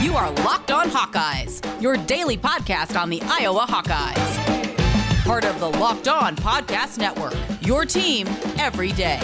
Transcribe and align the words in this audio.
You 0.00 0.14
are 0.14 0.30
Locked 0.30 0.70
On 0.70 0.88
Hawkeyes, 0.88 1.82
your 1.82 1.96
daily 1.96 2.38
podcast 2.38 2.96
on 2.96 3.10
the 3.10 3.20
Iowa 3.24 3.66
Hawkeyes. 3.68 5.24
Part 5.24 5.44
of 5.44 5.58
the 5.58 5.68
Locked 5.68 6.06
On 6.06 6.36
Podcast 6.36 6.98
Network, 6.98 7.34
your 7.60 7.84
team 7.84 8.28
every 8.60 8.92
day. 8.92 9.18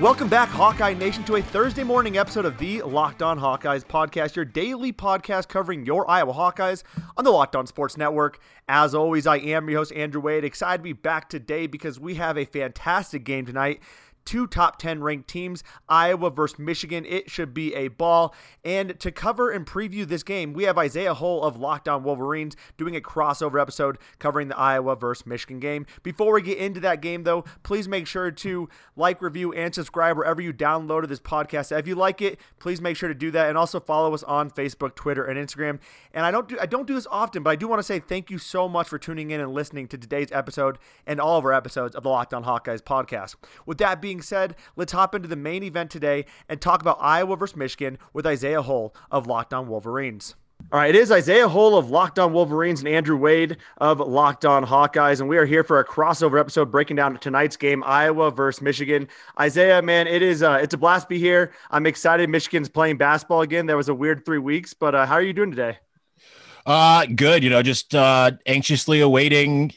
Welcome 0.00 0.28
back, 0.28 0.48
Hawkeye 0.48 0.94
Nation, 0.94 1.22
to 1.24 1.36
a 1.36 1.42
Thursday 1.42 1.84
morning 1.84 2.18
episode 2.18 2.44
of 2.44 2.58
the 2.58 2.82
Locked 2.82 3.22
On 3.22 3.38
Hawkeyes 3.38 3.84
podcast, 3.84 4.34
your 4.34 4.44
daily 4.44 4.92
podcast 4.92 5.46
covering 5.46 5.86
your 5.86 6.10
Iowa 6.10 6.32
Hawkeyes 6.32 6.82
on 7.16 7.24
the 7.24 7.30
Locked 7.30 7.54
On 7.54 7.68
Sports 7.68 7.98
Network. 7.98 8.40
As 8.68 8.96
always, 8.96 9.28
I 9.28 9.36
am 9.36 9.70
your 9.70 9.78
host, 9.78 9.92
Andrew 9.92 10.20
Wade. 10.20 10.42
Excited 10.42 10.78
to 10.78 10.82
be 10.82 10.92
back 10.92 11.28
today 11.28 11.68
because 11.68 12.00
we 12.00 12.16
have 12.16 12.36
a 12.36 12.46
fantastic 12.46 13.22
game 13.22 13.46
tonight 13.46 13.80
two 14.24 14.46
top 14.46 14.78
10 14.78 15.02
ranked 15.02 15.28
teams, 15.28 15.62
Iowa 15.88 16.30
versus 16.30 16.58
Michigan. 16.58 17.04
It 17.04 17.30
should 17.30 17.54
be 17.54 17.74
a 17.74 17.88
ball. 17.88 18.34
And 18.64 18.98
to 19.00 19.10
cover 19.10 19.50
and 19.50 19.66
preview 19.66 20.06
this 20.06 20.22
game, 20.22 20.52
we 20.52 20.64
have 20.64 20.78
Isaiah 20.78 21.14
Hull 21.14 21.42
of 21.42 21.56
Locked 21.56 21.88
On 21.88 22.02
Wolverines 22.02 22.56
doing 22.76 22.96
a 22.96 23.00
crossover 23.00 23.60
episode 23.60 23.98
covering 24.18 24.48
the 24.48 24.58
Iowa 24.58 24.96
versus 24.96 25.26
Michigan 25.26 25.60
game. 25.60 25.86
Before 26.02 26.32
we 26.34 26.42
get 26.42 26.58
into 26.58 26.80
that 26.80 27.00
game, 27.00 27.24
though, 27.24 27.44
please 27.62 27.88
make 27.88 28.06
sure 28.06 28.30
to 28.30 28.68
like, 28.96 29.22
review, 29.22 29.52
and 29.52 29.74
subscribe 29.74 30.16
wherever 30.16 30.40
you 30.40 30.52
downloaded 30.52 31.08
this 31.08 31.20
podcast. 31.20 31.76
If 31.76 31.86
you 31.86 31.94
like 31.94 32.20
it, 32.20 32.38
please 32.58 32.80
make 32.80 32.96
sure 32.96 33.08
to 33.08 33.14
do 33.14 33.30
that, 33.30 33.48
and 33.48 33.56
also 33.56 33.80
follow 33.80 34.14
us 34.14 34.22
on 34.22 34.50
Facebook, 34.50 34.94
Twitter, 34.94 35.24
and 35.24 35.38
Instagram. 35.38 35.78
And 36.12 36.26
I 36.26 36.30
don't 36.30 36.48
do 36.48 36.58
I 36.60 36.66
don't 36.66 36.86
do 36.86 36.94
this 36.94 37.06
often, 37.10 37.42
but 37.42 37.50
I 37.50 37.56
do 37.56 37.68
want 37.68 37.78
to 37.78 37.84
say 37.84 37.98
thank 37.98 38.30
you 38.30 38.38
so 38.38 38.68
much 38.68 38.88
for 38.88 38.98
tuning 38.98 39.30
in 39.30 39.40
and 39.40 39.52
listening 39.52 39.88
to 39.88 39.98
today's 39.98 40.30
episode 40.32 40.78
and 41.06 41.20
all 41.20 41.38
of 41.38 41.44
our 41.44 41.52
episodes 41.52 41.94
of 41.94 42.02
the 42.02 42.08
Locked 42.08 42.34
On 42.34 42.44
Hawkeyes 42.44 42.82
podcast. 42.82 43.36
With 43.66 43.78
that 43.78 44.00
being 44.00 44.09
being 44.10 44.20
said, 44.20 44.56
let's 44.74 44.90
hop 44.90 45.14
into 45.14 45.28
the 45.28 45.36
main 45.36 45.62
event 45.62 45.88
today 45.88 46.24
and 46.48 46.60
talk 46.60 46.80
about 46.80 46.98
Iowa 47.00 47.36
versus 47.36 47.54
Michigan 47.54 47.96
with 48.12 48.26
Isaiah 48.26 48.60
Hull 48.60 48.92
of 49.08 49.28
Locked 49.28 49.54
On 49.54 49.68
Wolverines. 49.68 50.34
All 50.72 50.80
right, 50.80 50.92
it 50.92 50.98
is 50.98 51.12
Isaiah 51.12 51.48
Hull 51.48 51.78
of 51.78 51.90
Locked 51.90 52.18
On 52.18 52.32
Wolverines 52.32 52.80
and 52.80 52.88
Andrew 52.88 53.16
Wade 53.16 53.58
of 53.78 54.00
Locked 54.00 54.44
On 54.44 54.66
Hawkeyes, 54.66 55.20
and 55.20 55.28
we 55.28 55.38
are 55.38 55.46
here 55.46 55.62
for 55.62 55.78
a 55.78 55.84
crossover 55.84 56.40
episode 56.40 56.72
breaking 56.72 56.96
down 56.96 57.16
tonight's 57.18 57.56
game, 57.56 57.84
Iowa 57.86 58.32
versus 58.32 58.60
Michigan. 58.60 59.06
Isaiah, 59.38 59.80
man, 59.80 60.08
it 60.08 60.22
is 60.22 60.42
uh, 60.42 60.58
it's 60.60 60.74
a 60.74 60.76
blast 60.76 61.04
to 61.04 61.10
be 61.10 61.20
here. 61.20 61.52
I'm 61.70 61.86
excited. 61.86 62.28
Michigan's 62.28 62.68
playing 62.68 62.96
basketball 62.96 63.42
again. 63.42 63.66
There 63.66 63.76
was 63.76 63.88
a 63.88 63.94
weird 63.94 64.24
three 64.24 64.38
weeks, 64.38 64.74
but 64.74 64.96
uh, 64.96 65.06
how 65.06 65.14
are 65.14 65.22
you 65.22 65.32
doing 65.32 65.50
today? 65.50 65.78
Uh, 66.66 67.06
good. 67.06 67.44
You 67.44 67.50
know, 67.50 67.62
just 67.62 67.94
uh, 67.94 68.32
anxiously 68.44 69.00
awaiting 69.00 69.72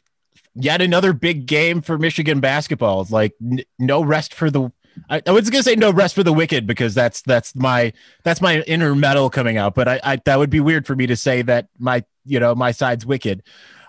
yet 0.56 0.82
another 0.82 1.14
big 1.14 1.46
game 1.46 1.82
for 1.82 1.98
Michigan 1.98 2.40
basketball. 2.40 3.06
Like 3.10 3.34
n- 3.42 3.64
no 3.80 4.04
rest 4.04 4.34
for 4.34 4.50
the. 4.50 4.72
I, 5.10 5.22
I, 5.26 5.32
was 5.32 5.50
gonna 5.50 5.64
say 5.64 5.76
no 5.76 5.92
rest 5.92 6.14
for 6.14 6.24
the 6.24 6.34
wicked 6.34 6.68
because 6.68 6.94
that's 6.94 7.22
that's 7.24 7.56
my 7.56 7.94
that's 8.24 8.42
my 8.42 8.62
inner 8.62 8.94
metal 8.94 9.30
coming 9.30 9.58
out. 9.58 9.74
But 9.74 9.88
I, 9.88 10.00
I 10.04 10.16
that 10.26 10.38
would 10.38 10.52
be 10.52 10.60
weird 10.60 10.86
for 10.86 10.96
me 10.96 11.08
to 11.08 11.16
say 11.16 11.42
that 11.44 11.68
my 11.80 12.04
you 12.26 12.40
know 12.40 12.54
my 12.54 12.72
side's 12.72 13.06
wicked. 13.06 13.44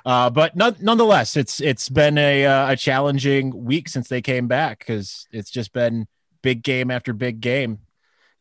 Uh, 0.07 0.29
but 0.29 0.55
none, 0.55 0.77
nonetheless, 0.81 1.37
it's 1.37 1.61
it's 1.61 1.89
been 1.89 2.19
a 2.19 2.47
uh, 2.47 2.73
a 2.73 2.77
challenging 2.77 3.65
week 3.65 3.89
since 3.89 4.09
they 4.09 4.23
came 4.23 4.47
back 4.47 4.81
because 4.81 5.27
it's 5.31 5.51
just 5.51 5.73
been 5.73 6.07
big 6.43 6.63
game 6.63 6.91
after 6.91 7.13
big 7.13 7.41
game 7.41 7.79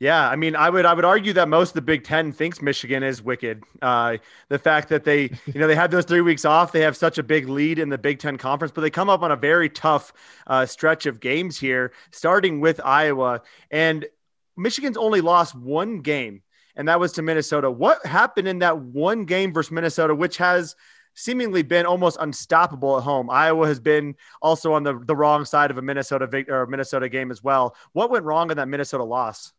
yeah, 0.04 0.28
I 0.30 0.36
mean, 0.36 0.54
I 0.54 0.70
would 0.70 0.86
I 0.86 0.94
would 0.94 1.06
argue 1.06 1.32
that 1.32 1.48
most 1.48 1.70
of 1.70 1.76
the 1.76 1.82
Big 1.82 2.04
Ten 2.04 2.34
thinks 2.34 2.62
Michigan 2.62 3.04
is 3.04 3.22
wicked. 3.22 3.64
Uh, 3.82 4.18
the 4.50 4.60
fact 4.60 4.90
that 4.90 5.06
they, 5.06 5.32
you 5.46 5.54
know, 5.56 5.66
they 5.66 5.76
had 5.76 5.92
those 5.92 6.04
three 6.04 6.20
weeks 6.20 6.44
off, 6.44 6.74
they 6.74 6.82
have 6.82 6.98
such 6.98 7.18
a 7.20 7.24
big 7.24 7.48
lead 7.48 7.80
in 7.80 7.88
the 7.88 7.98
Big 7.98 8.20
Ten 8.20 8.38
conference, 8.38 8.74
but 8.76 8.82
they 8.82 8.90
come 8.90 9.10
up 9.10 9.22
on 9.22 9.32
a 9.32 9.38
very 9.38 9.70
tough 9.70 10.12
uh, 10.46 10.66
stretch 10.66 11.06
of 11.06 11.22
games 11.22 11.58
here, 11.58 11.94
starting 12.12 12.60
with 12.60 12.82
Iowa, 12.84 13.44
and 13.72 14.06
Michigan's 14.58 14.98
only 14.98 15.22
lost 15.22 15.56
one 15.56 16.02
game, 16.02 16.42
and 16.76 16.90
that 16.90 17.00
was 17.00 17.14
to 17.14 17.22
Minnesota. 17.22 17.72
What 17.72 18.06
happened 18.06 18.50
in 18.50 18.60
that 18.60 18.78
one 18.78 19.24
game 19.24 19.54
versus 19.54 19.72
Minnesota, 19.72 20.14
which 20.14 20.36
has 20.36 20.76
seemingly 21.14 21.62
been 21.62 21.86
almost 21.86 22.18
unstoppable 22.20 22.98
at 22.98 23.04
home. 23.04 23.30
Iowa 23.30 23.68
has 23.68 23.80
been 23.80 24.16
also 24.42 24.74
on 24.74 24.84
the, 24.84 25.00
the 25.00 25.16
wrong 25.16 25.46
side 25.46 25.72
of 25.72 25.78
a 25.78 25.82
Minnesota 25.82 26.28
or 26.50 26.66
Minnesota 26.66 27.08
game 27.08 27.32
as 27.32 27.42
well. 27.42 27.78
What 27.94 28.10
went 28.10 28.26
wrong 28.26 28.52
in 28.52 28.58
that 28.58 28.68
Minnesota 28.68 29.06
loss? 29.06 29.54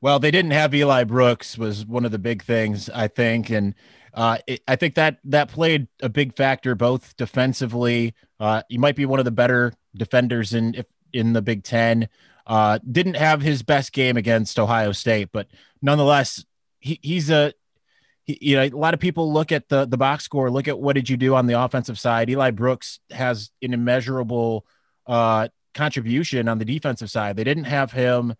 Well, 0.00 0.18
they 0.18 0.30
didn't 0.30 0.50
have 0.52 0.74
Eli 0.74 1.04
Brooks 1.04 1.56
was 1.56 1.86
one 1.86 2.04
of 2.04 2.12
the 2.12 2.18
big 2.18 2.42
things 2.42 2.90
I 2.90 3.08
think, 3.08 3.50
and 3.50 3.74
uh, 4.14 4.38
it, 4.46 4.62
I 4.66 4.76
think 4.76 4.94
that 4.94 5.18
that 5.24 5.48
played 5.48 5.88
a 6.02 6.08
big 6.08 6.36
factor 6.36 6.74
both 6.74 7.16
defensively. 7.16 8.14
Uh, 8.38 8.62
he 8.68 8.78
might 8.78 8.96
be 8.96 9.06
one 9.06 9.18
of 9.18 9.24
the 9.24 9.30
better 9.30 9.72
defenders 9.94 10.54
in 10.54 10.84
in 11.12 11.32
the 11.32 11.42
Big 11.42 11.64
Ten. 11.64 12.08
Uh, 12.46 12.78
didn't 12.90 13.16
have 13.16 13.42
his 13.42 13.62
best 13.62 13.92
game 13.92 14.16
against 14.16 14.58
Ohio 14.58 14.92
State, 14.92 15.30
but 15.32 15.48
nonetheless, 15.82 16.44
he, 16.78 16.98
he's 17.02 17.30
a 17.30 17.52
he, 18.24 18.38
you 18.40 18.56
know 18.56 18.62
a 18.62 18.70
lot 18.70 18.94
of 18.94 19.00
people 19.00 19.32
look 19.32 19.50
at 19.52 19.68
the 19.68 19.86
the 19.86 19.96
box 19.96 20.24
score, 20.24 20.50
look 20.50 20.68
at 20.68 20.78
what 20.78 20.94
did 20.94 21.10
you 21.10 21.16
do 21.16 21.34
on 21.34 21.46
the 21.46 21.60
offensive 21.60 21.98
side. 21.98 22.30
Eli 22.30 22.50
Brooks 22.50 23.00
has 23.10 23.50
an 23.62 23.74
immeasurable 23.74 24.66
uh, 25.06 25.48
contribution 25.74 26.48
on 26.48 26.58
the 26.58 26.64
defensive 26.64 27.10
side. 27.10 27.36
They 27.36 27.44
didn't 27.44 27.64
have 27.64 27.92
him 27.92 28.34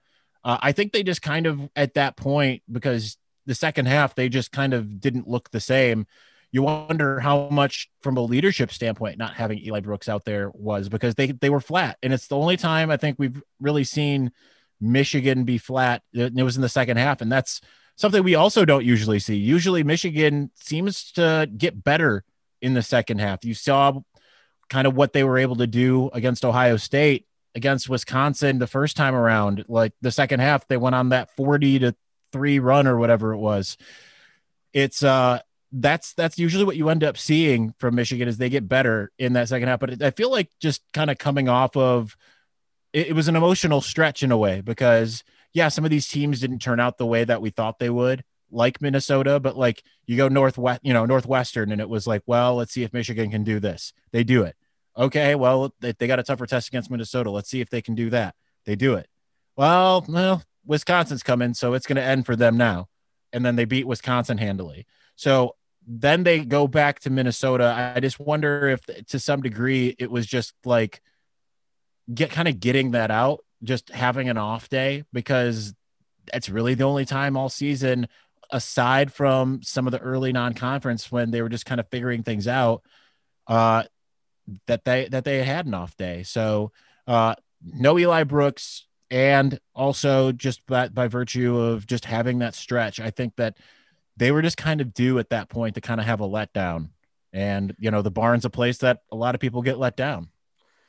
uh, 0.46 0.58
I 0.62 0.70
think 0.70 0.92
they 0.92 1.02
just 1.02 1.22
kind 1.22 1.44
of 1.46 1.68
at 1.74 1.94
that 1.94 2.16
point 2.16 2.62
because 2.70 3.18
the 3.46 3.54
second 3.54 3.86
half 3.86 4.14
they 4.14 4.28
just 4.28 4.52
kind 4.52 4.72
of 4.72 5.00
didn't 5.00 5.28
look 5.28 5.50
the 5.50 5.60
same. 5.60 6.06
You 6.52 6.62
wonder 6.62 7.18
how 7.18 7.48
much 7.48 7.90
from 8.00 8.16
a 8.16 8.20
leadership 8.20 8.72
standpoint 8.72 9.18
not 9.18 9.34
having 9.34 9.58
Eli 9.58 9.80
Brooks 9.80 10.08
out 10.08 10.24
there 10.24 10.50
was 10.54 10.88
because 10.88 11.16
they 11.16 11.32
they 11.32 11.50
were 11.50 11.60
flat, 11.60 11.98
and 12.00 12.12
it's 12.12 12.28
the 12.28 12.36
only 12.36 12.56
time 12.56 12.92
I 12.92 12.96
think 12.96 13.16
we've 13.18 13.42
really 13.60 13.82
seen 13.82 14.30
Michigan 14.80 15.42
be 15.42 15.58
flat. 15.58 16.02
It 16.12 16.32
was 16.32 16.54
in 16.54 16.62
the 16.62 16.68
second 16.68 16.98
half, 16.98 17.20
and 17.20 17.30
that's 17.30 17.60
something 17.96 18.22
we 18.22 18.36
also 18.36 18.64
don't 18.64 18.84
usually 18.84 19.18
see. 19.18 19.36
Usually, 19.36 19.82
Michigan 19.82 20.52
seems 20.54 21.10
to 21.12 21.50
get 21.56 21.82
better 21.82 22.22
in 22.62 22.74
the 22.74 22.82
second 22.82 23.18
half. 23.18 23.44
You 23.44 23.54
saw 23.54 24.00
kind 24.70 24.86
of 24.86 24.94
what 24.94 25.12
they 25.12 25.24
were 25.24 25.38
able 25.38 25.56
to 25.56 25.66
do 25.66 26.08
against 26.12 26.44
Ohio 26.44 26.76
State 26.76 27.26
against 27.56 27.88
Wisconsin 27.88 28.58
the 28.58 28.66
first 28.66 28.96
time 28.96 29.14
around. 29.14 29.64
Like 29.66 29.92
the 30.02 30.12
second 30.12 30.40
half, 30.40 30.68
they 30.68 30.76
went 30.76 30.94
on 30.94 31.08
that 31.08 31.34
40 31.34 31.80
to 31.80 31.96
three 32.32 32.58
run 32.58 32.86
or 32.86 32.98
whatever 32.98 33.32
it 33.32 33.38
was. 33.38 33.76
It's 34.72 35.02
uh 35.02 35.40
that's 35.72 36.12
that's 36.14 36.38
usually 36.38 36.64
what 36.64 36.76
you 36.76 36.90
end 36.90 37.02
up 37.02 37.18
seeing 37.18 37.74
from 37.78 37.96
Michigan 37.96 38.28
is 38.28 38.36
they 38.36 38.50
get 38.50 38.68
better 38.68 39.10
in 39.18 39.32
that 39.32 39.48
second 39.48 39.68
half. 39.68 39.80
But 39.80 40.02
I 40.02 40.10
feel 40.10 40.30
like 40.30 40.50
just 40.60 40.82
kind 40.92 41.10
of 41.10 41.18
coming 41.18 41.48
off 41.48 41.76
of 41.76 42.16
it, 42.92 43.08
it 43.08 43.12
was 43.14 43.26
an 43.26 43.36
emotional 43.36 43.80
stretch 43.80 44.22
in 44.22 44.30
a 44.30 44.36
way 44.36 44.60
because 44.60 45.24
yeah, 45.52 45.68
some 45.68 45.84
of 45.84 45.90
these 45.90 46.06
teams 46.06 46.40
didn't 46.40 46.58
turn 46.58 46.78
out 46.78 46.98
the 46.98 47.06
way 47.06 47.24
that 47.24 47.40
we 47.40 47.48
thought 47.48 47.78
they 47.78 47.88
would, 47.88 48.22
like 48.50 48.82
Minnesota, 48.82 49.40
but 49.40 49.56
like 49.56 49.82
you 50.04 50.16
go 50.16 50.28
northwest, 50.28 50.80
you 50.82 50.92
know, 50.92 51.06
northwestern, 51.06 51.72
and 51.72 51.80
it 51.80 51.88
was 51.88 52.06
like, 52.06 52.22
well, 52.26 52.56
let's 52.56 52.72
see 52.72 52.82
if 52.82 52.92
Michigan 52.92 53.30
can 53.30 53.42
do 53.42 53.58
this. 53.58 53.94
They 54.12 54.22
do 54.22 54.42
it. 54.42 54.56
Okay, 54.98 55.34
well, 55.34 55.74
they, 55.80 55.92
they 55.92 56.06
got 56.06 56.18
a 56.18 56.22
tougher 56.22 56.46
test 56.46 56.68
against 56.68 56.90
Minnesota. 56.90 57.30
Let's 57.30 57.50
see 57.50 57.60
if 57.60 57.68
they 57.68 57.82
can 57.82 57.94
do 57.94 58.10
that. 58.10 58.34
They 58.64 58.76
do 58.76 58.94
it. 58.94 59.08
Well, 59.56 60.04
well, 60.08 60.42
Wisconsin's 60.64 61.22
coming, 61.22 61.54
so 61.54 61.74
it's 61.74 61.86
going 61.86 61.96
to 61.96 62.02
end 62.02 62.26
for 62.26 62.34
them 62.34 62.56
now. 62.56 62.88
And 63.32 63.44
then 63.44 63.56
they 63.56 63.64
beat 63.64 63.86
Wisconsin 63.86 64.38
handily. 64.38 64.86
So 65.14 65.56
then 65.86 66.24
they 66.24 66.40
go 66.40 66.66
back 66.66 67.00
to 67.00 67.10
Minnesota. 67.10 67.92
I 67.94 68.00
just 68.00 68.18
wonder 68.18 68.68
if, 68.68 68.80
to 69.06 69.18
some 69.18 69.42
degree, 69.42 69.94
it 69.98 70.10
was 70.10 70.26
just 70.26 70.54
like 70.64 71.02
get 72.12 72.30
kind 72.30 72.48
of 72.48 72.58
getting 72.58 72.92
that 72.92 73.10
out, 73.10 73.44
just 73.62 73.90
having 73.90 74.28
an 74.28 74.38
off 74.38 74.68
day, 74.68 75.04
because 75.12 75.74
that's 76.32 76.48
really 76.48 76.74
the 76.74 76.84
only 76.84 77.04
time 77.04 77.36
all 77.36 77.48
season, 77.48 78.08
aside 78.50 79.12
from 79.12 79.62
some 79.62 79.86
of 79.86 79.92
the 79.92 79.98
early 79.98 80.32
non-conference 80.32 81.12
when 81.12 81.30
they 81.30 81.42
were 81.42 81.48
just 81.48 81.66
kind 81.66 81.80
of 81.80 81.88
figuring 81.88 82.22
things 82.22 82.48
out. 82.48 82.82
Uh, 83.46 83.84
that 84.66 84.84
they 84.84 85.08
that 85.08 85.24
they 85.24 85.38
had 85.38 85.46
had 85.46 85.66
an 85.66 85.74
off 85.74 85.96
day. 85.96 86.22
So 86.22 86.72
uh, 87.06 87.34
no 87.64 87.98
Eli 87.98 88.24
Brooks, 88.24 88.86
and 89.10 89.58
also 89.74 90.32
just 90.32 90.66
by, 90.66 90.88
by 90.88 91.08
virtue 91.08 91.56
of 91.56 91.86
just 91.86 92.04
having 92.04 92.40
that 92.40 92.54
stretch, 92.54 93.00
I 93.00 93.10
think 93.10 93.36
that 93.36 93.58
they 94.16 94.32
were 94.32 94.42
just 94.42 94.56
kind 94.56 94.80
of 94.80 94.94
due 94.94 95.18
at 95.18 95.30
that 95.30 95.48
point 95.48 95.74
to 95.74 95.80
kind 95.80 96.00
of 96.00 96.06
have 96.06 96.20
a 96.20 96.28
letdown. 96.28 96.90
And 97.32 97.74
you 97.78 97.90
know, 97.90 98.02
the 98.02 98.10
barn's 98.10 98.44
a 98.44 98.50
place 98.50 98.78
that 98.78 99.02
a 99.12 99.16
lot 99.16 99.34
of 99.34 99.40
people 99.40 99.62
get 99.62 99.78
let 99.78 99.96
down. 99.96 100.30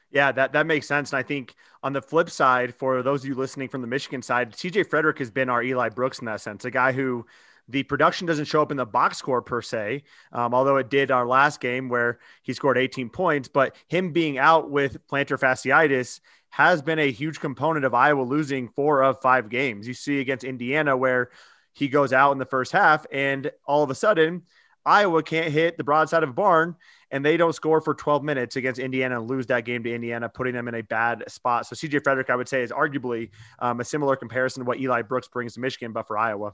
Yeah, 0.09 0.31
that, 0.31 0.53
that 0.53 0.65
makes 0.65 0.87
sense. 0.87 1.11
And 1.11 1.19
I 1.19 1.23
think 1.23 1.53
on 1.83 1.91
the 1.91 2.01
flip 2.01 2.29
side, 2.29 2.73
for 2.73 3.03
those 3.03 3.23
of 3.23 3.27
you 3.27 3.35
listening 3.35 3.67
from 3.67 3.81
the 3.81 3.87
Michigan 3.87 4.21
side, 4.21 4.53
TJ 4.53 4.89
Frederick 4.89 5.19
has 5.19 5.29
been 5.29 5.49
our 5.49 5.61
Eli 5.61 5.89
Brooks 5.89 6.19
in 6.19 6.25
that 6.25 6.39
sense, 6.39 6.63
a 6.63 6.71
guy 6.71 6.93
who 6.93 7.25
the 7.69 7.83
production 7.83 8.27
doesn't 8.27 8.45
show 8.45 8.61
up 8.61 8.71
in 8.71 8.77
the 8.77 8.85
box 8.85 9.17
score 9.17 9.41
per 9.41 9.61
se, 9.61 10.03
um, 10.31 10.53
although 10.53 10.77
it 10.77 10.89
did 10.89 11.11
our 11.11 11.25
last 11.25 11.59
game 11.59 11.89
where 11.89 12.19
he 12.43 12.53
scored 12.53 12.77
18 12.77 13.09
points. 13.09 13.47
But 13.47 13.75
him 13.87 14.11
being 14.11 14.37
out 14.37 14.69
with 14.69 15.05
plantar 15.07 15.39
fasciitis 15.39 16.21
has 16.49 16.81
been 16.81 16.99
a 16.99 17.11
huge 17.11 17.39
component 17.39 17.85
of 17.85 17.93
Iowa 17.93 18.21
losing 18.21 18.69
four 18.69 19.01
of 19.03 19.21
five 19.21 19.49
games. 19.49 19.87
You 19.87 19.93
see 19.93 20.19
against 20.19 20.45
Indiana 20.45 20.95
where 20.95 21.29
he 21.73 21.87
goes 21.87 22.13
out 22.13 22.31
in 22.31 22.37
the 22.37 22.45
first 22.45 22.71
half, 22.71 23.05
and 23.11 23.51
all 23.65 23.83
of 23.83 23.89
a 23.89 23.95
sudden, 23.95 24.43
Iowa 24.85 25.21
can't 25.21 25.51
hit 25.51 25.77
the 25.77 25.83
broadside 25.83 26.23
of 26.23 26.29
a 26.29 26.33
barn 26.33 26.77
and 27.11 27.23
they 27.23 27.37
don't 27.37 27.53
score 27.53 27.81
for 27.81 27.93
12 27.93 28.23
minutes 28.23 28.55
against 28.55 28.79
Indiana 28.79 29.19
and 29.19 29.29
lose 29.29 29.45
that 29.47 29.65
game 29.65 29.83
to 29.83 29.93
Indiana, 29.93 30.29
putting 30.29 30.53
them 30.53 30.67
in 30.67 30.75
a 30.75 30.81
bad 30.81 31.23
spot. 31.27 31.65
So 31.65 31.75
CJ 31.75 32.03
Frederick, 32.03 32.29
I 32.29 32.35
would 32.35 32.49
say, 32.49 32.63
is 32.63 32.71
arguably 32.71 33.29
um, 33.59 33.79
a 33.79 33.85
similar 33.85 34.15
comparison 34.15 34.63
to 34.63 34.67
what 34.67 34.79
Eli 34.79 35.01
Brooks 35.03 35.27
brings 35.27 35.53
to 35.53 35.59
Michigan, 35.59 35.93
but 35.93 36.07
for 36.07 36.17
Iowa. 36.17 36.53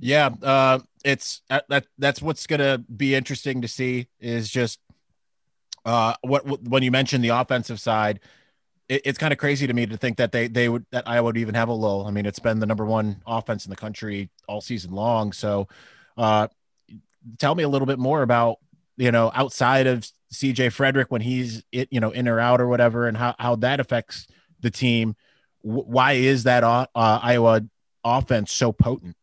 Yeah, 0.00 0.30
uh, 0.42 0.80
it's 1.04 1.42
uh, 1.50 1.60
that 1.68 1.86
that's 1.98 2.22
what's 2.22 2.46
to 2.46 2.84
be 2.94 3.14
interesting 3.14 3.62
to 3.62 3.68
see 3.68 4.08
is 4.20 4.48
just 4.48 4.80
uh, 5.84 6.14
what, 6.22 6.46
what 6.46 6.62
when 6.62 6.82
you 6.82 6.90
mentioned 6.90 7.24
the 7.24 7.30
offensive 7.30 7.80
side, 7.80 8.20
it, 8.88 9.02
it's 9.04 9.18
kind 9.18 9.32
of 9.32 9.38
crazy 9.38 9.66
to 9.66 9.72
me 9.72 9.86
to 9.86 9.96
think 9.96 10.16
that 10.18 10.32
they 10.32 10.48
they 10.48 10.68
would 10.68 10.86
that 10.92 11.08
Iowa 11.08 11.26
would 11.26 11.36
even 11.36 11.54
have 11.54 11.68
a 11.68 11.72
lull. 11.72 12.06
I 12.06 12.10
mean, 12.10 12.26
it's 12.26 12.38
been 12.38 12.60
the 12.60 12.66
number 12.66 12.84
one 12.84 13.22
offense 13.26 13.64
in 13.64 13.70
the 13.70 13.76
country 13.76 14.30
all 14.48 14.60
season 14.60 14.92
long. 14.92 15.32
So, 15.32 15.68
uh, 16.16 16.48
tell 17.38 17.54
me 17.54 17.62
a 17.62 17.68
little 17.68 17.86
bit 17.86 17.98
more 17.98 18.22
about 18.22 18.58
you 18.96 19.10
know 19.10 19.30
outside 19.34 19.86
of 19.86 20.06
CJ 20.32 20.72
Frederick 20.72 21.10
when 21.10 21.20
he's 21.20 21.62
it 21.72 21.88
you 21.90 22.00
know 22.00 22.10
in 22.10 22.28
or 22.28 22.38
out 22.38 22.60
or 22.60 22.68
whatever, 22.68 23.08
and 23.08 23.16
how 23.16 23.34
how 23.38 23.56
that 23.56 23.80
affects 23.80 24.26
the 24.60 24.70
team. 24.70 25.16
W- 25.64 25.84
why 25.84 26.12
is 26.12 26.44
that 26.44 26.64
uh, 26.64 26.86
Iowa 26.94 27.62
offense 28.04 28.52
so 28.52 28.72
potent? 28.72 29.16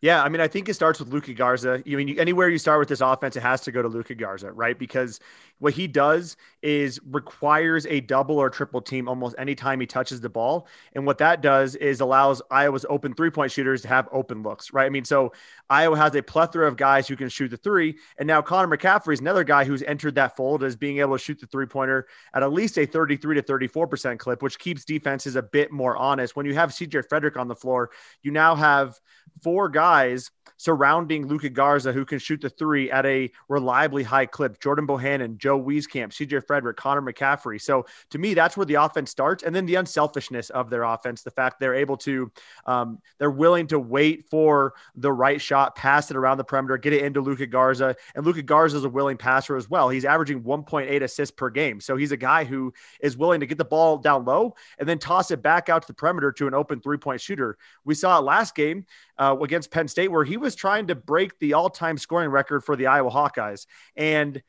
Yeah, 0.00 0.22
I 0.22 0.28
mean, 0.28 0.40
I 0.40 0.46
think 0.46 0.68
it 0.68 0.74
starts 0.74 1.00
with 1.00 1.08
Luka 1.08 1.34
Garza. 1.34 1.82
I 1.84 1.94
mean, 1.96 2.20
anywhere 2.20 2.48
you 2.48 2.58
start 2.58 2.78
with 2.78 2.88
this 2.88 3.00
offense, 3.00 3.34
it 3.34 3.42
has 3.42 3.62
to 3.62 3.72
go 3.72 3.82
to 3.82 3.88
Luka 3.88 4.14
Garza, 4.14 4.52
right? 4.52 4.78
Because 4.78 5.18
what 5.58 5.72
he 5.72 5.88
does 5.88 6.36
is 6.62 7.00
requires 7.04 7.84
a 7.86 8.00
double 8.00 8.38
or 8.38 8.48
triple 8.48 8.80
team 8.80 9.08
almost 9.08 9.34
anytime 9.38 9.80
he 9.80 9.86
touches 9.86 10.20
the 10.20 10.28
ball. 10.28 10.68
And 10.94 11.04
what 11.04 11.18
that 11.18 11.40
does 11.40 11.74
is 11.74 12.00
allows 12.00 12.40
Iowa's 12.48 12.86
open 12.88 13.12
three 13.12 13.30
point 13.30 13.50
shooters 13.50 13.82
to 13.82 13.88
have 13.88 14.08
open 14.12 14.44
looks, 14.44 14.72
right? 14.72 14.86
I 14.86 14.88
mean, 14.88 15.04
so 15.04 15.32
Iowa 15.68 15.96
has 15.96 16.14
a 16.14 16.22
plethora 16.22 16.68
of 16.68 16.76
guys 16.76 17.08
who 17.08 17.16
can 17.16 17.28
shoot 17.28 17.48
the 17.48 17.56
three. 17.56 17.98
And 18.18 18.28
now 18.28 18.40
Connor 18.40 18.76
McCaffery 18.76 19.14
is 19.14 19.20
another 19.20 19.42
guy 19.42 19.64
who's 19.64 19.82
entered 19.82 20.14
that 20.14 20.36
fold 20.36 20.62
as 20.62 20.76
being 20.76 20.98
able 20.98 21.18
to 21.18 21.24
shoot 21.24 21.40
the 21.40 21.46
three 21.48 21.66
pointer 21.66 22.06
at 22.34 22.44
at 22.44 22.52
least 22.52 22.78
a 22.78 22.86
33 22.86 23.34
to 23.34 23.42
34% 23.42 24.16
clip, 24.20 24.42
which 24.42 24.60
keeps 24.60 24.84
defenses 24.84 25.34
a 25.34 25.42
bit 25.42 25.72
more 25.72 25.96
honest. 25.96 26.36
When 26.36 26.46
you 26.46 26.54
have 26.54 26.70
CJ 26.70 27.08
Frederick 27.08 27.36
on 27.36 27.48
the 27.48 27.56
floor, 27.56 27.90
you 28.22 28.30
now 28.30 28.54
have 28.54 28.96
four 29.42 29.68
guys 29.68 30.30
surrounding 30.58 31.26
Luka 31.26 31.48
Garza 31.48 31.92
who 31.92 32.04
can 32.04 32.18
shoot 32.18 32.40
the 32.40 32.50
three 32.50 32.90
at 32.90 33.06
a 33.06 33.30
reliably 33.48 34.02
high 34.02 34.26
clip. 34.26 34.60
Jordan 34.60 34.86
Bohannon, 34.86 35.38
Joe 35.38 35.60
Wieskamp, 35.60 36.08
CJ 36.08 36.46
Frederick, 36.46 36.76
Connor 36.76 37.00
McCaffery. 37.00 37.60
So 37.60 37.86
to 38.10 38.18
me, 38.18 38.34
that's 38.34 38.56
where 38.56 38.66
the 38.66 38.74
offense 38.74 39.10
starts. 39.10 39.44
And 39.44 39.54
then 39.54 39.66
the 39.66 39.76
unselfishness 39.76 40.50
of 40.50 40.68
their 40.68 40.82
offense, 40.82 41.22
the 41.22 41.30
fact 41.30 41.60
they're 41.60 41.74
able 41.74 41.96
to, 41.98 42.30
um, 42.66 42.98
they're 43.18 43.30
willing 43.30 43.68
to 43.68 43.78
wait 43.78 44.28
for 44.28 44.74
the 44.96 45.12
right 45.12 45.40
shot, 45.40 45.76
pass 45.76 46.10
it 46.10 46.16
around 46.16 46.38
the 46.38 46.44
perimeter, 46.44 46.76
get 46.76 46.92
it 46.92 47.02
into 47.02 47.20
Luka 47.20 47.46
Garza. 47.46 47.94
And 48.14 48.26
Luka 48.26 48.42
Garza 48.42 48.78
is 48.78 48.84
a 48.84 48.88
willing 48.88 49.16
passer 49.16 49.56
as 49.56 49.70
well. 49.70 49.88
He's 49.88 50.04
averaging 50.04 50.42
1.8 50.42 51.02
assists 51.02 51.34
per 51.34 51.50
game. 51.50 51.80
So 51.80 51.96
he's 51.96 52.12
a 52.12 52.16
guy 52.16 52.44
who 52.44 52.72
is 53.00 53.16
willing 53.16 53.40
to 53.40 53.46
get 53.46 53.58
the 53.58 53.64
ball 53.64 53.98
down 53.98 54.24
low 54.24 54.56
and 54.78 54.88
then 54.88 54.98
toss 54.98 55.30
it 55.30 55.42
back 55.42 55.68
out 55.68 55.82
to 55.82 55.88
the 55.88 55.94
perimeter 55.94 56.32
to 56.32 56.48
an 56.48 56.54
open 56.54 56.80
three 56.80 56.98
point 56.98 57.20
shooter. 57.20 57.56
We 57.84 57.94
saw 57.94 58.18
it 58.18 58.22
last 58.22 58.56
game 58.56 58.86
uh, 59.18 59.27
Uh, 59.28 59.36
against 59.40 59.70
Penn 59.70 59.88
State 59.88 60.10
where 60.10 60.24
he 60.24 60.36
was 60.36 60.54
trying 60.54 60.86
to 60.86 60.94
break 60.94 61.38
the 61.38 61.52
all 61.52 61.68
time 61.68 61.98
scoring 61.98 62.30
record 62.30 62.64
for 62.64 62.76
the 62.76 62.86
Iowa 62.86 63.10
Hawkeyes. 63.10 63.66
And 63.96 64.42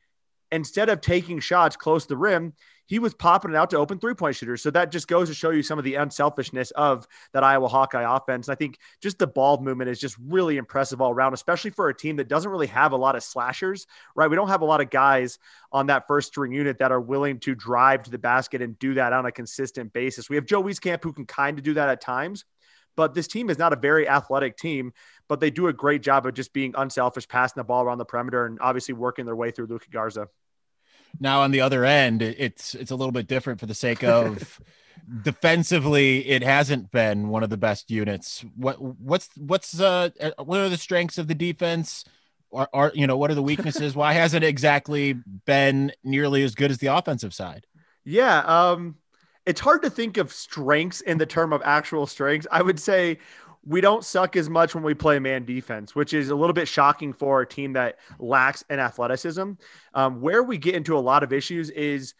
instead 0.50 0.88
of 0.88 1.00
taking 1.00 1.38
shots 1.40 1.76
close 1.76 2.04
to 2.04 2.08
the 2.08 2.16
rim, 2.16 2.54
he 2.86 2.98
was 2.98 3.14
popping 3.14 3.52
it 3.52 3.56
out 3.56 3.70
to 3.70 3.76
open 3.76 3.98
three 3.98 4.14
point 4.14 4.36
shooters. 4.36 4.62
So 4.62 4.70
that 4.70 4.90
just 4.90 5.06
goes 5.06 5.28
to 5.28 5.34
show 5.34 5.50
you 5.50 5.62
some 5.62 5.78
of 5.78 5.84
the 5.84 5.94
unselfishness 5.96 6.70
of 6.72 7.06
that 7.32 7.44
Iowa 7.44 7.68
Hawkeye 7.68 8.16
offense. 8.16 8.48
And 8.48 8.52
I 8.52 8.56
think 8.56 8.78
just 9.00 9.18
the 9.18 9.26
ball 9.26 9.62
movement 9.62 9.90
is 9.90 10.00
just 10.00 10.16
really 10.18 10.56
impressive 10.56 11.00
all 11.00 11.12
around, 11.12 11.34
especially 11.34 11.70
for 11.70 11.88
a 11.88 11.94
team 11.94 12.16
that 12.16 12.28
doesn't 12.28 12.50
really 12.50 12.66
have 12.66 12.92
a 12.92 12.96
lot 12.96 13.14
of 13.16 13.22
slashers, 13.22 13.86
right? 14.16 14.28
We 14.28 14.34
don't 14.34 14.48
have 14.48 14.62
a 14.62 14.64
lot 14.64 14.80
of 14.80 14.90
guys 14.90 15.38
on 15.70 15.86
that 15.86 16.08
first 16.08 16.28
string 16.28 16.52
unit 16.52 16.78
that 16.78 16.90
are 16.90 17.00
willing 17.00 17.38
to 17.40 17.54
drive 17.54 18.02
to 18.04 18.10
the 18.10 18.18
basket 18.18 18.60
and 18.60 18.78
do 18.78 18.94
that 18.94 19.12
on 19.12 19.26
a 19.26 19.32
consistent 19.32 19.92
basis. 19.92 20.28
We 20.28 20.36
have 20.36 20.46
Joe 20.46 20.62
Wieskamp 20.62 21.04
who 21.04 21.12
can 21.12 21.26
kind 21.26 21.58
of 21.58 21.64
do 21.64 21.74
that 21.74 21.90
at 21.90 22.00
times, 22.00 22.44
but 23.00 23.14
this 23.14 23.26
team 23.26 23.48
is 23.48 23.56
not 23.56 23.72
a 23.72 23.76
very 23.76 24.06
athletic 24.06 24.58
team, 24.58 24.92
but 25.26 25.40
they 25.40 25.50
do 25.50 25.68
a 25.68 25.72
great 25.72 26.02
job 26.02 26.26
of 26.26 26.34
just 26.34 26.52
being 26.52 26.74
unselfish, 26.76 27.26
passing 27.26 27.58
the 27.58 27.64
ball 27.64 27.82
around 27.82 27.96
the 27.96 28.04
perimeter, 28.04 28.44
and 28.44 28.58
obviously 28.60 28.92
working 28.92 29.24
their 29.24 29.34
way 29.34 29.50
through 29.50 29.68
Luka 29.68 29.86
Garza. 29.90 30.28
Now 31.18 31.40
on 31.40 31.50
the 31.50 31.62
other 31.62 31.82
end, 31.86 32.20
it's 32.20 32.74
it's 32.74 32.90
a 32.90 32.94
little 32.94 33.10
bit 33.10 33.26
different 33.26 33.58
for 33.58 33.64
the 33.64 33.74
sake 33.74 34.04
of 34.04 34.60
defensively. 35.22 36.28
It 36.28 36.42
hasn't 36.42 36.90
been 36.90 37.30
one 37.30 37.42
of 37.42 37.48
the 37.48 37.56
best 37.56 37.90
units. 37.90 38.44
What 38.54 38.82
what's 38.82 39.30
what's 39.38 39.80
uh 39.80 40.10
what 40.36 40.60
are 40.60 40.68
the 40.68 40.76
strengths 40.76 41.16
of 41.16 41.26
the 41.26 41.34
defense? 41.34 42.04
Are, 42.52 42.68
are 42.74 42.92
you 42.94 43.06
know 43.06 43.16
what 43.16 43.30
are 43.30 43.34
the 43.34 43.42
weaknesses? 43.42 43.96
Why 43.96 44.12
hasn't 44.12 44.44
it 44.44 44.48
exactly 44.48 45.14
been 45.46 45.92
nearly 46.04 46.42
as 46.42 46.54
good 46.54 46.70
as 46.70 46.76
the 46.76 46.94
offensive 46.94 47.32
side? 47.32 47.66
Yeah, 48.04 48.40
um, 48.40 48.96
it's 49.50 49.60
hard 49.60 49.82
to 49.82 49.90
think 49.90 50.16
of 50.16 50.32
strengths 50.32 51.00
in 51.00 51.18
the 51.18 51.26
term 51.26 51.52
of 51.52 51.60
actual 51.64 52.06
strengths. 52.06 52.46
I 52.52 52.62
would 52.62 52.78
say 52.78 53.18
we 53.66 53.80
don't 53.80 54.04
suck 54.04 54.36
as 54.36 54.48
much 54.48 54.76
when 54.76 54.84
we 54.84 54.94
play 54.94 55.18
man 55.18 55.44
defense, 55.44 55.92
which 55.92 56.14
is 56.14 56.30
a 56.30 56.36
little 56.36 56.52
bit 56.52 56.68
shocking 56.68 57.12
for 57.12 57.40
a 57.40 57.46
team 57.46 57.72
that 57.72 57.98
lacks 58.20 58.62
an 58.70 58.78
athleticism. 58.78 59.54
Um, 59.92 60.20
where 60.20 60.44
we 60.44 60.56
get 60.56 60.76
into 60.76 60.96
a 60.96 61.00
lot 61.00 61.24
of 61.24 61.32
issues 61.32 61.70
is 61.70 62.14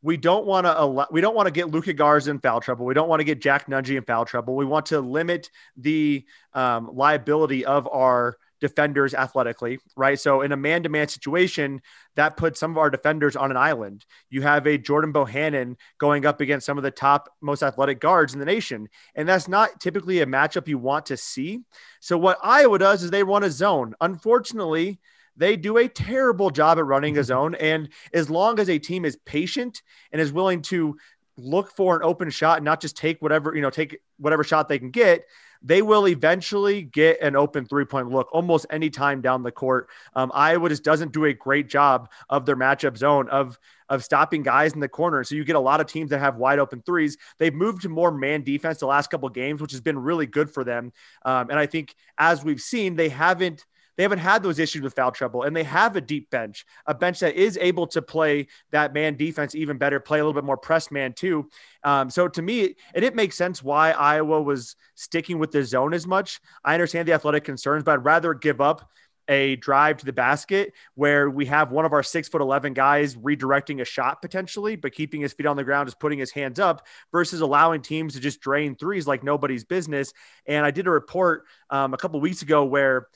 we 0.00 0.16
don't 0.16 0.46
want 0.46 0.64
to 0.64 1.08
we 1.10 1.20
don't 1.20 1.34
want 1.34 1.48
to 1.48 1.50
get 1.50 1.70
Luka 1.70 1.92
Garza 1.92 2.30
in 2.30 2.38
foul 2.38 2.60
trouble. 2.60 2.86
We 2.86 2.94
don't 2.94 3.08
want 3.08 3.18
to 3.18 3.24
get 3.24 3.40
Jack 3.40 3.66
Nunge 3.66 3.96
in 3.96 4.04
foul 4.04 4.24
trouble. 4.24 4.54
We 4.54 4.64
want 4.64 4.86
to 4.86 5.00
limit 5.00 5.50
the 5.76 6.24
um, 6.54 6.90
liability 6.94 7.64
of 7.64 7.88
our 7.88 8.38
defenders 8.60 9.14
athletically, 9.14 9.78
right? 9.96 10.18
So 10.18 10.42
in 10.42 10.52
a 10.52 10.56
man-to-man 10.56 11.08
situation, 11.08 11.82
that 12.14 12.36
puts 12.36 12.58
some 12.58 12.70
of 12.70 12.78
our 12.78 12.90
defenders 12.90 13.36
on 13.36 13.50
an 13.50 13.56
island. 13.56 14.04
You 14.30 14.42
have 14.42 14.66
a 14.66 14.78
Jordan 14.78 15.12
Bohannon 15.12 15.76
going 15.98 16.26
up 16.26 16.40
against 16.40 16.66
some 16.66 16.78
of 16.78 16.84
the 16.84 16.90
top 16.90 17.28
most 17.40 17.62
athletic 17.62 18.00
guards 18.00 18.32
in 18.32 18.40
the 18.40 18.46
nation, 18.46 18.88
and 19.14 19.28
that's 19.28 19.48
not 19.48 19.80
typically 19.80 20.20
a 20.20 20.26
matchup 20.26 20.68
you 20.68 20.78
want 20.78 21.06
to 21.06 21.16
see. 21.16 21.60
So 22.00 22.16
what 22.16 22.38
Iowa 22.42 22.78
does 22.78 23.02
is 23.02 23.10
they 23.10 23.22
run 23.22 23.44
a 23.44 23.50
zone. 23.50 23.94
Unfortunately, 24.00 24.98
they 25.36 25.56
do 25.56 25.76
a 25.76 25.88
terrible 25.88 26.50
job 26.50 26.78
at 26.78 26.86
running 26.86 27.18
a 27.18 27.24
zone 27.24 27.54
and 27.56 27.90
as 28.12 28.30
long 28.30 28.58
as 28.58 28.70
a 28.70 28.78
team 28.78 29.04
is 29.04 29.16
patient 29.24 29.82
and 30.12 30.20
is 30.20 30.32
willing 30.32 30.62
to 30.62 30.96
look 31.36 31.74
for 31.74 31.96
an 31.96 32.02
open 32.02 32.30
shot 32.30 32.58
and 32.58 32.64
not 32.64 32.80
just 32.80 32.96
take 32.96 33.20
whatever, 33.20 33.54
you 33.54 33.62
know, 33.62 33.70
take 33.70 34.00
whatever 34.18 34.44
shot 34.44 34.68
they 34.68 34.78
can 34.78 34.90
get, 34.90 35.26
they 35.62 35.82
will 35.82 36.06
eventually 36.06 36.82
get 36.82 37.20
an 37.20 37.36
open 37.36 37.66
three 37.66 37.84
point 37.84 38.10
look 38.10 38.28
almost 38.32 38.66
any 38.70 38.90
time 38.90 39.20
down 39.20 39.42
the 39.42 39.50
court. 39.50 39.88
Um, 40.14 40.30
Iowa 40.34 40.68
just 40.68 40.84
doesn't 40.84 41.12
do 41.12 41.24
a 41.24 41.32
great 41.32 41.68
job 41.68 42.10
of 42.28 42.46
their 42.46 42.56
matchup 42.56 42.96
zone 42.96 43.28
of 43.28 43.58
of 43.88 44.02
stopping 44.02 44.42
guys 44.42 44.72
in 44.72 44.80
the 44.80 44.88
corner. 44.88 45.22
So 45.22 45.34
you 45.34 45.44
get 45.44 45.56
a 45.56 45.60
lot 45.60 45.80
of 45.80 45.86
teams 45.86 46.10
that 46.10 46.18
have 46.18 46.36
wide 46.36 46.58
open 46.58 46.82
threes. 46.82 47.16
They've 47.38 47.54
moved 47.54 47.82
to 47.82 47.88
more 47.88 48.10
man 48.10 48.42
defense 48.42 48.78
the 48.78 48.86
last 48.86 49.10
couple 49.10 49.28
games, 49.28 49.60
which 49.60 49.72
has 49.72 49.80
been 49.80 49.98
really 49.98 50.26
good 50.26 50.50
for 50.50 50.64
them. 50.64 50.92
Um, 51.24 51.50
and 51.50 51.58
I 51.58 51.66
think 51.66 51.94
as 52.18 52.44
we've 52.44 52.60
seen, 52.60 52.96
they 52.96 53.08
haven't 53.08 53.64
they 53.96 54.02
haven't 54.02 54.18
had 54.18 54.42
those 54.42 54.58
issues 54.58 54.82
with 54.82 54.94
foul 54.94 55.10
trouble, 55.10 55.42
and 55.42 55.54
they 55.54 55.64
have 55.64 55.96
a 55.96 56.00
deep 56.00 56.30
bench, 56.30 56.64
a 56.86 56.94
bench 56.94 57.20
that 57.20 57.34
is 57.34 57.58
able 57.60 57.86
to 57.88 58.02
play 58.02 58.46
that 58.70 58.92
man 58.92 59.16
defense 59.16 59.54
even 59.54 59.78
better, 59.78 60.00
play 60.00 60.18
a 60.18 60.22
little 60.22 60.40
bit 60.40 60.44
more 60.44 60.56
press 60.56 60.90
man 60.90 61.12
too. 61.12 61.48
Um, 61.82 62.10
so 62.10 62.28
to 62.28 62.42
me, 62.42 62.74
and 62.94 63.04
it 63.04 63.14
makes 63.14 63.36
sense 63.36 63.62
why 63.62 63.92
Iowa 63.92 64.42
was 64.42 64.76
sticking 64.94 65.38
with 65.38 65.50
the 65.50 65.64
zone 65.64 65.94
as 65.94 66.06
much. 66.06 66.40
I 66.64 66.74
understand 66.74 67.08
the 67.08 67.12
athletic 67.12 67.44
concerns, 67.44 67.84
but 67.84 67.92
I'd 67.92 68.04
rather 68.04 68.34
give 68.34 68.60
up 68.60 68.90
a 69.28 69.56
drive 69.56 69.96
to 69.98 70.06
the 70.06 70.12
basket 70.12 70.72
where 70.94 71.28
we 71.28 71.46
have 71.46 71.72
one 71.72 71.84
of 71.84 71.92
our 71.92 72.02
six 72.02 72.28
foot 72.28 72.40
11 72.40 72.74
guys 72.74 73.16
redirecting 73.16 73.80
a 73.80 73.84
shot 73.84 74.22
potentially, 74.22 74.76
but 74.76 74.92
keeping 74.92 75.20
his 75.20 75.32
feet 75.32 75.46
on 75.46 75.56
the 75.56 75.64
ground, 75.64 75.88
just 75.88 75.98
putting 75.98 76.18
his 76.18 76.30
hands 76.30 76.58
up 76.58 76.86
versus 77.12 77.40
allowing 77.40 77.82
teams 77.82 78.14
to 78.14 78.20
just 78.20 78.40
drain 78.40 78.76
threes 78.76 79.06
like 79.06 79.24
nobody's 79.24 79.64
business. 79.64 80.12
And 80.46 80.64
I 80.64 80.70
did 80.70 80.86
a 80.86 80.90
report 80.90 81.44
um, 81.70 81.94
a 81.94 81.96
couple 81.96 82.20
weeks 82.20 82.42
ago 82.42 82.64
where 82.64 83.08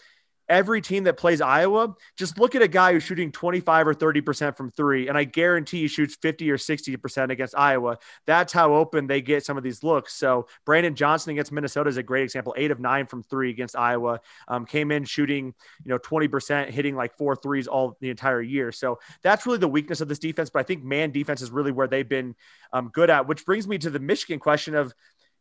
every 0.51 0.83
team 0.83 1.05
that 1.05 1.17
plays 1.17 1.41
Iowa, 1.41 1.95
just 2.19 2.39
look 2.39 2.55
at 2.55 2.61
a 2.61 2.69
guy 2.69 2.93
who's 2.93 3.05
shooting 3.05 3.33
25 3.33 3.87
or 3.87 3.95
30% 3.95 4.57
from 4.57 4.71
three, 4.71 5.09
and 5.09 5.17
I 5.17 5.25
guarantee 5.25 5.83
he 5.83 5.89
shoots 5.89 6.17
50 6.21 6.51
or 6.51 6.59
60% 6.59 7.31
against 7.31 7.57
Iowa. 7.57 7.97
That's 8.27 8.53
how 8.53 8.75
open 8.75 9.07
they 9.07 9.23
get 9.23 9.47
some 9.47 9.57
of 9.57 9.63
these 9.63 9.83
looks. 9.83 10.15
So 10.15 10.49
Brandon 10.67 10.95
Johnson 10.95 11.31
against 11.31 11.53
Minnesota 11.53 11.89
is 11.89 11.97
a 11.97 12.03
great 12.03 12.25
example. 12.25 12.55
Eight 12.59 12.71
of 12.71 12.81
nine 12.81 13.07
from 13.07 13.23
three 13.23 13.51
against 13.51 13.77
Iowa. 13.77 14.21
Um, 14.49 14.67
came 14.67 14.91
in 14.91 15.05
shooting, 15.05 15.55
you 15.85 15.89
know, 15.89 15.99
20%, 15.99 16.69
hitting 16.69 16.97
like 16.97 17.17
four 17.17 17.37
threes 17.37 17.69
all 17.69 17.97
the 18.01 18.11
entire 18.11 18.43
year. 18.43 18.73
So 18.73 18.99
that's 19.23 19.47
really 19.47 19.59
the 19.59 19.69
weakness 19.69 20.01
of 20.01 20.09
this 20.09 20.19
defense. 20.19 20.51
But 20.51 20.59
I 20.59 20.63
think 20.65 20.83
man 20.83 21.13
defense 21.13 21.41
is 21.41 21.51
really 21.51 21.73
where 21.73 21.87
they've 21.87 22.09
been 22.09 22.35
um, 22.73 22.91
good 22.93 23.09
at, 23.09 23.29
which 23.29 23.47
brings 23.47 23.69
me 23.69 23.79
to 23.79 23.91
the 23.91 24.01
Michigan 24.01 24.41
question 24.41 24.75
of 24.75 24.93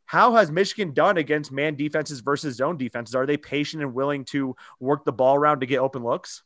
how 0.09 0.33
has 0.33 0.49
Michigan 0.49 0.91
done 0.91 1.17
against 1.17 1.51
man 1.51 1.75
defenses 1.75 2.21
versus 2.21 2.55
zone 2.55 2.77
defenses? 2.77 3.13
Are 3.13 3.27
they 3.27 3.37
patient 3.37 3.83
and 3.83 3.93
willing 3.93 4.25
to 4.25 4.55
work 4.79 5.05
the 5.05 5.11
ball 5.11 5.35
around 5.35 5.59
to 5.59 5.67
get 5.67 5.77
open 5.77 6.03
looks? 6.03 6.41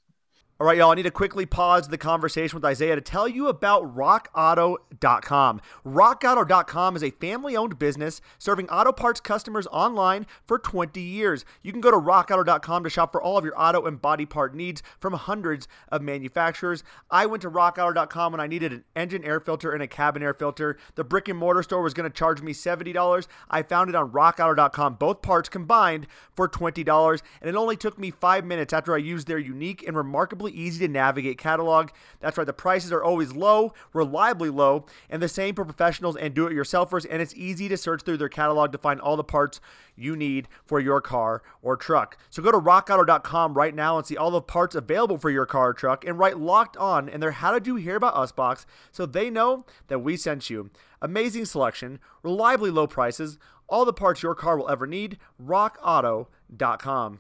All 0.64 0.68
right, 0.68 0.78
y'all, 0.78 0.92
I 0.92 0.96
need 0.96 1.04
to 1.04 1.12
quickly 1.12 1.46
pause 1.46 1.90
the 1.90 1.98
conversation 1.98 2.56
with 2.56 2.64
Isaiah 2.64 2.96
to 2.96 3.02
tell 3.02 3.28
you 3.28 3.50
about 3.50 3.98
rockauto.com. 3.98 5.62
Rockauto.com 5.86 6.96
is 6.96 7.04
a 7.04 7.10
family 7.10 7.58
owned 7.58 7.78
business 7.78 8.22
serving 8.38 8.70
auto 8.70 8.94
parts 8.94 9.20
customers 9.20 9.68
online 9.74 10.26
for 10.48 10.58
20 10.58 11.02
years. 11.02 11.44
You 11.64 11.74
can 11.74 11.82
go 11.82 11.92
to 11.92 11.98
rockauto.com 11.98 12.86
to 12.86 12.90
shop 12.90 13.12
for 13.12 13.22
all 13.22 13.38
of 13.38 13.44
your 13.44 13.60
auto 13.60 13.86
and 13.86 14.02
body 14.02 14.26
part 14.26 14.56
needs 14.56 14.82
from 15.02 15.12
hundreds 15.12 15.68
of 15.90 16.02
manufacturers. 16.02 16.86
I 17.12 17.26
went 17.26 17.42
to 17.42 17.52
rockauto.com 17.52 18.32
when 18.32 18.40
I 18.40 18.48
needed 18.48 18.72
an 18.72 18.86
engine 18.96 19.26
air 19.26 19.42
filter 19.42 19.74
and 19.74 19.84
a 19.84 19.88
cabin 19.88 20.24
air 20.24 20.34
filter. 20.34 20.78
The 20.96 21.04
brick 21.04 21.28
and 21.28 21.38
mortar 21.38 21.64
store 21.64 21.82
was 21.82 21.94
going 21.94 22.10
to 22.10 22.18
charge 22.18 22.42
me 22.42 22.54
$70. 22.54 23.28
I 23.50 23.64
found 23.64 23.90
it 23.90 23.96
on 23.96 24.12
rockauto.com, 24.12 24.94
both 24.96 25.22
parts 25.22 25.50
combined 25.50 26.08
for 26.38 26.48
$20, 26.48 27.22
and 27.42 27.50
it 27.50 27.56
only 27.58 27.76
took 27.76 28.00
me 28.00 28.12
five 28.12 28.46
minutes 28.46 28.72
after 28.72 28.96
I 28.96 29.00
used 29.00 29.28
their 29.28 29.38
unique 29.38 29.86
and 29.86 29.98
remarkable 29.98 30.44
incredibly 30.44 30.53
easy 30.54 30.86
to 30.86 30.92
navigate 30.92 31.38
catalog. 31.38 31.90
That's 32.20 32.38
right, 32.38 32.48
the 32.48 32.54
prices 32.54 32.92
are 32.92 33.04
always 33.04 33.34
low, 33.34 33.74
reliably 33.94 34.50
low, 34.50 34.86
and 35.10 35.22
the 35.22 35.28
same 35.28 35.56
for 35.56 35.66
professionals 35.66 36.16
and 36.16 36.34
do 36.34 36.48
it 36.48 36.54
yourselfers. 36.54 37.06
And 37.10 37.22
it's 37.22 37.36
easy 37.36 37.68
to 37.70 37.78
search 37.78 38.04
through 38.04 38.18
their 38.18 38.30
catalog 38.30 38.72
to 38.72 38.78
find 38.78 39.02
all 39.02 39.18
the 39.18 39.24
parts 39.24 39.60
you 39.96 40.16
need 40.16 40.48
for 40.66 40.80
your 40.80 41.02
car 41.02 41.42
or 41.62 41.78
truck. 41.78 42.18
So 42.30 42.42
go 42.42 42.52
to 42.52 42.60
rockauto.com 42.60 43.54
right 43.54 43.76
now 43.76 43.98
and 43.98 44.06
see 44.06 44.18
all 44.18 44.32
the 44.32 44.42
parts 44.42 44.76
available 44.76 45.18
for 45.18 45.30
your 45.30 45.46
car 45.46 45.70
or 45.70 45.74
truck 45.74 46.06
and 46.06 46.18
write 46.18 46.38
locked 46.38 46.78
on 46.78 47.10
in 47.10 47.20
their 47.20 47.32
How 47.32 47.54
Did 47.54 47.68
You 47.68 47.76
Hear 47.76 47.96
About 47.96 48.16
Us 48.16 48.32
box 48.32 48.66
so 48.92 49.06
they 49.06 49.30
know 49.30 49.66
that 49.88 50.00
we 50.00 50.18
sent 50.18 50.50
you. 50.50 50.72
Amazing 51.02 51.46
selection, 51.46 52.00
reliably 52.22 52.72
low 52.72 52.88
prices, 52.88 53.38
all 53.68 53.86
the 53.86 53.94
parts 53.94 54.24
your 54.24 54.36
car 54.36 54.58
will 54.58 54.70
ever 54.70 54.88
need. 54.88 55.18
RockAuto.com. 55.42 57.20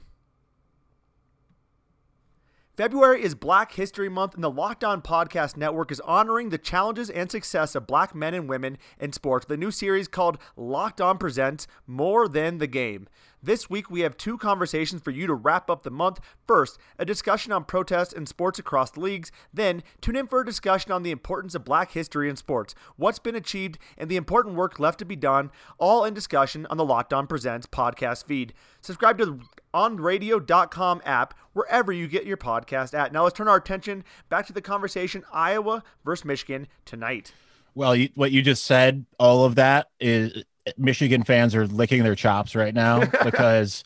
February 2.75 3.21
is 3.21 3.35
Black 3.35 3.73
History 3.73 4.09
Month, 4.09 4.33
and 4.33 4.43
the 4.43 4.49
Locked 4.49 4.83
On 4.83 4.99
Podcast 4.99 5.55
Network 5.55 5.91
is 5.91 5.99
honoring 5.99 6.49
the 6.49 6.57
challenges 6.57 7.07
and 7.07 7.29
success 7.29 7.75
of 7.75 7.85
black 7.85 8.15
men 8.15 8.33
and 8.33 8.49
women 8.49 8.79
in 8.99 9.13
sports 9.13 9.45
with 9.47 9.53
a 9.53 9.59
new 9.59 9.69
series 9.69 10.07
called 10.07 10.39
Locked 10.57 10.99
On 10.99 11.19
Presents 11.19 11.67
More 11.85 12.27
Than 12.27 12.57
the 12.57 12.65
Game. 12.65 13.07
This 13.45 13.69
week, 13.69 13.91
we 13.91 13.99
have 14.01 14.15
two 14.15 14.37
conversations 14.37 15.01
for 15.01 15.11
you 15.11 15.27
to 15.27 15.33
wrap 15.33 15.69
up 15.69 15.83
the 15.83 15.91
month. 15.91 16.21
First, 16.47 16.79
a 16.97 17.03
discussion 17.03 17.51
on 17.51 17.65
protests 17.65 18.13
in 18.13 18.25
sports 18.25 18.57
across 18.57 18.91
the 18.91 19.01
leagues. 19.01 19.33
Then, 19.53 19.83
tune 19.99 20.15
in 20.15 20.27
for 20.27 20.39
a 20.39 20.45
discussion 20.45 20.93
on 20.93 21.03
the 21.03 21.11
importance 21.11 21.53
of 21.53 21.65
black 21.65 21.91
history 21.91 22.29
in 22.29 22.37
sports, 22.37 22.73
what's 22.95 23.19
been 23.19 23.35
achieved, 23.35 23.77
and 23.97 24.09
the 24.09 24.15
important 24.15 24.55
work 24.55 24.79
left 24.79 24.97
to 24.99 25.05
be 25.05 25.17
done, 25.17 25.51
all 25.77 26.05
in 26.05 26.13
discussion 26.13 26.65
on 26.69 26.77
the 26.77 26.85
Locked 26.85 27.11
On 27.11 27.27
Presents 27.27 27.67
podcast 27.67 28.23
feed. 28.23 28.53
Subscribe 28.79 29.17
to 29.17 29.25
the 29.25 29.39
onradio.com 29.73 31.01
app 31.03 31.33
wherever 31.51 31.91
you 31.91 32.07
get 32.07 32.25
your 32.25 32.37
podcast 32.37 32.93
at. 32.97 33.11
Now, 33.11 33.23
let's 33.23 33.35
turn 33.35 33.49
our 33.49 33.57
attention 33.57 34.05
back 34.29 34.47
to 34.47 34.53
the 34.53 34.61
conversation 34.61 35.25
Iowa 35.33 35.83
versus 36.05 36.23
Michigan 36.23 36.69
tonight. 36.85 37.33
Well, 37.75 37.93
you, 37.93 38.07
what 38.15 38.31
you 38.31 38.41
just 38.41 38.63
said, 38.63 39.05
all 39.19 39.43
of 39.43 39.55
that 39.55 39.87
is 39.99 40.45
Michigan 40.77 41.23
fans 41.23 41.55
are 41.55 41.67
licking 41.67 42.03
their 42.03 42.15
chops 42.15 42.55
right 42.55 42.73
now 42.73 42.99
because 43.23 43.83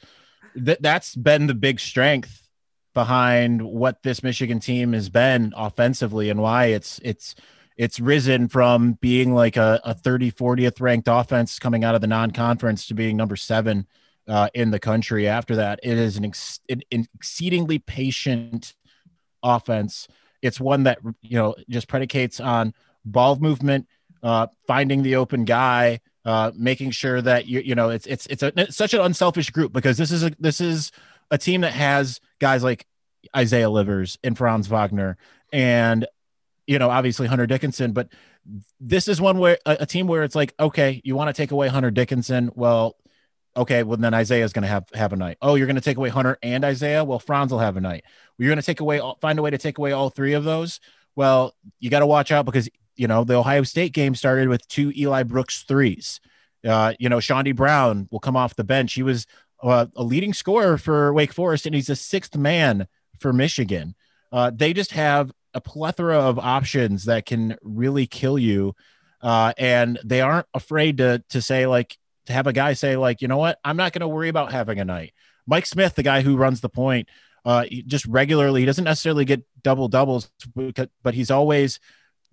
th- 0.53 0.79
that's 0.81 1.15
been 1.15 1.48
the 1.48 1.53
big 1.53 1.79
strength 1.79 2.48
behind 2.93 3.62
what 3.62 4.01
this 4.03 4.24
Michigan 4.24 4.60
team 4.60 4.93
has 4.93 5.10
been 5.10 5.53
offensively 5.55 6.29
and 6.29 6.41
why 6.41 6.65
it's 6.65 7.00
it's 7.03 7.36
it's 7.77 8.00
risen 8.00 8.48
from 8.48 8.93
being 8.93 9.36
like 9.36 9.55
a, 9.55 9.79
a 9.84 9.93
30 9.93 10.31
40th 10.31 10.81
ranked 10.81 11.07
offense 11.07 11.60
coming 11.60 11.84
out 11.84 11.93
of 11.93 12.01
the 12.01 12.07
non-conference 12.07 12.88
to 12.88 12.96
being 12.96 13.15
number 13.15 13.36
seven 13.36 13.86
uh, 14.27 14.50
in 14.55 14.72
the 14.72 14.79
country 14.79 15.27
after 15.27 15.55
that. 15.57 15.79
It 15.84 15.98
is 15.98 16.17
an, 16.17 16.25
ex- 16.25 16.60
an 16.69 16.81
exceedingly 16.91 17.77
patient 17.77 18.74
offense. 19.43 20.07
It's 20.41 20.60
one 20.60 20.84
that 20.84 21.00
you 21.22 21.38
know 21.38 21.55
just 21.69 21.88
predicates 21.88 22.39
on 22.39 22.74
ball 23.05 23.36
movement 23.38 23.88
uh, 24.24 24.48
finding 24.65 25.03
the 25.03 25.15
open 25.15 25.46
guy 25.46 26.00
uh, 26.27 26.51
making 26.55 26.91
sure 26.91 27.22
that 27.22 27.48
you 27.48 27.62
you 27.62 27.74
know 27.74 27.89
it's 27.89 28.05
it's 28.05 28.25
it's, 28.25 28.43
a, 28.43 28.51
it's 28.57 28.75
such 28.75 28.93
an 28.93 29.00
unselfish 29.00 29.50
group 29.50 29.72
because 29.72 29.98
this 29.98 30.12
is 30.12 30.24
a 30.24 30.31
this 30.39 30.60
is 30.60 30.91
a 31.31 31.38
team 31.38 31.62
that 31.62 31.72
has 31.72 32.19
guys 32.39 32.65
like 32.65 32.86
Isaiah 33.36 33.69
Livers 33.69 34.19
and 34.25 34.38
Franz 34.38 34.67
Wagner 34.67 35.17
and 35.53 36.05
you 36.67 36.79
know 36.79 36.89
obviously 36.89 37.27
Hunter 37.27 37.48
Dickinson, 37.48 37.93
but 37.93 38.10
this 38.77 39.07
is 39.07 39.22
one 39.22 39.39
where 39.39 39.57
a, 39.65 39.77
a 39.79 39.86
team 39.86 40.05
where 40.05 40.24
it's 40.24 40.36
like 40.36 40.53
okay, 40.60 41.01
you 41.05 41.15
want 41.15 41.29
to 41.29 41.34
take 41.34 41.51
away 41.51 41.69
Hunter 41.69 41.91
Dickinson, 41.91 42.51
well. 42.53 42.98
Okay, 43.55 43.81
well 43.81 43.98
then 43.98 44.13
Isaiah's 44.13 44.53
going 44.53 44.62
to 44.63 44.67
have 44.67 44.88
have 44.93 45.13
a 45.13 45.15
night. 45.15 45.38
Oh, 45.41 45.55
you're 45.55 45.65
going 45.65 45.77
to 45.77 45.81
take 45.81 45.98
away 45.98 46.10
Hunter 46.10 46.38
and 46.43 46.63
Isaiah. 46.63 47.03
Well, 47.03 47.17
Franz 47.17 47.51
will 47.51 47.57
have 47.57 47.75
a 47.75 47.81
night. 47.81 48.03
Well, 48.05 48.46
you're 48.46 48.50
going 48.50 48.62
to 48.62 48.65
take 48.65 48.81
away, 48.81 49.01
find 49.19 49.39
a 49.39 49.41
way 49.41 49.50
to 49.50 49.57
take 49.57 49.79
away 49.79 49.93
all 49.93 50.12
three 50.12 50.34
of 50.34 50.43
those. 50.43 50.79
Well, 51.15 51.55
you 51.79 51.89
got 51.89 52.01
to 52.01 52.05
watch 52.05 52.31
out 52.31 52.46
because 52.46 52.69
you 52.98 53.08
know, 53.08 53.24
the 53.24 53.36
Ohio 53.36 53.63
State 53.63 53.94
game 53.94 54.16
started 54.16 54.50
with 54.50 54.68
two 54.68 54.92
Eli 54.96 55.24
Brooks 55.24 55.63
threes. 55.63 56.20
Uh, 56.68 56.94
you 57.00 57.08
know, 57.10 57.18
Chaundee 57.18 57.56
Brown 57.56 58.08
will 58.12 58.20
come 58.20 58.36
off 58.36 58.56
the 58.56 58.63
bench. 58.63 58.94
He 58.94 59.04
was 59.04 59.25
uh, 59.63 59.88
a 59.96 60.04
leading 60.04 60.34
scorer 60.34 60.77
for 60.77 61.13
Wake 61.13 61.34
Forest, 61.34 61.66
and 61.66 61.75
he's 61.75 61.89
a 61.89 61.96
sixth 61.96 62.36
man 62.36 62.88
for 63.20 63.32
Michigan. 63.32 63.96
Uh, 64.32 64.51
they 64.54 64.74
just 64.74 64.92
have 64.92 65.32
a 65.54 65.62
plethora 65.62 66.20
of 66.20 66.38
options 66.38 67.06
that 67.06 67.25
can 67.25 67.56
really 67.62 68.06
kill 68.06 68.38
you, 68.38 68.75
uh, 69.22 69.54
and 69.58 70.00
they 70.04 70.22
aren't 70.22 70.48
afraid 70.54 70.98
to 70.98 71.24
to 71.30 71.42
say 71.42 71.66
like 71.66 71.98
to 72.25 72.34
have 72.34 72.48
a 72.48 72.54
guy 72.54 72.74
say 72.74 72.98
like, 72.98 73.22
you 73.22 73.27
know 73.27 73.38
what, 73.38 73.58
I'm 73.63 73.77
not 73.77 73.94
going 73.94 74.01
to 74.01 74.08
worry 74.08 74.30
about 74.30 74.51
having 74.51 74.80
a 74.80 74.86
night. 74.86 75.13
Mike 75.46 75.66
Smith, 75.66 75.96
the 75.96 76.04
guy 76.04 76.22
who 76.22 76.36
runs 76.36 76.60
the 76.60 76.70
point, 76.70 77.08
uh, 77.46 77.66
just 77.86 78.06
regularly, 78.06 78.62
he 78.62 78.66
doesn't 78.66 78.84
necessarily 78.84 79.24
get 79.24 79.44
double 79.63 79.88
doubles, 79.88 80.30
but 80.54 81.13
he's 81.13 81.32
always 81.32 81.80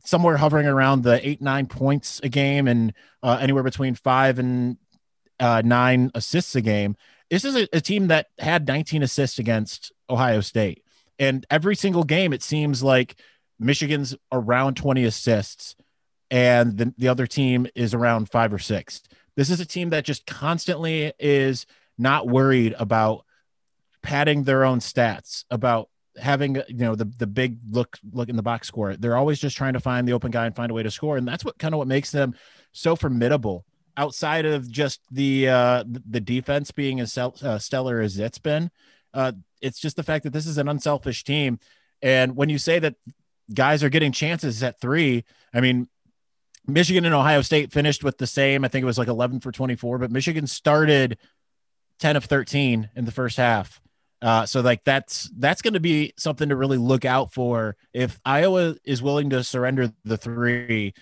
somewhere 0.04 0.36
hovering 0.36 0.66
around 0.66 1.02
the 1.02 1.26
eight 1.26 1.40
nine 1.40 1.66
points 1.66 2.20
a 2.22 2.28
game 2.28 2.68
and 2.68 2.92
uh, 3.22 3.38
anywhere 3.40 3.62
between 3.62 3.94
five 3.94 4.38
and 4.38 4.76
uh, 5.40 5.62
nine 5.64 6.10
assists 6.14 6.54
a 6.54 6.60
game. 6.60 6.96
This 7.30 7.44
is 7.44 7.56
a, 7.56 7.68
a, 7.72 7.80
team 7.80 8.08
that 8.08 8.28
had 8.38 8.68
19 8.68 9.02
assists 9.02 9.38
against 9.38 9.92
Ohio 10.08 10.40
State, 10.40 10.84
and 11.18 11.44
every 11.50 11.74
single 11.74 12.04
game 12.04 12.32
it 12.32 12.42
seems 12.42 12.82
like 12.82 13.16
Michigan's 13.58 14.14
around 14.30 14.76
20 14.76 15.04
assists, 15.04 15.74
and 16.30 16.76
the, 16.76 16.94
the 16.98 17.08
other 17.08 17.26
team 17.26 17.66
is 17.74 17.94
around 17.94 18.30
five 18.30 18.52
or 18.52 18.58
six. 18.58 19.02
This 19.36 19.50
is 19.50 19.58
a 19.58 19.66
team 19.66 19.90
that 19.90 20.04
just 20.04 20.26
constantly 20.26 21.12
is 21.18 21.66
not 21.98 22.28
worried 22.28 22.74
about 22.78 23.24
padding 24.02 24.44
their 24.44 24.64
own 24.64 24.78
stats, 24.78 25.44
about 25.50 25.88
having 26.16 26.56
you 26.68 26.76
know 26.76 26.94
the 26.94 27.04
the 27.04 27.26
big 27.26 27.58
look 27.70 27.98
look 28.12 28.28
in 28.28 28.36
the 28.36 28.42
box 28.42 28.68
score. 28.68 28.96
They're 28.96 29.16
always 29.16 29.38
just 29.38 29.56
trying 29.56 29.74
to 29.74 29.80
find 29.80 30.06
the 30.06 30.12
open 30.12 30.30
guy 30.30 30.46
and 30.46 30.54
find 30.54 30.70
a 30.70 30.74
way 30.74 30.82
to 30.82 30.90
score, 30.90 31.16
and 31.16 31.26
that's 31.26 31.44
what 31.44 31.58
kind 31.58 31.74
of 31.74 31.78
what 31.78 31.88
makes 31.88 32.10
them 32.10 32.34
so 32.72 32.96
formidable. 32.96 33.64
Outside 33.96 34.44
of 34.44 34.70
just 34.70 35.00
the 35.10 35.48
uh, 35.48 35.84
the 35.86 36.20
defense 36.20 36.70
being 36.70 37.00
as 37.00 37.16
uh, 37.16 37.58
stellar 37.58 38.00
as 38.00 38.18
it's 38.18 38.38
been, 38.38 38.70
uh, 39.12 39.32
it's 39.60 39.80
just 39.80 39.96
the 39.96 40.02
fact 40.02 40.24
that 40.24 40.32
this 40.32 40.46
is 40.46 40.58
an 40.58 40.68
unselfish 40.68 41.24
team. 41.24 41.58
And 42.02 42.36
when 42.36 42.48
you 42.48 42.58
say 42.58 42.78
that 42.80 42.96
guys 43.52 43.82
are 43.82 43.88
getting 43.88 44.12
chances 44.12 44.62
at 44.62 44.80
three, 44.80 45.24
I 45.54 45.60
mean, 45.60 45.88
Michigan 46.66 47.04
and 47.04 47.14
Ohio 47.14 47.42
State 47.42 47.72
finished 47.72 48.02
with 48.02 48.18
the 48.18 48.26
same. 48.26 48.64
I 48.64 48.68
think 48.68 48.82
it 48.82 48.86
was 48.86 48.98
like 48.98 49.08
11 49.08 49.40
for 49.40 49.52
24, 49.52 49.98
but 49.98 50.10
Michigan 50.10 50.46
started 50.46 51.18
10 52.00 52.16
of 52.16 52.24
13 52.24 52.90
in 52.94 53.04
the 53.04 53.12
first 53.12 53.36
half. 53.36 53.80
Uh, 54.22 54.46
so 54.46 54.60
like 54.60 54.84
that's 54.84 55.30
that's 55.36 55.60
going 55.60 55.74
to 55.74 55.80
be 55.80 56.12
something 56.16 56.48
to 56.48 56.56
really 56.56 56.78
look 56.78 57.04
out 57.04 57.32
for. 57.32 57.76
If 57.92 58.18
Iowa 58.24 58.76
is 58.84 59.02
willing 59.02 59.30
to 59.30 59.44
surrender 59.44 59.92
the 60.04 60.16
three, 60.16 60.94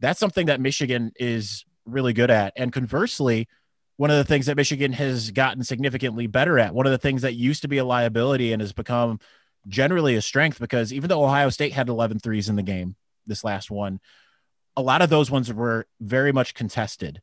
that's 0.00 0.20
something 0.20 0.46
that 0.46 0.60
Michigan 0.60 1.12
is 1.16 1.64
really 1.84 2.12
good 2.12 2.30
at. 2.30 2.52
And 2.56 2.72
conversely, 2.72 3.48
one 3.96 4.10
of 4.10 4.16
the 4.16 4.24
things 4.24 4.46
that 4.46 4.56
Michigan 4.56 4.92
has 4.92 5.32
gotten 5.32 5.64
significantly 5.64 6.26
better 6.28 6.58
at, 6.58 6.72
one 6.72 6.86
of 6.86 6.92
the 6.92 6.98
things 6.98 7.22
that 7.22 7.34
used 7.34 7.62
to 7.62 7.68
be 7.68 7.78
a 7.78 7.84
liability 7.84 8.52
and 8.52 8.62
has 8.62 8.72
become 8.72 9.18
generally 9.66 10.14
a 10.14 10.22
strength, 10.22 10.60
because 10.60 10.92
even 10.92 11.08
though 11.08 11.24
Ohio 11.24 11.50
State 11.50 11.72
had 11.72 11.88
11 11.88 12.20
threes 12.20 12.48
in 12.48 12.56
the 12.56 12.62
game, 12.62 12.94
this 13.26 13.42
last 13.42 13.70
one, 13.70 13.98
a 14.76 14.82
lot 14.82 15.02
of 15.02 15.10
those 15.10 15.30
ones 15.30 15.52
were 15.52 15.86
very 16.00 16.30
much 16.30 16.54
contested. 16.54 17.20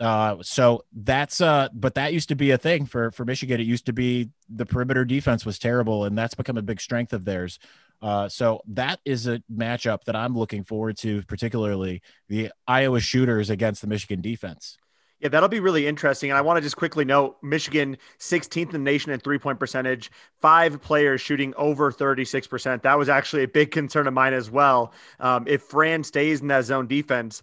Uh, 0.00 0.36
so 0.42 0.84
that's 0.92 1.40
uh, 1.40 1.68
but 1.72 1.94
that 1.94 2.12
used 2.12 2.28
to 2.28 2.36
be 2.36 2.52
a 2.52 2.58
thing 2.58 2.86
for 2.86 3.10
for 3.10 3.24
Michigan. 3.24 3.60
It 3.60 3.66
used 3.66 3.86
to 3.86 3.92
be 3.92 4.30
the 4.48 4.66
perimeter 4.66 5.04
defense 5.04 5.44
was 5.44 5.58
terrible, 5.58 6.04
and 6.04 6.16
that's 6.16 6.34
become 6.34 6.56
a 6.56 6.62
big 6.62 6.80
strength 6.80 7.12
of 7.12 7.24
theirs. 7.24 7.58
Uh, 8.00 8.28
so 8.28 8.60
that 8.68 9.00
is 9.04 9.26
a 9.26 9.42
matchup 9.52 10.04
that 10.04 10.14
I'm 10.14 10.36
looking 10.36 10.62
forward 10.62 10.96
to, 10.98 11.22
particularly 11.22 12.00
the 12.28 12.52
Iowa 12.66 13.00
shooters 13.00 13.50
against 13.50 13.80
the 13.80 13.88
Michigan 13.88 14.20
defense. 14.20 14.78
Yeah, 15.20 15.30
that'll 15.30 15.48
be 15.48 15.58
really 15.58 15.88
interesting. 15.88 16.30
And 16.30 16.38
I 16.38 16.42
want 16.42 16.58
to 16.58 16.60
just 16.60 16.76
quickly 16.76 17.04
note 17.04 17.38
Michigan 17.42 17.96
16th 18.20 18.66
in 18.66 18.70
the 18.70 18.78
nation 18.78 19.10
in 19.10 19.18
three 19.18 19.38
point 19.38 19.58
percentage, 19.58 20.12
five 20.40 20.80
players 20.80 21.20
shooting 21.20 21.52
over 21.56 21.90
36%. 21.90 22.82
That 22.82 22.96
was 22.96 23.08
actually 23.08 23.42
a 23.42 23.48
big 23.48 23.72
concern 23.72 24.06
of 24.06 24.14
mine 24.14 24.32
as 24.32 24.48
well. 24.48 24.92
Um, 25.18 25.44
if 25.48 25.62
Fran 25.62 26.04
stays 26.04 26.40
in 26.40 26.46
that 26.48 26.66
zone 26.66 26.86
defense, 26.86 27.42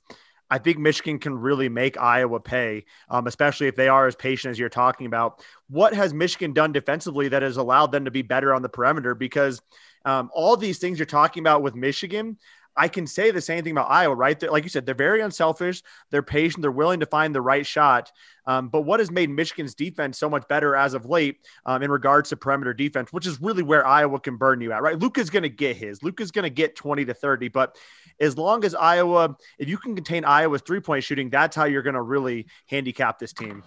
I 0.50 0.58
think 0.60 0.78
Michigan 0.78 1.20
can 1.20 1.38
really 1.38 1.70
make 1.70 1.98
Iowa 1.98 2.40
pay, 2.40 2.86
um, 3.10 3.28
especially 3.28 3.68
if 3.68 3.76
they 3.76 3.88
are 3.88 4.08
as 4.08 4.16
patient 4.16 4.52
as 4.52 4.60
you're 4.60 4.70
talking 4.70 5.08
about. 5.08 5.44
What 5.70 5.94
has 5.94 6.14
Michigan 6.14 6.54
done 6.54 6.72
defensively 6.72 7.30
that 7.30 7.42
has 7.42 7.58
allowed 7.58 7.92
them 7.92 8.06
to 8.06 8.12
be 8.12 8.22
better 8.22 8.54
on 8.54 8.62
the 8.62 8.70
perimeter? 8.70 9.16
Because 9.16 9.62
Um, 10.06 10.30
all 10.36 10.56
these 10.56 10.78
things 10.78 11.00
you're 11.00 11.08
talking 11.08 11.42
about 11.42 11.64
with 11.64 11.74
Michigan, 11.74 12.38
I 12.78 12.88
can 12.88 13.08
say 13.08 13.32
the 13.32 13.42
same 13.42 13.64
thing 13.64 13.72
about 13.72 13.90
Iowa, 13.90 14.16
right? 14.16 14.40
They're, 14.40 14.52
like 14.52 14.64
you 14.64 14.70
said, 14.70 14.86
they're 14.86 14.96
very 14.96 15.22
unselfish. 15.22 15.82
They're 16.12 16.22
patient. 16.22 16.62
They're 16.62 16.72
willing 16.72 17.00
to 17.00 17.06
find 17.06 17.34
the 17.34 17.42
right 17.42 17.66
shot. 17.66 18.12
Um, 18.48 18.70
but 18.70 18.82
what 18.82 19.00
has 19.00 19.10
made 19.10 19.30
Michigan's 19.30 19.74
defense 19.74 20.18
so 20.18 20.30
much 20.30 20.48
better 20.48 20.76
as 20.76 20.94
of 20.94 21.06
late 21.06 21.38
um, 21.66 21.82
in 21.82 21.90
regards 21.90 22.30
to 22.30 22.38
perimeter 22.38 22.74
defense, 22.74 23.12
which 23.12 23.26
is 23.26 23.42
really 23.42 23.64
where 23.64 23.86
Iowa 23.86 24.20
can 24.20 24.38
burn 24.38 24.62
you 24.62 24.72
at, 24.72 24.82
right? 24.82 25.00
Luka's 25.00 25.30
going 25.30 25.44
to 25.44 25.50
get 25.50 25.76
his. 25.76 26.04
Luka's 26.04 26.32
going 26.32 26.44
to 26.44 26.50
get 26.50 26.76
20 26.76 27.06
to 27.06 27.14
30. 27.14 27.48
But 27.48 27.78
as 28.20 28.38
long 28.38 28.64
as 28.66 28.76
Iowa, 28.76 29.36
if 29.58 29.70
you 29.70 29.78
can 29.78 29.96
contain 29.96 30.26
Iowa's 30.26 30.62
three 30.62 30.80
point 30.80 31.04
shooting, 31.04 31.30
that's 31.30 31.56
how 31.56 31.66
you're 31.66 31.82
going 31.82 31.96
to 31.96 32.02
really 32.02 32.48
handicap 32.68 33.20
this 33.20 33.34
team. 33.34 33.64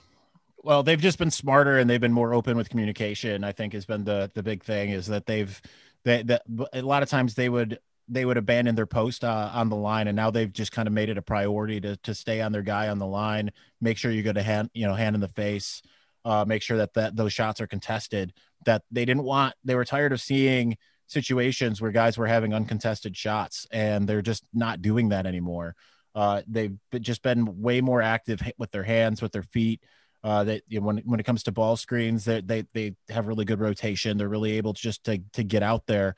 Well, 0.63 0.83
they've 0.83 1.01
just 1.01 1.19
been 1.19 1.31
smarter 1.31 1.79
and 1.79 1.89
they've 1.89 2.01
been 2.01 2.13
more 2.13 2.35
open 2.35 2.57
with 2.57 2.69
communication. 2.69 3.45
I 3.45 3.53
think 3.53 3.73
has 3.73 3.87
been 3.87 4.05
the 4.05 4.31
the 4.35 4.43
big 4.43 4.65
thing 4.65 4.91
is 4.91 5.07
that 5.07 5.25
they've 5.25 5.61
they 6.05 6.23
that 6.25 6.43
a 6.73 6.83
lot 6.83 7.03
of 7.03 7.09
times 7.09 7.35
they 7.35 7.49
would 7.49 7.79
they 8.09 8.25
would 8.25 8.37
abandon 8.37 8.75
their 8.75 8.87
post 8.87 9.25
uh, 9.25 9.51
on 9.53 9.69
the 9.69 9.77
line, 9.77 10.09
and 10.09 10.17
now 10.17 10.31
they've 10.31 10.53
just 10.53 10.73
kind 10.73 10.89
of 10.89 10.95
made 10.95 11.09
it 11.09 11.19
a 11.19 11.23
priority 11.23 11.81
to 11.81 11.97
to 11.99 12.15
stay 12.15 12.41
on 12.41 12.53
their 12.53 12.63
guy 12.63 12.89
on 12.89 12.99
the 12.99 13.07
line, 13.07 13.51
make 13.81 13.99
sure 13.99 14.11
you 14.11 14.23
go 14.23 14.33
to 14.33 14.43
hand 14.43 14.71
you 14.75 14.87
know 14.87 14.95
hand 14.95 15.15
in 15.15 15.21
the 15.21 15.29
face, 15.29 15.83
uh, 16.25 16.45
make 16.47 16.63
sure 16.63 16.79
that 16.79 16.95
that 16.95 17.17
those 17.17 17.33
shots 17.33 17.61
are 17.61 17.67
contested. 17.67 18.33
That 18.65 18.83
they 18.91 19.05
didn't 19.05 19.25
want 19.25 19.55
they 19.65 19.75
were 19.75 19.85
tired 19.85 20.13
of 20.13 20.21
seeing 20.21 20.77
situations 21.07 21.81
where 21.81 21.91
guys 21.91 22.19
were 22.19 22.27
having 22.27 22.55
uncontested 22.55 23.17
shots, 23.17 23.67
and 23.71 24.09
they're 24.09 24.23
just 24.23 24.45
not 24.53 24.83
doing 24.83 25.11
that 25.11 25.27
anymore. 25.27 25.75
Uh, 26.15 26.43
they've 26.49 26.77
just 27.01 27.23
been 27.23 27.63
way 27.63 27.81
more 27.81 28.03
active 28.03 28.43
with 28.59 28.71
their 28.71 28.83
hands, 28.83 29.23
with 29.23 29.33
their 29.33 29.43
feet. 29.43 29.83
Uh, 30.25 30.43
that 30.43 30.63
you 30.67 30.81
know, 30.81 30.87
when 30.87 30.99
when 30.99 31.21
it 31.21 31.27
comes 31.27 31.45
to 31.45 31.53
ball 31.53 31.77
screens, 31.77 32.25
they 32.25 32.41
they 32.41 32.65
they 32.75 32.97
have 33.09 33.29
really 33.29 33.45
good 33.45 33.61
rotation. 33.61 34.17
They're 34.19 34.29
really 34.29 34.57
able 34.57 34.75
to 34.75 34.83
just 34.83 35.05
to 35.05 35.23
to 35.35 35.45
get 35.45 35.63
out 35.63 35.87
there. 35.87 36.17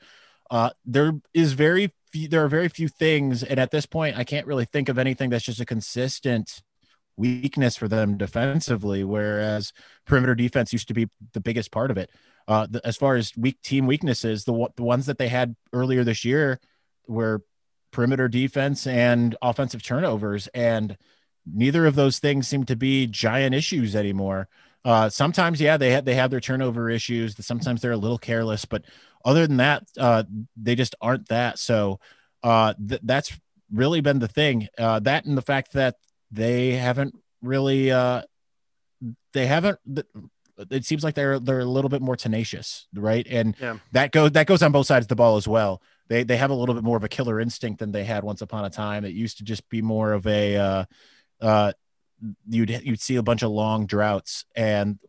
Uh, 0.51 0.69
there 0.85 1.13
is 1.33 1.53
very 1.53 1.93
few, 2.11 2.27
there 2.27 2.43
are 2.43 2.49
very 2.49 2.67
few 2.67 2.89
things, 2.89 3.41
and 3.41 3.57
at 3.57 3.71
this 3.71 3.85
point, 3.85 4.17
I 4.17 4.25
can't 4.25 4.45
really 4.45 4.65
think 4.65 4.89
of 4.89 4.99
anything 4.99 5.29
that's 5.29 5.45
just 5.45 5.61
a 5.61 5.65
consistent 5.65 6.61
weakness 7.15 7.77
for 7.77 7.87
them 7.87 8.17
defensively. 8.17 9.03
Whereas 9.03 9.71
perimeter 10.05 10.35
defense 10.35 10.73
used 10.73 10.89
to 10.89 10.93
be 10.93 11.07
the 11.33 11.39
biggest 11.39 11.71
part 11.71 11.89
of 11.89 11.97
it. 11.97 12.09
Uh, 12.47 12.67
the, 12.69 12.85
as 12.85 12.97
far 12.97 13.15
as 13.15 13.31
weak 13.37 13.61
team 13.61 13.87
weaknesses, 13.87 14.43
the 14.43 14.67
the 14.75 14.83
ones 14.83 15.05
that 15.05 15.17
they 15.17 15.29
had 15.29 15.55
earlier 15.71 16.03
this 16.03 16.25
year 16.25 16.59
were 17.07 17.43
perimeter 17.91 18.27
defense 18.27 18.85
and 18.85 19.35
offensive 19.41 19.83
turnovers, 19.83 20.47
and 20.53 20.97
neither 21.45 21.85
of 21.85 21.95
those 21.95 22.19
things 22.19 22.47
seem 22.47 22.65
to 22.65 22.75
be 22.75 23.07
giant 23.07 23.55
issues 23.55 23.95
anymore. 23.95 24.49
Uh, 24.83 25.07
sometimes, 25.09 25.61
yeah, 25.61 25.77
they 25.77 25.91
have 25.91 26.05
they 26.05 26.15
have 26.15 26.31
their 26.31 26.39
turnover 26.39 26.89
issues. 26.89 27.35
Sometimes 27.45 27.81
they're 27.81 27.91
a 27.91 27.97
little 27.97 28.17
careless, 28.17 28.65
but 28.65 28.83
other 29.25 29.47
than 29.47 29.57
that, 29.57 29.83
uh, 29.97 30.23
they 30.55 30.75
just 30.75 30.95
aren't 31.01 31.27
that. 31.29 31.59
So 31.59 31.99
uh, 32.43 32.73
th- 32.87 33.01
that's 33.03 33.37
really 33.71 34.01
been 34.01 34.19
the 34.19 34.27
thing. 34.27 34.67
Uh, 34.77 34.99
that 34.99 35.25
and 35.25 35.37
the 35.37 35.41
fact 35.41 35.73
that 35.73 35.95
they 36.31 36.71
haven't 36.73 37.15
really, 37.41 37.91
uh, 37.91 38.23
they 39.33 39.45
haven't. 39.45 39.79
It 40.69 40.85
seems 40.85 41.03
like 41.03 41.15
they're 41.15 41.39
they're 41.39 41.61
a 41.61 41.65
little 41.65 41.89
bit 41.89 42.01
more 42.01 42.15
tenacious, 42.15 42.87
right? 42.93 43.25
And 43.29 43.55
yeah. 43.59 43.77
that 43.93 44.11
goes 44.11 44.31
that 44.33 44.45
goes 44.45 44.61
on 44.61 44.71
both 44.71 44.85
sides 44.85 45.05
of 45.05 45.09
the 45.09 45.15
ball 45.15 45.37
as 45.37 45.47
well. 45.47 45.81
They 46.07 46.23
they 46.23 46.37
have 46.37 46.51
a 46.51 46.53
little 46.53 46.75
bit 46.75 46.83
more 46.83 46.97
of 46.97 47.03
a 47.03 47.09
killer 47.09 47.39
instinct 47.39 47.79
than 47.79 47.91
they 47.91 48.03
had 48.03 48.23
once 48.23 48.41
upon 48.41 48.65
a 48.65 48.69
time. 48.69 49.03
It 49.03 49.13
used 49.13 49.37
to 49.37 49.43
just 49.43 49.67
be 49.69 49.81
more 49.81 50.13
of 50.13 50.27
a 50.27 50.57
uh, 50.57 50.85
uh, 51.41 51.71
you'd 52.47 52.69
you'd 52.83 53.01
see 53.01 53.15
a 53.15 53.23
bunch 53.23 53.41
of 53.41 53.51
long 53.51 53.85
droughts 53.85 54.45
and 54.55 54.99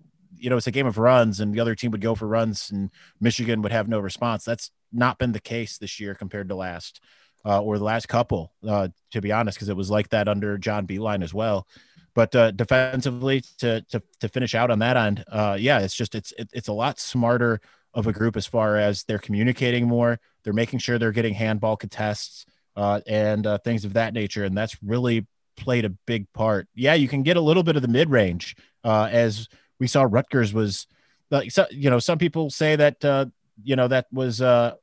you 0.42 0.50
know, 0.50 0.56
it's 0.56 0.66
a 0.66 0.72
game 0.72 0.86
of 0.86 0.98
runs 0.98 1.38
and 1.40 1.54
the 1.54 1.60
other 1.60 1.74
team 1.74 1.92
would 1.92 2.00
go 2.00 2.14
for 2.14 2.26
runs 2.26 2.70
and 2.70 2.90
Michigan 3.20 3.62
would 3.62 3.72
have 3.72 3.88
no 3.88 4.00
response. 4.00 4.44
That's 4.44 4.70
not 4.92 5.18
been 5.18 5.32
the 5.32 5.40
case 5.40 5.78
this 5.78 6.00
year 6.00 6.14
compared 6.14 6.48
to 6.48 6.56
last 6.56 7.00
uh, 7.44 7.60
or 7.60 7.78
the 7.78 7.84
last 7.84 8.08
couple, 8.08 8.52
uh, 8.66 8.88
to 9.12 9.20
be 9.20 9.32
honest, 9.32 9.56
because 9.56 9.68
it 9.68 9.76
was 9.76 9.90
like 9.90 10.08
that 10.10 10.28
under 10.28 10.58
John 10.58 10.86
Beilein 10.86 11.22
as 11.22 11.32
well. 11.32 11.66
But 12.14 12.34
uh, 12.34 12.50
defensively, 12.50 13.42
to, 13.58 13.82
to 13.90 14.02
to 14.20 14.28
finish 14.28 14.54
out 14.54 14.70
on 14.70 14.80
that 14.80 14.96
end, 14.96 15.24
uh, 15.28 15.56
yeah, 15.58 15.78
it's 15.78 15.94
just 15.94 16.14
it's 16.14 16.32
it, 16.32 16.50
it's 16.52 16.68
a 16.68 16.72
lot 16.72 17.00
smarter 17.00 17.60
of 17.94 18.06
a 18.06 18.12
group 18.12 18.36
as 18.36 18.46
far 18.46 18.76
as 18.76 19.04
they're 19.04 19.18
communicating 19.18 19.86
more. 19.86 20.20
They're 20.44 20.52
making 20.52 20.80
sure 20.80 20.98
they're 20.98 21.12
getting 21.12 21.34
handball 21.34 21.76
contests 21.76 22.44
uh, 22.76 23.00
and 23.06 23.46
uh, 23.46 23.58
things 23.58 23.84
of 23.84 23.94
that 23.94 24.12
nature, 24.12 24.44
and 24.44 24.56
that's 24.56 24.76
really 24.82 25.26
played 25.56 25.84
a 25.84 25.90
big 26.06 26.30
part. 26.32 26.68
Yeah, 26.74 26.94
you 26.94 27.08
can 27.08 27.22
get 27.22 27.38
a 27.38 27.40
little 27.40 27.62
bit 27.62 27.76
of 27.76 27.82
the 27.82 27.88
mid 27.88 28.10
range 28.10 28.56
as 28.84 29.48
we 29.82 29.88
saw 29.88 30.06
Rutgers 30.08 30.54
was 30.54 30.86
like 31.32 31.50
so, 31.50 31.66
you 31.72 31.90
know 31.90 31.98
some 31.98 32.16
people 32.16 32.50
say 32.50 32.76
that 32.76 33.04
uh, 33.04 33.26
you 33.64 33.74
know 33.74 33.88
that 33.88 34.06
was 34.12 34.40
uh, 34.40 34.76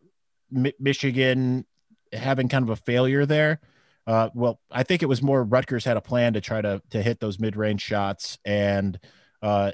Michigan 0.52 1.66
having 2.12 2.50
kind 2.50 2.64
of 2.64 2.70
a 2.70 2.76
failure 2.76 3.26
there. 3.26 3.62
Uh, 4.06 4.30
well, 4.34 4.60
I 4.70 4.84
think 4.84 5.02
it 5.02 5.06
was 5.06 5.22
more 5.22 5.42
Rutgers 5.42 5.86
had 5.86 5.96
a 5.96 6.02
plan 6.02 6.34
to 6.34 6.42
try 6.42 6.62
to 6.62 6.82
to 6.90 7.02
hit 7.02 7.22
those 7.22 7.40
mid 7.40 7.56
range 7.56 7.82
shots, 7.82 8.40
and 8.44 9.00
uh, 9.42 9.72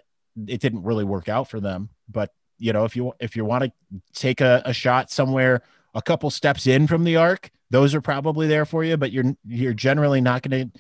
it 0.48 0.62
didn't 0.62 0.84
really 0.84 1.06
work 1.06 1.28
out 1.28 1.50
for 1.50 1.60
them. 1.60 1.90
But 2.08 2.32
you 2.60 2.72
know, 2.72 2.86
if 2.86 2.96
you 2.96 3.14
if 3.20 3.36
you 3.36 3.46
want 3.46 3.64
to 3.64 3.72
take 4.14 4.42
a, 4.42 4.62
a 4.64 4.74
shot 4.74 5.10
somewhere 5.10 5.64
a 5.96 6.04
couple 6.04 6.30
steps 6.30 6.68
in 6.68 6.86
from 6.86 7.04
the 7.04 7.16
arc, 7.16 7.50
those 7.72 7.96
are 7.96 8.02
probably 8.02 8.46
there 8.46 8.66
for 8.66 8.84
you. 8.84 8.96
But 8.96 9.12
you're 9.12 9.36
you're 9.44 9.74
generally 9.74 10.22
not 10.22 10.44
going 10.44 10.70
to 10.70 10.80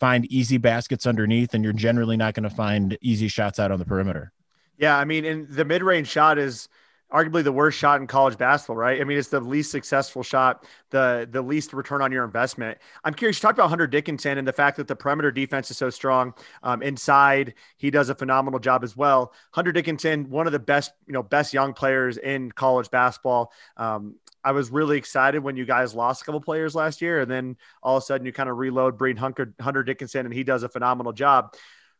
find 0.00 0.24
easy 0.26 0.58
baskets 0.58 1.06
underneath, 1.06 1.54
and 1.54 1.64
you're 1.64 1.72
generally 1.72 2.16
not 2.16 2.34
going 2.34 2.48
to 2.48 2.54
find 2.54 2.96
easy 3.00 3.28
shots 3.28 3.58
out 3.58 3.70
on 3.70 3.78
the 3.78 3.84
perimeter. 3.84 4.32
Yeah, 4.78 4.98
I 4.98 5.04
mean, 5.04 5.24
and 5.24 5.48
the 5.48 5.64
mid-range 5.64 6.08
shot 6.08 6.38
is 6.38 6.68
arguably 7.12 7.44
the 7.44 7.52
worst 7.52 7.78
shot 7.78 8.00
in 8.00 8.08
college 8.08 8.36
basketball, 8.36 8.76
right? 8.76 9.00
I 9.00 9.04
mean, 9.04 9.16
it's 9.16 9.28
the 9.28 9.38
least 9.38 9.70
successful 9.70 10.24
shot, 10.24 10.66
the 10.90 11.28
the 11.30 11.42
least 11.42 11.72
return 11.72 12.02
on 12.02 12.10
your 12.10 12.24
investment. 12.24 12.78
I'm 13.04 13.14
curious. 13.14 13.38
You 13.38 13.42
talked 13.42 13.58
about 13.58 13.68
Hunter 13.68 13.86
Dickinson 13.86 14.36
and 14.36 14.48
the 14.48 14.52
fact 14.52 14.76
that 14.78 14.88
the 14.88 14.96
perimeter 14.96 15.30
defense 15.30 15.70
is 15.70 15.76
so 15.76 15.90
strong. 15.90 16.34
Um, 16.64 16.82
inside, 16.82 17.54
he 17.76 17.90
does 17.90 18.08
a 18.08 18.16
phenomenal 18.16 18.58
job 18.58 18.82
as 18.82 18.96
well. 18.96 19.32
Hunter 19.52 19.70
Dickinson, 19.70 20.28
one 20.28 20.46
of 20.46 20.52
the 20.52 20.58
best, 20.58 20.92
you 21.06 21.12
know, 21.12 21.22
best 21.22 21.54
young 21.54 21.72
players 21.72 22.16
in 22.16 22.50
college 22.50 22.90
basketball. 22.90 23.52
Um, 23.76 24.16
I 24.44 24.52
was 24.52 24.70
really 24.70 24.98
excited 24.98 25.42
when 25.42 25.56
you 25.56 25.64
guys 25.64 25.94
lost 25.94 26.22
a 26.22 26.24
couple 26.24 26.40
players 26.40 26.74
last 26.74 27.00
year, 27.00 27.20
and 27.20 27.30
then 27.30 27.56
all 27.82 27.96
of 27.96 28.02
a 28.02 28.06
sudden 28.06 28.26
you 28.26 28.32
kind 28.32 28.50
of 28.50 28.58
reload 28.58 29.00
Hunter, 29.18 29.54
Hunter 29.60 29.82
Dickinson, 29.82 30.26
and 30.26 30.34
he 30.34 30.44
does 30.44 30.62
a 30.62 30.68
phenomenal 30.68 31.12
job. 31.12 31.54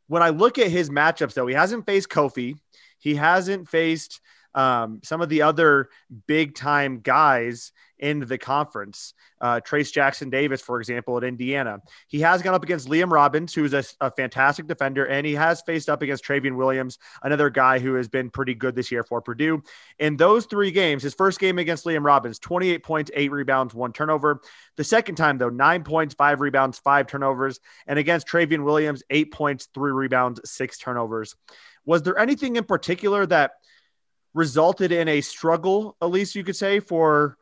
When 0.07 0.23
I 0.23 0.29
look 0.29 0.59
at 0.59 0.69
his 0.69 0.91
matchups, 0.91 1.33
though, 1.33 1.47
he 1.47 1.55
hasn't 1.55 1.87
faced 1.87 2.11
Kofi, 2.11 2.57
he 2.99 3.15
hasn't 3.15 3.69
faced 3.69 4.21
um, 4.55 5.01
some 5.03 5.21
of 5.21 5.29
the 5.29 5.43
other 5.43 5.89
big 6.27 6.55
time 6.55 7.01
guys 7.01 7.73
in 7.99 8.21
the 8.21 8.37
conference. 8.37 9.15
Uh, 9.41 9.61
Trayce 9.61 9.93
Jackson 9.93 10.29
Davis, 10.29 10.61
for 10.61 10.79
example, 10.79 11.17
at 11.17 11.25
Indiana. 11.25 11.79
He 12.09 12.21
has 12.21 12.43
gone 12.43 12.55
up 12.55 12.63
against 12.63 12.89
Liam 12.89 13.11
Robbins, 13.11 13.55
who's 13.55 13.73
a, 13.73 13.85
a, 14.01 14.11
fantastic 14.11 14.67
defender, 14.67 15.07
and 15.07 15.27
he 15.27 15.35
has 15.35 15.63
faced 15.63 15.89
up 15.89 16.03
against 16.03 16.25
Trevion 16.25 16.57
Williams, 16.57 16.99
another 17.23 17.51
guy 17.51 17.79
who 17.79 17.95
has 17.95 18.09
been 18.09 18.31
pretty 18.31 18.55
good 18.55 18.75
this 18.75 18.91
year 18.91 19.05
for 19.05 19.21
Purdue. 19.21 19.63
In 19.99 20.17
those 20.17 20.47
three 20.47 20.71
games, 20.71 21.03
his 21.03 21.15
first 21.15 21.39
game 21.39 21.59
against 21.59 21.85
Liam 21.85 22.05
Robbins, 22.05 22.39
28 22.39 22.83
points, 22.83 23.11
eight 23.15 23.31
rebounds, 23.31 23.75
one 23.75 23.93
turnover. 23.93 24.41
The 24.77 24.85
second 24.85 25.15
time, 25.15 25.39
though, 25.39 25.51
nine 25.51 25.85
points, 25.85 26.15
five 26.15 26.41
rebounds, 26.41 26.79
five 26.79 27.07
turnovers. 27.07 27.61
And 27.87 27.99
against 27.99 28.27
Trevion 28.29 28.65
Williams, 28.65 29.03
eight 29.11 29.33
points, 29.33 29.69
three 29.73 29.93
rebounds, 29.93 30.41
six 30.51 30.79
turnovers. 30.79 31.37
Was 31.87 32.03
there 32.03 32.19
anything 32.19 32.57
in 32.57 32.65
particular 32.65 33.27
that 33.27 33.53
resulted 34.35 34.93
in 34.93 35.09
a 35.09 35.21
struggle, 35.21 35.97
at 36.03 36.11
least 36.11 36.35
you 36.35 36.45
could 36.45 36.57
say, 36.57 36.81
for 36.81 37.37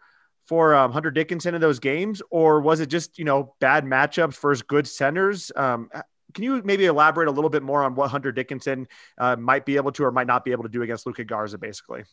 for 0.46 0.74
um, 0.74 0.92
Hunter 0.92 1.10
Dickinson 1.10 1.54
in 1.54 1.60
those 1.60 1.78
games, 1.78 2.20
or 2.30 2.60
was 2.60 2.80
it 2.80 2.86
just 2.86 3.18
you 3.18 3.24
know 3.24 3.54
bad 3.60 3.84
matchups 3.84 4.40
versus 4.40 4.62
good 4.62 4.86
centers? 4.86 5.50
Um, 5.56 5.90
can 6.34 6.44
you 6.44 6.62
maybe 6.64 6.86
elaborate 6.86 7.28
a 7.28 7.32
little 7.32 7.50
bit 7.50 7.62
more 7.62 7.82
on 7.82 7.94
what 7.94 8.10
Hunter 8.10 8.32
Dickinson 8.32 8.88
uh, 9.18 9.36
might 9.36 9.66
be 9.66 9.76
able 9.76 9.92
to 9.92 10.04
or 10.04 10.12
might 10.12 10.26
not 10.26 10.44
be 10.44 10.52
able 10.52 10.62
to 10.62 10.68
do 10.68 10.82
against 10.82 11.06
Luka 11.06 11.24
Garza, 11.24 11.58
basically? 11.58 12.04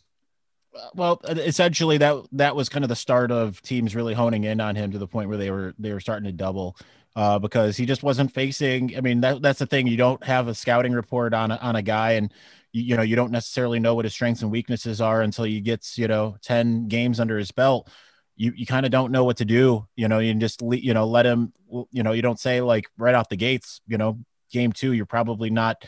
Well, 0.93 1.19
essentially 1.23 1.97
that 1.97 2.25
that 2.33 2.55
was 2.55 2.69
kind 2.69 2.85
of 2.85 2.89
the 2.89 2.95
start 2.95 3.31
of 3.31 3.61
teams 3.61 3.95
really 3.95 4.13
honing 4.13 4.43
in 4.43 4.61
on 4.61 4.75
him 4.75 4.91
to 4.91 4.99
the 4.99 5.07
point 5.07 5.29
where 5.29 5.37
they 5.37 5.49
were 5.49 5.73
they 5.79 5.91
were 5.91 5.99
starting 5.99 6.25
to 6.25 6.31
double 6.31 6.77
uh, 7.15 7.39
because 7.39 7.75
he 7.75 7.85
just 7.85 8.03
wasn't 8.03 8.31
facing. 8.31 8.95
I 8.95 9.01
mean, 9.01 9.21
that 9.21 9.41
that's 9.41 9.59
the 9.59 9.65
thing. 9.65 9.87
You 9.87 9.97
don't 9.97 10.23
have 10.23 10.47
a 10.47 10.53
scouting 10.53 10.93
report 10.93 11.33
on 11.33 11.51
a, 11.51 11.55
on 11.55 11.75
a 11.75 11.81
guy, 11.81 12.11
and 12.13 12.31
you, 12.71 12.83
you 12.83 12.97
know 12.97 13.03
you 13.03 13.15
don't 13.15 13.31
necessarily 13.31 13.79
know 13.79 13.95
what 13.95 14.05
his 14.05 14.13
strengths 14.13 14.41
and 14.41 14.51
weaknesses 14.51 15.01
are 15.01 15.21
until 15.21 15.45
he 15.45 15.61
gets 15.61 15.97
you 15.97 16.07
know 16.07 16.37
ten 16.41 16.87
games 16.87 17.19
under 17.19 17.37
his 17.37 17.51
belt. 17.51 17.89
You 18.35 18.53
you 18.55 18.65
kind 18.65 18.85
of 18.85 18.91
don't 18.91 19.11
know 19.11 19.23
what 19.23 19.37
to 19.37 19.45
do. 19.45 19.87
You 19.95 20.07
know, 20.07 20.19
you 20.19 20.33
just 20.35 20.61
you 20.61 20.93
know 20.93 21.07
let 21.07 21.25
him. 21.25 21.53
You 21.91 22.03
know, 22.03 22.13
you 22.13 22.21
don't 22.21 22.39
say 22.39 22.61
like 22.61 22.87
right 22.97 23.15
off 23.15 23.29
the 23.29 23.35
gates. 23.35 23.81
You 23.87 23.97
know, 23.97 24.19
game 24.51 24.71
two, 24.71 24.93
you're 24.93 25.05
probably 25.05 25.49
not 25.49 25.83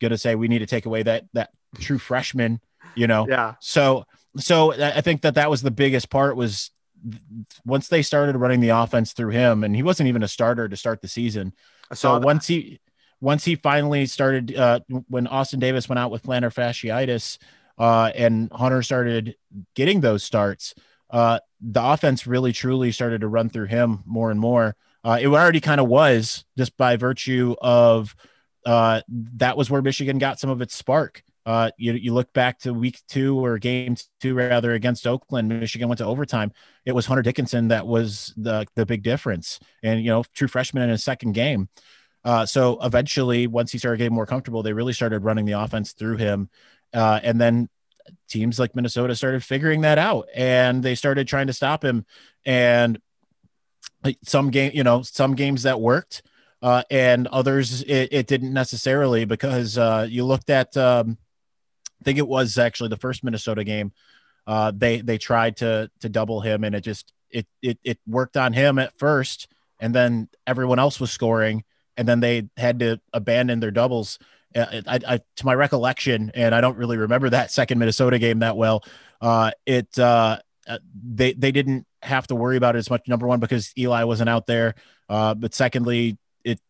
gonna 0.00 0.18
say 0.18 0.34
we 0.34 0.48
need 0.48 0.60
to 0.60 0.66
take 0.66 0.86
away 0.86 1.02
that 1.04 1.24
that 1.34 1.50
true 1.78 1.98
freshman. 1.98 2.60
You 2.94 3.06
know, 3.06 3.26
yeah. 3.28 3.54
So 3.60 4.04
so 4.36 4.72
I 4.72 5.00
think 5.00 5.22
that 5.22 5.34
that 5.34 5.50
was 5.50 5.62
the 5.62 5.70
biggest 5.70 6.10
part 6.10 6.36
was 6.36 6.70
once 7.64 7.88
they 7.88 8.02
started 8.02 8.36
running 8.36 8.60
the 8.60 8.70
offense 8.70 9.12
through 9.12 9.30
him, 9.30 9.64
and 9.64 9.76
he 9.76 9.82
wasn't 9.82 10.08
even 10.08 10.22
a 10.22 10.28
starter 10.28 10.68
to 10.68 10.76
start 10.76 11.02
the 11.02 11.08
season. 11.08 11.52
So 11.92 12.14
that. 12.14 12.22
once 12.22 12.46
he 12.46 12.80
once 13.20 13.44
he 13.44 13.56
finally 13.56 14.06
started, 14.06 14.56
uh, 14.56 14.80
when 15.08 15.26
Austin 15.26 15.60
Davis 15.60 15.88
went 15.88 15.98
out 15.98 16.10
with 16.10 16.22
plantar 16.22 16.52
fasciitis, 16.52 17.38
uh, 17.78 18.10
and 18.14 18.50
Hunter 18.52 18.82
started 18.82 19.36
getting 19.74 20.00
those 20.00 20.22
starts, 20.22 20.74
uh, 21.10 21.38
the 21.60 21.82
offense 21.82 22.26
really 22.26 22.52
truly 22.52 22.92
started 22.92 23.20
to 23.20 23.28
run 23.28 23.48
through 23.48 23.66
him 23.66 24.02
more 24.06 24.30
and 24.30 24.40
more. 24.40 24.76
Uh, 25.04 25.18
it 25.20 25.28
already 25.28 25.60
kind 25.60 25.80
of 25.80 25.86
was 25.86 26.44
just 26.58 26.76
by 26.76 26.96
virtue 26.96 27.54
of 27.60 28.14
uh, 28.64 29.00
that 29.08 29.56
was 29.56 29.70
where 29.70 29.82
Michigan 29.82 30.18
got 30.18 30.40
some 30.40 30.50
of 30.50 30.60
its 30.60 30.74
spark. 30.74 31.22
Uh, 31.46 31.70
you, 31.78 31.92
you 31.92 32.12
look 32.12 32.32
back 32.32 32.58
to 32.58 32.74
week 32.74 33.00
two 33.08 33.38
or 33.38 33.56
game 33.56 33.94
two 34.20 34.34
rather 34.34 34.72
against 34.72 35.06
Oakland, 35.06 35.48
Michigan 35.48 35.88
went 35.88 35.98
to 35.98 36.04
overtime. 36.04 36.50
It 36.84 36.90
was 36.90 37.06
Hunter 37.06 37.22
Dickinson 37.22 37.68
that 37.68 37.86
was 37.86 38.34
the 38.36 38.66
the 38.74 38.84
big 38.84 39.04
difference, 39.04 39.60
and 39.80 40.00
you 40.00 40.10
know, 40.10 40.24
true 40.34 40.48
freshman 40.48 40.82
in 40.82 40.90
his 40.90 41.04
second 41.04 41.32
game. 41.32 41.68
Uh, 42.26 42.44
so 42.44 42.76
eventually, 42.82 43.46
once 43.46 43.70
he 43.70 43.78
started 43.78 43.98
getting 43.98 44.12
more 44.12 44.26
comfortable, 44.26 44.60
they 44.60 44.72
really 44.72 44.92
started 44.92 45.22
running 45.22 45.44
the 45.44 45.52
offense 45.52 45.92
through 45.92 46.16
him, 46.16 46.50
uh, 46.92 47.20
and 47.22 47.40
then 47.40 47.68
teams 48.28 48.58
like 48.58 48.74
Minnesota 48.74 49.14
started 49.14 49.44
figuring 49.44 49.82
that 49.82 49.96
out, 49.96 50.26
and 50.34 50.82
they 50.82 50.96
started 50.96 51.28
trying 51.28 51.46
to 51.46 51.52
stop 51.52 51.84
him. 51.84 52.04
And 52.44 53.00
some 54.24 54.50
game, 54.50 54.72
you 54.74 54.82
know, 54.82 55.02
some 55.02 55.36
games 55.36 55.62
that 55.62 55.80
worked, 55.80 56.22
uh, 56.62 56.82
and 56.90 57.28
others 57.28 57.82
it, 57.82 58.08
it, 58.10 58.26
didn't 58.26 58.52
necessarily 58.52 59.24
because 59.24 59.78
uh, 59.78 60.08
you 60.10 60.24
looked 60.24 60.50
at. 60.50 60.76
Um, 60.76 61.18
I 62.00 62.04
think 62.04 62.18
it 62.18 62.26
was 62.26 62.58
actually 62.58 62.88
the 62.88 62.96
first 62.96 63.22
Minnesota 63.22 63.62
game. 63.62 63.92
Uh, 64.48 64.72
they 64.74 65.00
they 65.00 65.16
tried 65.16 65.58
to 65.58 65.92
to 66.00 66.08
double 66.08 66.40
him, 66.40 66.64
and 66.64 66.74
it 66.74 66.80
just 66.80 67.12
it 67.30 67.46
it 67.62 67.78
it 67.84 68.00
worked 68.04 68.36
on 68.36 68.52
him 68.52 68.80
at 68.80 68.98
first, 68.98 69.46
and 69.78 69.94
then 69.94 70.28
everyone 70.44 70.80
else 70.80 70.98
was 70.98 71.12
scoring, 71.12 71.62
and 71.96 72.06
then 72.06 72.20
they 72.20 72.48
had 72.56 72.80
to 72.80 73.00
abandon 73.12 73.60
their 73.60 73.70
doubles. 73.70 74.18
Uh, 74.54 74.82
I, 74.86 75.00
I, 75.06 75.20
to 75.36 75.46
my 75.46 75.54
recollection, 75.54 76.30
and 76.34 76.54
I 76.54 76.60
don't 76.60 76.76
really 76.76 76.96
remember 76.96 77.30
that 77.30 77.50
second 77.50 77.78
Minnesota 77.78 78.18
game 78.18 78.40
that 78.40 78.56
well. 78.56 78.84
Uh, 79.20 79.50
it 79.64 79.98
uh, 79.98 80.38
uh 80.66 80.78
they 81.04 81.32
they 81.32 81.52
didn't 81.52 81.86
have 82.02 82.26
to 82.28 82.34
worry 82.34 82.56
about 82.56 82.76
it 82.76 82.78
as 82.78 82.90
much. 82.90 83.08
Number 83.08 83.26
one, 83.26 83.40
because 83.40 83.72
Eli 83.76 84.04
wasn't 84.04 84.28
out 84.28 84.46
there, 84.46 84.74
uh, 85.08 85.34
but 85.34 85.54
secondly, 85.54 86.16
it 86.44 86.60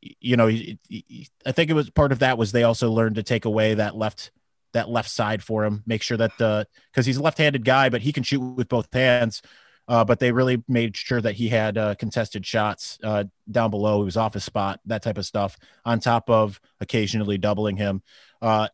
you 0.00 0.36
know 0.36 0.48
it, 0.48 0.78
it, 0.88 1.28
I 1.46 1.52
think 1.52 1.70
it 1.70 1.74
was 1.74 1.90
part 1.90 2.12
of 2.12 2.20
that 2.20 2.38
was 2.38 2.52
they 2.52 2.64
also 2.64 2.90
learned 2.90 3.16
to 3.16 3.22
take 3.22 3.44
away 3.44 3.74
that 3.74 3.96
left 3.96 4.30
that 4.72 4.88
left 4.88 5.10
side 5.10 5.42
for 5.42 5.64
him, 5.64 5.82
make 5.86 6.02
sure 6.02 6.16
that 6.16 6.32
the 6.38 6.66
because 6.90 7.06
he's 7.06 7.16
a 7.16 7.22
left-handed 7.22 7.64
guy, 7.64 7.88
but 7.88 8.02
he 8.02 8.12
can 8.12 8.22
shoot 8.22 8.40
with 8.40 8.68
both 8.68 8.92
hands. 8.92 9.42
Uh, 9.88 10.04
but 10.04 10.20
they 10.20 10.32
really 10.32 10.62
made 10.68 10.96
sure 10.96 11.20
that 11.20 11.34
he 11.34 11.48
had 11.48 11.76
uh, 11.76 11.94
contested 11.96 12.46
shots 12.46 12.98
uh, 13.02 13.24
down 13.50 13.70
below. 13.70 13.98
He 13.98 14.04
was 14.04 14.16
off 14.16 14.34
his 14.34 14.44
spot, 14.44 14.80
that 14.86 15.02
type 15.02 15.18
of 15.18 15.26
stuff, 15.26 15.58
on 15.84 16.00
top 16.00 16.30
of 16.30 16.60
occasionally 16.80 17.36
doubling 17.36 17.76
him. 17.76 18.02
Uh, 18.40 18.68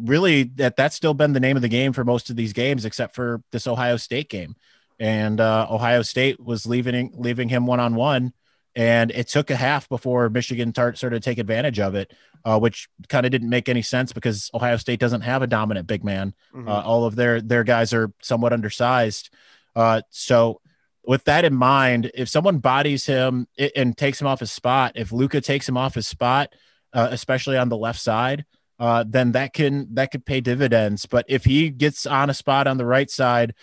really, 0.00 0.44
that 0.44 0.76
that's 0.76 0.96
still 0.96 1.14
been 1.14 1.32
the 1.32 1.40
name 1.40 1.56
of 1.56 1.62
the 1.62 1.68
game 1.68 1.92
for 1.92 2.04
most 2.04 2.30
of 2.30 2.36
these 2.36 2.52
games, 2.52 2.84
except 2.84 3.14
for 3.14 3.42
this 3.52 3.66
Ohio 3.66 3.96
State 3.96 4.28
game. 4.28 4.56
And 4.98 5.40
uh, 5.40 5.66
Ohio 5.70 6.02
State 6.02 6.40
was 6.40 6.66
leaving 6.66 7.12
leaving 7.16 7.48
him 7.48 7.66
one 7.66 7.80
on 7.80 7.94
one, 7.94 8.32
and 8.74 9.10
it 9.10 9.28
took 9.28 9.50
a 9.50 9.56
half 9.56 9.88
before 9.88 10.28
Michigan 10.28 10.72
tar- 10.72 10.94
started 10.94 11.22
to 11.22 11.30
take 11.30 11.38
advantage 11.38 11.80
of 11.80 11.94
it, 11.94 12.12
uh, 12.44 12.58
which 12.58 12.88
kind 13.08 13.24
of 13.24 13.32
didn't 13.32 13.48
make 13.48 13.68
any 13.68 13.82
sense 13.82 14.12
because 14.12 14.50
Ohio 14.52 14.76
State 14.76 15.00
doesn't 15.00 15.22
have 15.22 15.42
a 15.42 15.46
dominant 15.46 15.86
big 15.86 16.04
man. 16.04 16.34
Mm-hmm. 16.54 16.68
Uh, 16.68 16.82
all 16.82 17.04
of 17.04 17.16
their 17.16 17.40
their 17.40 17.64
guys 17.64 17.92
are 17.92 18.12
somewhat 18.22 18.52
undersized. 18.52 19.30
Uh, 19.74 20.02
so 20.10 20.60
with 21.04 21.24
that 21.24 21.44
in 21.44 21.54
mind, 21.54 22.10
if 22.14 22.28
someone 22.28 22.58
bodies 22.58 23.06
him 23.06 23.46
and 23.74 23.96
takes 23.96 24.20
him 24.20 24.26
off 24.26 24.40
his 24.40 24.52
spot, 24.52 24.92
if 24.94 25.12
Luka 25.12 25.40
takes 25.40 25.68
him 25.68 25.76
off 25.76 25.94
his 25.94 26.06
spot, 26.06 26.52
uh, 26.92 27.08
especially 27.10 27.56
on 27.56 27.68
the 27.68 27.76
left 27.76 28.00
side, 28.00 28.44
uh, 28.78 29.04
then 29.06 29.32
that 29.32 29.52
can 29.52 29.94
that 29.94 30.10
could 30.10 30.24
pay 30.24 30.40
dividends. 30.40 31.06
But 31.06 31.26
if 31.28 31.44
he 31.44 31.70
gets 31.70 32.06
on 32.06 32.30
a 32.30 32.34
spot 32.34 32.66
on 32.66 32.78
the 32.78 32.86
right 32.86 33.10
side, 33.10 33.54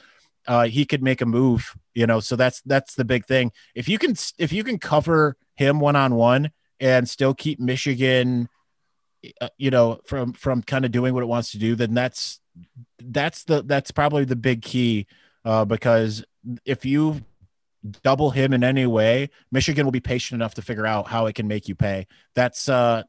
uh, 0.48 0.68
he 0.68 0.86
could 0.86 1.04
make 1.04 1.22
a 1.22 1.26
move, 1.26 1.76
you 1.94 2.08
know. 2.08 2.20
So 2.20 2.36
that's 2.36 2.62
that's 2.62 2.96
the 2.96 3.06
big 3.06 3.26
thing. 3.26 3.52
If 3.76 3.90
you 3.90 3.98
can 3.98 4.16
if 4.38 4.54
you 4.54 4.64
can 4.64 4.78
cover 4.78 5.36
him 5.56 5.80
one 5.80 5.96
on 5.96 6.16
one 6.16 6.52
and 6.80 7.10
still 7.10 7.34
keep 7.34 7.60
Michigan, 7.60 8.48
uh, 9.42 9.50
you 9.58 9.72
know, 9.72 10.00
from 10.06 10.34
from 10.34 10.62
kind 10.62 10.86
of 10.86 10.92
doing 10.92 11.14
what 11.14 11.24
it 11.24 11.28
wants 11.28 11.52
to 11.52 11.58
do, 11.58 11.76
then 11.76 11.94
that's 11.94 12.40
that's 13.00 13.44
the 13.44 13.64
that's 13.64 13.92
probably 13.92 14.24
the 14.24 14.36
big 14.36 14.62
key. 14.62 15.08
Uh, 15.48 15.64
because 15.64 16.26
if 16.66 16.84
you 16.84 17.22
double 18.04 18.32
him 18.32 18.52
in 18.52 18.66
any 18.66 18.86
way, 18.86 19.30
Michigan 19.50 19.86
will 19.86 19.94
be 19.94 20.02
patient 20.02 20.38
enough 20.42 20.56
to 20.56 20.62
figure 20.62 20.86
out 20.86 21.08
how 21.08 21.26
it 21.28 21.36
can 21.36 21.48
make 21.48 21.70
you 21.70 21.76
pay. 21.76 22.06
That's 22.36 22.68
uh 22.68 23.04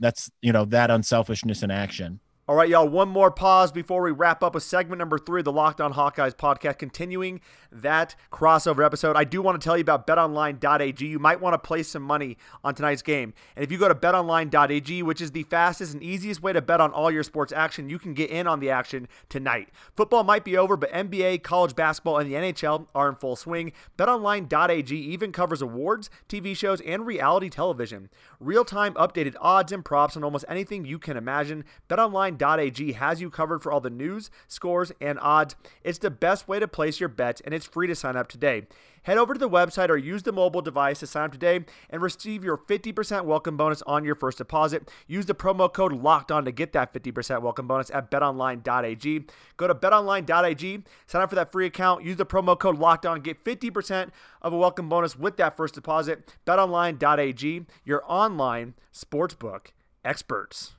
that's 0.00 0.30
you 0.40 0.52
know 0.52 0.64
that 0.64 0.90
unselfishness 0.90 1.62
in 1.62 1.70
action. 1.70 2.18
All 2.52 2.58
right, 2.58 2.68
y'all, 2.68 2.86
one 2.86 3.08
more 3.08 3.30
pause 3.30 3.72
before 3.72 4.02
we 4.02 4.10
wrap 4.10 4.42
up 4.42 4.52
with 4.52 4.62
segment 4.62 4.98
number 4.98 5.18
three 5.18 5.40
of 5.40 5.46
the 5.46 5.52
Locked 5.52 5.80
On 5.80 5.94
Hawkeyes 5.94 6.34
podcast, 6.34 6.76
continuing 6.76 7.40
that 7.70 8.14
crossover 8.30 8.84
episode. 8.84 9.16
I 9.16 9.24
do 9.24 9.40
want 9.40 9.58
to 9.58 9.64
tell 9.64 9.74
you 9.74 9.80
about 9.80 10.06
betonline.ag. 10.06 11.06
You 11.06 11.18
might 11.18 11.40
want 11.40 11.54
to 11.54 11.58
place 11.58 11.88
some 11.88 12.02
money 12.02 12.36
on 12.62 12.74
tonight's 12.74 13.00
game. 13.00 13.32
And 13.56 13.64
if 13.64 13.72
you 13.72 13.78
go 13.78 13.88
to 13.88 13.94
betonline.ag, 13.94 15.02
which 15.02 15.22
is 15.22 15.32
the 15.32 15.44
fastest 15.44 15.94
and 15.94 16.02
easiest 16.02 16.42
way 16.42 16.52
to 16.52 16.60
bet 16.60 16.78
on 16.78 16.90
all 16.90 17.10
your 17.10 17.22
sports 17.22 17.54
action, 17.54 17.88
you 17.88 17.98
can 17.98 18.12
get 18.12 18.28
in 18.28 18.46
on 18.46 18.60
the 18.60 18.68
action 18.68 19.08
tonight. 19.30 19.70
Football 19.96 20.22
might 20.22 20.44
be 20.44 20.54
over, 20.54 20.76
but 20.76 20.92
NBA, 20.92 21.42
college 21.42 21.74
basketball, 21.74 22.18
and 22.18 22.30
the 22.30 22.34
NHL 22.34 22.86
are 22.94 23.08
in 23.08 23.14
full 23.14 23.34
swing. 23.34 23.72
Betonline.ag 23.96 24.94
even 24.94 25.32
covers 25.32 25.62
awards, 25.62 26.10
TV 26.28 26.54
shows, 26.54 26.82
and 26.82 27.06
reality 27.06 27.48
television. 27.48 28.10
Real 28.38 28.66
time 28.66 28.92
updated 28.92 29.36
odds 29.40 29.72
and 29.72 29.82
props 29.82 30.18
on 30.18 30.22
almost 30.24 30.44
anything 30.50 30.84
you 30.84 30.98
can 30.98 31.16
imagine. 31.16 31.64
BetOnline 31.88 32.41
BetOnline.ag 32.42 32.92
has 32.94 33.20
you 33.20 33.30
covered 33.30 33.62
for 33.62 33.70
all 33.70 33.80
the 33.80 33.90
news, 33.90 34.30
scores, 34.48 34.90
and 35.00 35.18
odds. 35.20 35.54
It's 35.84 35.98
the 35.98 36.10
best 36.10 36.48
way 36.48 36.58
to 36.58 36.66
place 36.66 36.98
your 36.98 37.08
bets, 37.08 37.40
and 37.44 37.54
it's 37.54 37.66
free 37.66 37.86
to 37.86 37.94
sign 37.94 38.16
up 38.16 38.28
today. 38.28 38.66
Head 39.04 39.18
over 39.18 39.34
to 39.34 39.38
the 39.38 39.48
website 39.48 39.88
or 39.88 39.96
use 39.96 40.22
the 40.22 40.32
mobile 40.32 40.62
device 40.62 41.00
to 41.00 41.06
sign 41.06 41.24
up 41.24 41.32
today 41.32 41.64
and 41.90 42.02
receive 42.02 42.44
your 42.44 42.56
50% 42.56 43.24
welcome 43.24 43.56
bonus 43.56 43.82
on 43.82 44.04
your 44.04 44.14
first 44.14 44.38
deposit. 44.38 44.88
Use 45.06 45.26
the 45.26 45.34
promo 45.34 45.72
code 45.72 45.92
LOCKED 45.92 46.30
ON 46.30 46.44
to 46.44 46.52
get 46.52 46.72
that 46.72 46.92
50% 46.92 47.42
welcome 47.42 47.66
bonus 47.66 47.90
at 47.90 48.10
betonline.ag. 48.10 49.26
Go 49.56 49.66
to 49.66 49.74
betonline.ag, 49.74 50.84
sign 51.06 51.22
up 51.22 51.28
for 51.30 51.36
that 51.36 51.52
free 51.52 51.66
account, 51.66 52.04
use 52.04 52.16
the 52.16 52.26
promo 52.26 52.58
code 52.58 52.78
LOCKED 52.78 53.06
ON, 53.06 53.20
get 53.20 53.44
50% 53.44 54.10
of 54.40 54.52
a 54.52 54.56
welcome 54.56 54.88
bonus 54.88 55.18
with 55.18 55.36
that 55.36 55.56
first 55.56 55.74
deposit. 55.74 56.32
betonline.ag, 56.46 57.66
your 57.84 58.02
online 58.06 58.74
sportsbook 58.92 59.68
experts. 60.04 60.74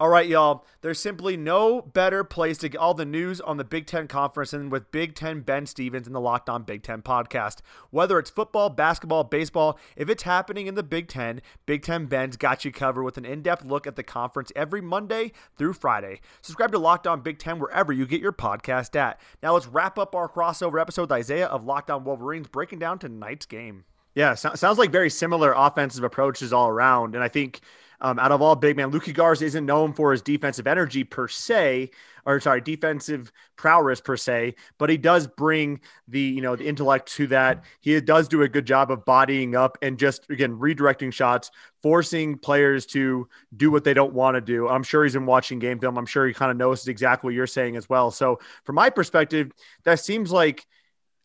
All 0.00 0.10
right, 0.10 0.28
y'all. 0.28 0.64
There's 0.80 1.00
simply 1.00 1.36
no 1.36 1.82
better 1.82 2.22
place 2.22 2.56
to 2.58 2.68
get 2.68 2.78
all 2.78 2.94
the 2.94 3.04
news 3.04 3.40
on 3.40 3.56
the 3.56 3.64
Big 3.64 3.84
Ten 3.84 4.06
Conference 4.06 4.52
than 4.52 4.70
with 4.70 4.92
Big 4.92 5.16
Ten 5.16 5.40
Ben 5.40 5.66
Stevens 5.66 6.06
and 6.06 6.14
the 6.14 6.20
Locked 6.20 6.48
On 6.48 6.62
Big 6.62 6.84
Ten 6.84 7.02
podcast. 7.02 7.62
Whether 7.90 8.16
it's 8.20 8.30
football, 8.30 8.70
basketball, 8.70 9.24
baseball, 9.24 9.76
if 9.96 10.08
it's 10.08 10.22
happening 10.22 10.68
in 10.68 10.76
the 10.76 10.84
Big 10.84 11.08
Ten, 11.08 11.40
Big 11.66 11.82
Ten 11.82 12.06
Ben's 12.06 12.36
got 12.36 12.64
you 12.64 12.70
covered 12.70 13.02
with 13.02 13.18
an 13.18 13.24
in 13.24 13.42
depth 13.42 13.64
look 13.64 13.88
at 13.88 13.96
the 13.96 14.04
conference 14.04 14.52
every 14.54 14.80
Monday 14.80 15.32
through 15.56 15.72
Friday. 15.72 16.20
Subscribe 16.42 16.70
to 16.70 16.78
Locked 16.78 17.08
On 17.08 17.20
Big 17.20 17.40
Ten 17.40 17.58
wherever 17.58 17.92
you 17.92 18.06
get 18.06 18.20
your 18.20 18.30
podcast 18.30 18.94
at. 18.94 19.20
Now, 19.42 19.54
let's 19.54 19.66
wrap 19.66 19.98
up 19.98 20.14
our 20.14 20.28
crossover 20.28 20.80
episode 20.80 21.02
with 21.02 21.12
Isaiah 21.12 21.48
of 21.48 21.64
Locked 21.64 21.90
On 21.90 22.04
Wolverines, 22.04 22.46
breaking 22.46 22.78
down 22.78 23.00
tonight's 23.00 23.46
game. 23.46 23.84
Yeah, 24.14 24.34
so- 24.34 24.54
sounds 24.54 24.78
like 24.78 24.92
very 24.92 25.10
similar 25.10 25.52
offensive 25.56 26.04
approaches 26.04 26.52
all 26.52 26.68
around. 26.68 27.16
And 27.16 27.24
I 27.24 27.28
think 27.28 27.62
um, 28.00 28.18
out 28.18 28.32
of 28.32 28.40
all 28.40 28.54
big 28.54 28.76
man, 28.76 28.90
Luka 28.90 29.12
Garza 29.12 29.44
isn't 29.44 29.66
known 29.66 29.92
for 29.92 30.12
his 30.12 30.22
defensive 30.22 30.66
energy 30.66 31.02
per 31.04 31.26
se, 31.26 31.90
or 32.24 32.38
sorry, 32.40 32.60
defensive 32.60 33.32
prowess 33.56 34.00
per 34.00 34.16
se, 34.16 34.54
but 34.78 34.88
he 34.88 34.96
does 34.96 35.26
bring 35.26 35.80
the 36.06 36.20
you 36.20 36.40
know 36.40 36.54
the 36.54 36.66
intellect 36.66 37.12
to 37.14 37.26
that. 37.28 37.64
He 37.80 38.00
does 38.00 38.28
do 38.28 38.42
a 38.42 38.48
good 38.48 38.66
job 38.66 38.90
of 38.90 39.04
bodying 39.04 39.56
up 39.56 39.78
and 39.82 39.98
just 39.98 40.30
again 40.30 40.52
redirecting 40.58 41.12
shots, 41.12 41.50
forcing 41.82 42.38
players 42.38 42.86
to 42.86 43.28
do 43.56 43.70
what 43.70 43.84
they 43.84 43.94
don't 43.94 44.12
want 44.12 44.36
to 44.36 44.40
do. 44.40 44.68
I'm 44.68 44.82
sure 44.82 45.02
he's 45.04 45.14
been 45.14 45.26
watching 45.26 45.58
game 45.58 45.80
film. 45.80 45.98
I'm 45.98 46.06
sure 46.06 46.26
he 46.26 46.34
kind 46.34 46.50
of 46.50 46.56
knows 46.56 46.86
exactly 46.86 47.28
what 47.28 47.34
you're 47.34 47.46
saying 47.46 47.76
as 47.76 47.88
well. 47.88 48.10
So 48.10 48.38
from 48.64 48.76
my 48.76 48.90
perspective, 48.90 49.50
that 49.84 50.00
seems 50.00 50.30
like 50.30 50.66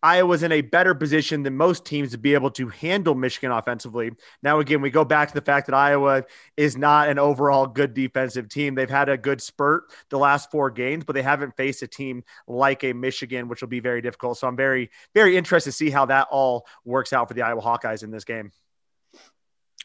Iowa's 0.04 0.44
in 0.44 0.52
a 0.52 0.60
better 0.60 0.94
position 0.94 1.44
than 1.44 1.56
most 1.56 1.86
teams 1.86 2.12
to 2.12 2.18
be 2.18 2.34
able 2.34 2.52
to 2.52 2.68
handle 2.68 3.16
Michigan 3.16 3.52
offensively. 3.52 4.12
Now, 4.44 4.60
again, 4.60 4.82
we 4.82 4.90
go 4.90 5.06
back 5.06 5.30
to 5.30 5.34
the 5.34 5.42
fact 5.42 5.68
that 5.68 5.74
Iowa 5.74 6.26
is 6.58 6.76
not 6.76 7.08
an 7.08 7.18
overall 7.18 7.66
good 7.66 7.94
defensive 7.94 8.50
team. 8.50 8.76
They've 8.76 8.90
had 8.90 9.08
a 9.08 9.18
good 9.18 9.42
spurt 9.42 9.86
the 10.10 10.20
last 10.20 10.52
four 10.52 10.70
games, 10.70 11.06
but 11.06 11.14
they 11.14 11.22
haven't 11.22 11.56
faced 11.56 11.82
a 11.84 11.88
team 11.88 12.26
like 12.48 12.84
a 12.84 12.92
Michigan, 12.92 13.48
which 13.48 13.62
will 13.62 13.70
be 13.70 13.80
very 13.80 14.02
difficult. 14.02 14.38
So 14.38 14.48
I'm 14.48 14.58
very, 14.58 14.92
very 15.14 15.38
interested 15.38 15.72
to 15.72 15.76
see 15.78 15.90
how 15.90 16.06
that 16.08 16.28
all 16.30 16.68
works 16.84 17.14
out 17.14 17.30
for 17.30 17.34
the 17.34 17.44
Iowa 17.44 17.62
Hawkeyes 17.62 18.04
in 18.04 18.12
this 18.12 18.26
game. 18.26 18.52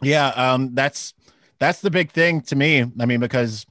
Yeah, 0.02 0.28
um, 0.28 0.74
that's 0.74 1.14
that's 1.60 1.80
the 1.80 1.90
big 1.90 2.10
thing 2.10 2.40
to 2.42 2.56
me. 2.56 2.84
I 3.00 3.06
mean, 3.06 3.20
because 3.20 3.66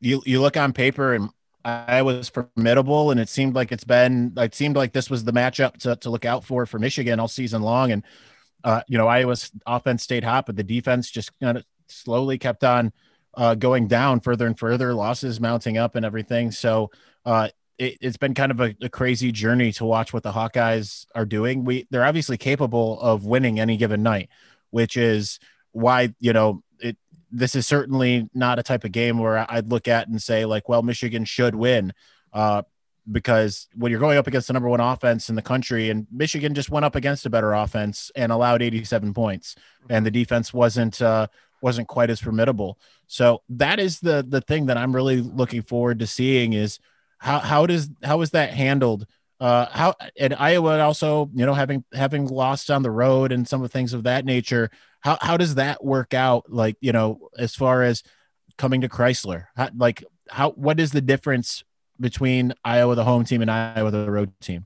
you 0.00 0.22
you 0.24 0.40
look 0.40 0.56
on 0.56 0.72
paper 0.72 1.14
and 1.14 1.30
I 1.64 2.02
was 2.02 2.30
formidable, 2.30 3.10
and 3.10 3.20
it 3.20 3.28
seemed 3.28 3.54
like 3.54 3.70
it's 3.70 3.84
been. 3.84 4.32
It 4.36 4.54
seemed 4.54 4.76
like 4.76 4.92
this 4.92 5.10
was 5.10 5.24
the 5.24 5.32
matchup 5.32 5.76
to, 5.78 5.96
to 5.96 6.10
look 6.10 6.24
out 6.24 6.44
for 6.44 6.64
for 6.64 6.78
Michigan 6.78 7.20
all 7.20 7.28
season 7.28 7.62
long. 7.62 7.92
And 7.92 8.04
uh, 8.64 8.82
you 8.88 8.96
know, 8.96 9.06
Iowa's 9.06 9.50
offense 9.66 10.02
stayed 10.02 10.24
hot, 10.24 10.46
but 10.46 10.56
the 10.56 10.62
defense 10.62 11.10
just 11.10 11.38
kind 11.40 11.58
of 11.58 11.64
slowly 11.88 12.38
kept 12.38 12.64
on 12.64 12.92
uh, 13.34 13.54
going 13.54 13.88
down 13.88 14.20
further 14.20 14.46
and 14.46 14.58
further. 14.58 14.94
Losses 14.94 15.40
mounting 15.40 15.76
up 15.76 15.96
and 15.96 16.04
everything. 16.04 16.50
So 16.50 16.90
uh, 17.24 17.48
it, 17.78 18.02
has 18.02 18.16
been 18.16 18.34
kind 18.34 18.52
of 18.52 18.60
a, 18.60 18.74
a, 18.80 18.88
crazy 18.88 19.32
journey 19.32 19.72
to 19.72 19.84
watch 19.84 20.12
what 20.12 20.22
the 20.22 20.32
Hawkeyes 20.32 21.06
are 21.14 21.26
doing. 21.26 21.64
We 21.64 21.86
they're 21.90 22.04
obviously 22.04 22.38
capable 22.38 23.00
of 23.00 23.24
winning 23.24 23.60
any 23.60 23.76
given 23.76 24.02
night, 24.02 24.28
which 24.70 24.96
is 24.96 25.38
why 25.72 26.14
you 26.20 26.32
know. 26.32 26.62
This 27.30 27.54
is 27.54 27.66
certainly 27.66 28.28
not 28.34 28.58
a 28.58 28.62
type 28.62 28.84
of 28.84 28.92
game 28.92 29.18
where 29.18 29.46
I'd 29.50 29.70
look 29.70 29.88
at 29.88 30.08
and 30.08 30.20
say 30.20 30.44
like, 30.44 30.68
well, 30.68 30.82
Michigan 30.82 31.24
should 31.24 31.54
win. 31.54 31.92
Uh, 32.32 32.62
because 33.10 33.68
when 33.74 33.90
you're 33.90 34.00
going 34.00 34.18
up 34.18 34.26
against 34.26 34.46
the 34.46 34.52
number 34.52 34.68
one 34.68 34.80
offense 34.80 35.28
in 35.28 35.34
the 35.34 35.42
country, 35.42 35.90
and 35.90 36.06
Michigan 36.12 36.54
just 36.54 36.70
went 36.70 36.84
up 36.84 36.94
against 36.94 37.26
a 37.26 37.30
better 37.30 37.52
offense 37.52 38.10
and 38.14 38.30
allowed 38.30 38.62
87 38.62 39.14
points, 39.14 39.56
and 39.88 40.04
the 40.04 40.10
defense 40.10 40.52
wasn't 40.52 41.00
uh, 41.00 41.26
wasn't 41.60 41.88
quite 41.88 42.10
as 42.10 42.20
formidable. 42.20 42.78
So 43.06 43.42
that 43.48 43.80
is 43.80 44.00
the 44.00 44.24
the 44.26 44.40
thing 44.40 44.66
that 44.66 44.76
I'm 44.76 44.94
really 44.94 45.20
looking 45.20 45.62
forward 45.62 45.98
to 46.00 46.06
seeing 46.06 46.52
is 46.52 46.78
how 47.18 47.38
how 47.38 47.66
does 47.66 47.90
how 48.02 48.20
is 48.20 48.30
that 48.30 48.52
handled? 48.52 49.06
Uh, 49.40 49.66
how 49.70 49.94
and 50.18 50.34
Iowa 50.34 50.80
also, 50.80 51.30
you 51.34 51.46
know, 51.46 51.54
having 51.54 51.84
having 51.94 52.26
lost 52.26 52.70
on 52.70 52.82
the 52.82 52.90
road 52.90 53.32
and 53.32 53.48
some 53.48 53.62
of 53.62 53.70
the 53.70 53.72
things 53.72 53.94
of 53.94 54.04
that 54.04 54.24
nature. 54.24 54.70
How 55.00 55.18
how 55.20 55.36
does 55.36 55.56
that 55.56 55.84
work 55.84 56.14
out? 56.14 56.50
Like 56.50 56.76
you 56.80 56.92
know, 56.92 57.30
as 57.38 57.54
far 57.54 57.82
as 57.82 58.02
coming 58.58 58.82
to 58.82 58.88
Crisler, 58.88 59.46
how, 59.56 59.70
like 59.76 60.04
how 60.28 60.50
what 60.52 60.80
is 60.80 60.92
the 60.92 61.00
difference 61.00 61.64
between 62.00 62.54
Iowa 62.64 62.94
the 62.94 63.04
home 63.04 63.24
team 63.24 63.42
and 63.42 63.50
Iowa 63.50 63.90
the 63.90 64.10
road 64.10 64.32
team. 64.40 64.64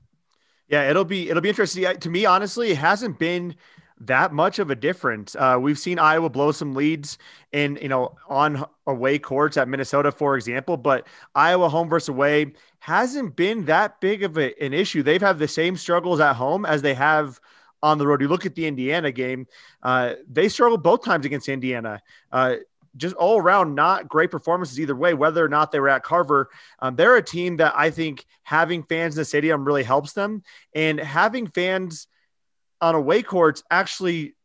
Yeah, 0.67 0.89
it'll 0.89 1.05
be 1.05 1.29
it'll 1.29 1.41
be 1.41 1.49
interesting. 1.49 1.85
To 1.97 2.09
me, 2.09 2.25
honestly, 2.25 2.71
it 2.71 2.77
hasn't 2.77 3.19
been 3.19 3.55
that 4.01 4.33
much 4.33 4.59
of 4.59 4.71
a 4.71 4.75
difference. 4.75 5.35
Uh, 5.35 5.57
we've 5.59 5.79
seen 5.79 5.99
Iowa 5.99 6.29
blow 6.29 6.51
some 6.51 6.73
leads 6.73 7.17
in 7.51 7.77
you 7.81 7.89
know 7.89 8.15
on 8.27 8.65
away 8.87 9.19
courts 9.19 9.57
at 9.57 9.67
Minnesota, 9.67 10.11
for 10.11 10.35
example, 10.35 10.77
but 10.77 11.07
Iowa 11.35 11.69
home 11.69 11.89
versus 11.89 12.09
away 12.09 12.53
hasn't 12.79 13.35
been 13.35 13.65
that 13.65 13.99
big 14.01 14.23
of 14.23 14.37
a, 14.37 14.59
an 14.63 14.73
issue. 14.73 15.03
They've 15.03 15.21
had 15.21 15.37
the 15.37 15.47
same 15.47 15.75
struggles 15.75 16.19
at 16.19 16.33
home 16.33 16.65
as 16.65 16.81
they 16.81 16.93
have 16.93 17.39
on 17.85 17.97
the 17.97 18.07
road. 18.07 18.21
You 18.21 18.27
look 18.27 18.45
at 18.45 18.55
the 18.55 18.65
Indiana 18.65 19.11
game; 19.11 19.47
uh, 19.83 20.15
they 20.29 20.49
struggled 20.49 20.83
both 20.83 21.03
times 21.03 21.25
against 21.25 21.47
Indiana. 21.49 22.01
Uh, 22.31 22.55
just 22.97 23.15
all 23.15 23.37
around 23.37 23.75
not 23.75 24.07
great 24.07 24.31
performances 24.31 24.79
either 24.79 24.95
way, 24.95 25.13
whether 25.13 25.43
or 25.43 25.49
not 25.49 25.71
they 25.71 25.79
were 25.79 25.89
at 25.89 26.03
Carver. 26.03 26.49
Um, 26.79 26.95
they're 26.95 27.17
a 27.17 27.21
team 27.21 27.57
that 27.57 27.73
I 27.75 27.89
think 27.91 28.25
having 28.43 28.83
fans 28.83 29.15
in 29.15 29.21
the 29.21 29.25
stadium 29.25 29.65
really 29.65 29.83
helps 29.83 30.13
them, 30.13 30.43
and 30.73 30.99
having 30.99 31.47
fans 31.47 32.07
on 32.81 32.95
away 32.95 33.21
courts 33.21 33.63
actually 33.69 34.35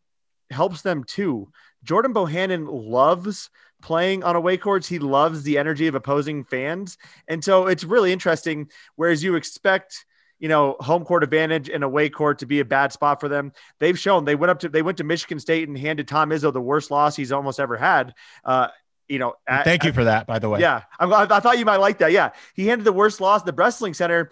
helps 0.50 0.82
them 0.82 1.04
too. 1.04 1.50
Jordan 1.84 2.12
Bohannon 2.12 2.66
loves 2.70 3.50
playing 3.80 4.22
on 4.24 4.36
away 4.36 4.56
courts. 4.56 4.88
He 4.88 4.98
loves 4.98 5.42
the 5.42 5.58
energy 5.58 5.86
of 5.86 5.94
opposing 5.94 6.44
fans. 6.44 6.98
And 7.28 7.42
so 7.42 7.66
it's 7.66 7.84
really 7.84 8.12
interesting. 8.12 8.70
Whereas 8.96 9.22
you 9.22 9.36
expect 9.36 10.04
you 10.40 10.48
know, 10.48 10.74
home 10.80 11.04
court 11.04 11.22
advantage 11.22 11.68
and 11.68 11.84
away 11.84 12.08
court 12.08 12.38
to 12.40 12.46
be 12.46 12.60
a 12.60 12.64
bad 12.64 12.92
spot 12.92 13.20
for 13.20 13.28
them. 13.28 13.52
They've 13.78 13.98
shown 13.98 14.24
they 14.24 14.34
went 14.34 14.50
up 14.50 14.58
to 14.60 14.68
they 14.68 14.82
went 14.82 14.98
to 14.98 15.04
Michigan 15.04 15.38
State 15.38 15.68
and 15.68 15.78
handed 15.78 16.08
Tom 16.08 16.30
Izzo 16.30 16.52
the 16.52 16.60
worst 16.60 16.90
loss 16.90 17.14
he's 17.14 17.30
almost 17.30 17.60
ever 17.60 17.76
had. 17.76 18.14
Uh, 18.44 18.68
you 19.06 19.18
know, 19.18 19.34
at, 19.46 19.64
thank 19.64 19.84
you 19.84 19.92
for 19.92 20.04
that, 20.04 20.26
by 20.26 20.38
the 20.38 20.48
way. 20.48 20.60
Yeah, 20.60 20.82
I, 20.98 21.06
I, 21.06 21.40
thought 21.40 21.58
you 21.58 21.64
might 21.64 21.76
like 21.76 21.98
that. 21.98 22.12
Yeah, 22.12 22.30
he 22.54 22.66
handed 22.66 22.84
the 22.84 22.92
worst 22.92 23.20
loss 23.20 23.42
the 23.42 23.52
Breslin 23.52 23.92
Center. 23.92 24.30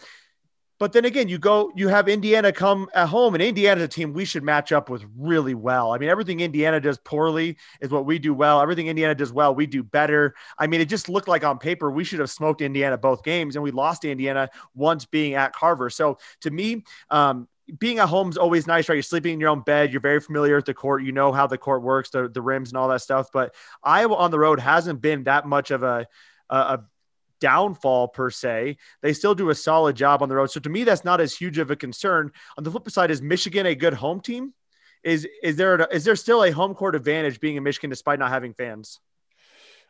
But 0.79 0.93
then 0.93 1.05
again, 1.05 1.29
you 1.29 1.39
go, 1.39 1.73
you 1.75 1.89
have 1.89 2.09
Indiana 2.09 2.53
come 2.53 2.89
at 2.95 3.09
home, 3.09 3.35
and 3.35 3.43
Indiana's 3.43 3.85
a 3.85 3.89
team 3.89 4.13
we 4.13 4.25
should 4.25 4.43
match 4.45 4.71
up 4.71 4.89
with 4.89 5.05
really 5.17 5.55
well. 5.55 5.93
I 5.93 5.99
mean, 5.99 6.09
everything 6.09 6.41
Indiana 6.41 6.81
does 6.81 6.99
poorly 6.99 7.57
is 7.81 7.91
what 7.91 8.07
we 8.07 8.19
do 8.19 8.33
well. 8.33 8.61
Everything 8.61 8.87
Indiana 8.87 9.15
does 9.15 9.33
well, 9.33 9.55
we 9.55 9.67
do 9.67 9.83
better. 9.83 10.35
I 10.59 10.67
mean, 10.67 10.81
it 10.81 10.89
just 10.89 11.09
looked 11.09 11.29
like 11.29 11.45
on 11.45 11.59
paper 11.59 11.91
we 11.91 12.05
should 12.05 12.21
have 12.21 12.31
smoked 12.31 12.61
Indiana 12.61 12.97
both 12.97 13.25
games, 13.25 13.57
and 13.57 13.63
we 13.63 13.71
lost 13.71 14.05
Indiana 14.05 14.49
once 14.75 15.05
being 15.05 15.35
at 15.35 15.53
Carver. 15.53 15.91
So 15.91 16.19
to 16.43 16.51
me, 16.51 16.85
um, 17.11 17.49
being 17.79 17.99
at 17.99 18.09
home 18.09 18.31
is 18.31 18.39
always 18.39 18.67
nice, 18.67 18.89
right? 18.89 18.95
You're 18.95 19.03
sleeping 19.03 19.35
in 19.35 19.41
your 19.41 19.51
own 19.51 19.61
bed. 19.61 19.93
You're 19.93 20.01
very 20.01 20.21
familiar 20.21 20.57
with 20.57 20.65
the 20.65 20.75
court. 20.75 21.03
You 21.03 21.13
know 21.13 21.33
how 21.33 21.47
the 21.47 21.59
court 21.59 21.83
works, 21.83 22.11
the, 22.11 22.29
the 22.29 22.41
rims 22.41 22.71
and 22.71 22.79
all 22.79 22.89
that 22.89 23.03
stuff. 23.03 23.29
But 23.33 23.55
Iowa 23.83 24.15
on 24.15 24.31
the 24.31 24.39
road 24.39 24.59
hasn't 24.59 25.01
been 25.01 25.25
that 25.25 25.47
much 25.47 25.71
of 25.71 25.83
a, 25.83 26.07
a, 26.49 26.81
downfall 27.41 28.09
per 28.09 28.31
se. 28.31 28.77
They 29.03 29.13
still 29.13 29.35
do 29.35 29.51
a 29.51 29.55
solid 29.55 29.97
job 29.97 30.23
on 30.23 30.29
the 30.29 30.37
road. 30.37 30.51
So 30.51 30.61
to 30.61 30.69
me, 30.69 30.85
that's 30.85 31.05
not 31.05 31.21
as 31.21 31.35
huge 31.35 31.59
of 31.59 31.71
a 31.71 31.77
concern. 31.77 32.33
On 32.57 32.65
the 32.65 32.71
flip 32.71 32.91
side, 32.91 33.11
is 33.11 33.23
Michigan 33.23 33.67
a 33.67 33.75
good 33.75 33.95
home 33.95 34.21
team? 34.21 34.55
Is 35.05 35.27
is 35.43 35.57
there 35.57 35.77
a, 35.77 35.89
is 35.95 36.05
there 36.05 36.17
still 36.17 36.45
a 36.45 36.51
home 36.51 36.75
court 36.75 36.95
advantage 36.95 37.41
being 37.41 37.57
in 37.57 37.63
Michigan 37.63 37.91
despite 37.91 38.19
not 38.19 38.31
having 38.31 38.53
fans? 38.53 39.01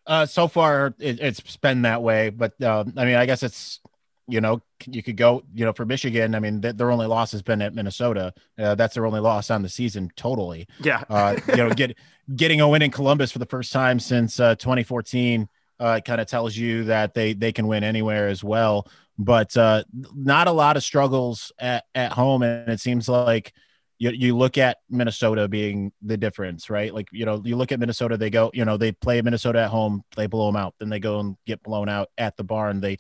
Uh, 0.06 0.26
so 0.26 0.48
far, 0.48 0.94
it, 0.98 1.20
it's 1.20 1.56
been 1.56 1.82
that 1.82 2.02
way, 2.02 2.30
but 2.30 2.61
uh, 2.62 2.84
I 2.96 3.04
mean, 3.04 3.14
I 3.14 3.26
guess 3.26 3.42
it's 3.42 3.80
you 4.26 4.40
know 4.42 4.61
you 4.87 5.02
could 5.02 5.16
go 5.16 5.42
you 5.54 5.64
know 5.64 5.72
for 5.72 5.84
Michigan. 5.84 6.34
I 6.34 6.40
mean, 6.40 6.61
th- 6.61 6.76
their 6.76 6.90
only 6.90 7.06
loss 7.06 7.32
has 7.32 7.42
been 7.42 7.62
at 7.62 7.74
Minnesota. 7.74 8.32
Uh, 8.58 8.74
that's 8.74 8.94
their 8.94 9.06
only 9.06 9.20
loss 9.20 9.50
on 9.50 9.62
the 9.62 9.68
season 9.68 10.11
totally. 10.16 10.66
Yeah, 10.80 11.02
uh, 11.08 11.37
you 11.48 11.56
know, 11.56 11.70
get 11.70 11.96
getting 12.37 12.61
a 12.61 12.68
win 12.68 12.82
in 12.82 12.90
Columbus 12.90 13.32
for 13.32 13.38
the 13.38 13.46
first 13.46 13.72
time 13.72 13.98
since 13.98 14.38
uh, 14.38 14.54
2014 14.56 15.48
uh, 15.81 16.01
kind 16.05 16.21
of 16.21 16.27
tells 16.27 16.57
you 16.57 16.85
that 16.85 17.14
they 17.14 17.33
they 17.33 17.53
can 17.53 17.67
win 17.67 17.85
anywhere 17.85 18.29
as 18.29 18.43
well. 18.43 18.88
But 19.19 19.57
uh, 19.57 19.85
not 20.14 20.47
a 20.47 20.53
lot 20.53 20.77
of 20.77 20.85
struggles 20.85 21.53
at, 21.59 21.85
at 21.95 22.12
home, 22.12 22.43
and 22.43 22.69
it 22.69 22.81
seems 22.81 23.09
like 23.09 23.53
you, 23.99 24.11
you 24.11 24.37
look 24.37 24.59
at 24.59 24.79
Minnesota 24.88 25.49
being 25.49 25.93
the 26.03 26.17
difference, 26.17 26.71
right? 26.71 26.95
Like 26.95 27.09
you 27.12 27.25
know, 27.25 27.43
you 27.45 27.57
look 27.57 27.73
at 27.73 27.81
Minnesota, 27.81 28.17
they 28.17 28.31
go, 28.31 28.51
you 28.55 28.64
know, 28.64 28.77
they 28.77 28.93
play 28.93 29.21
Minnesota 29.23 29.61
at 29.61 29.71
home, 29.71 30.05
they 30.17 30.27
blow 30.27 30.47
them 30.47 30.57
out, 30.57 30.75
then 30.79 30.88
they 30.88 31.01
go 31.01 31.21
and 31.21 31.37
get 31.47 31.62
blown 31.62 31.88
out 31.88 32.11
at 32.17 32.37
the 32.37 32.45
barn. 32.45 32.81
They 32.81 32.99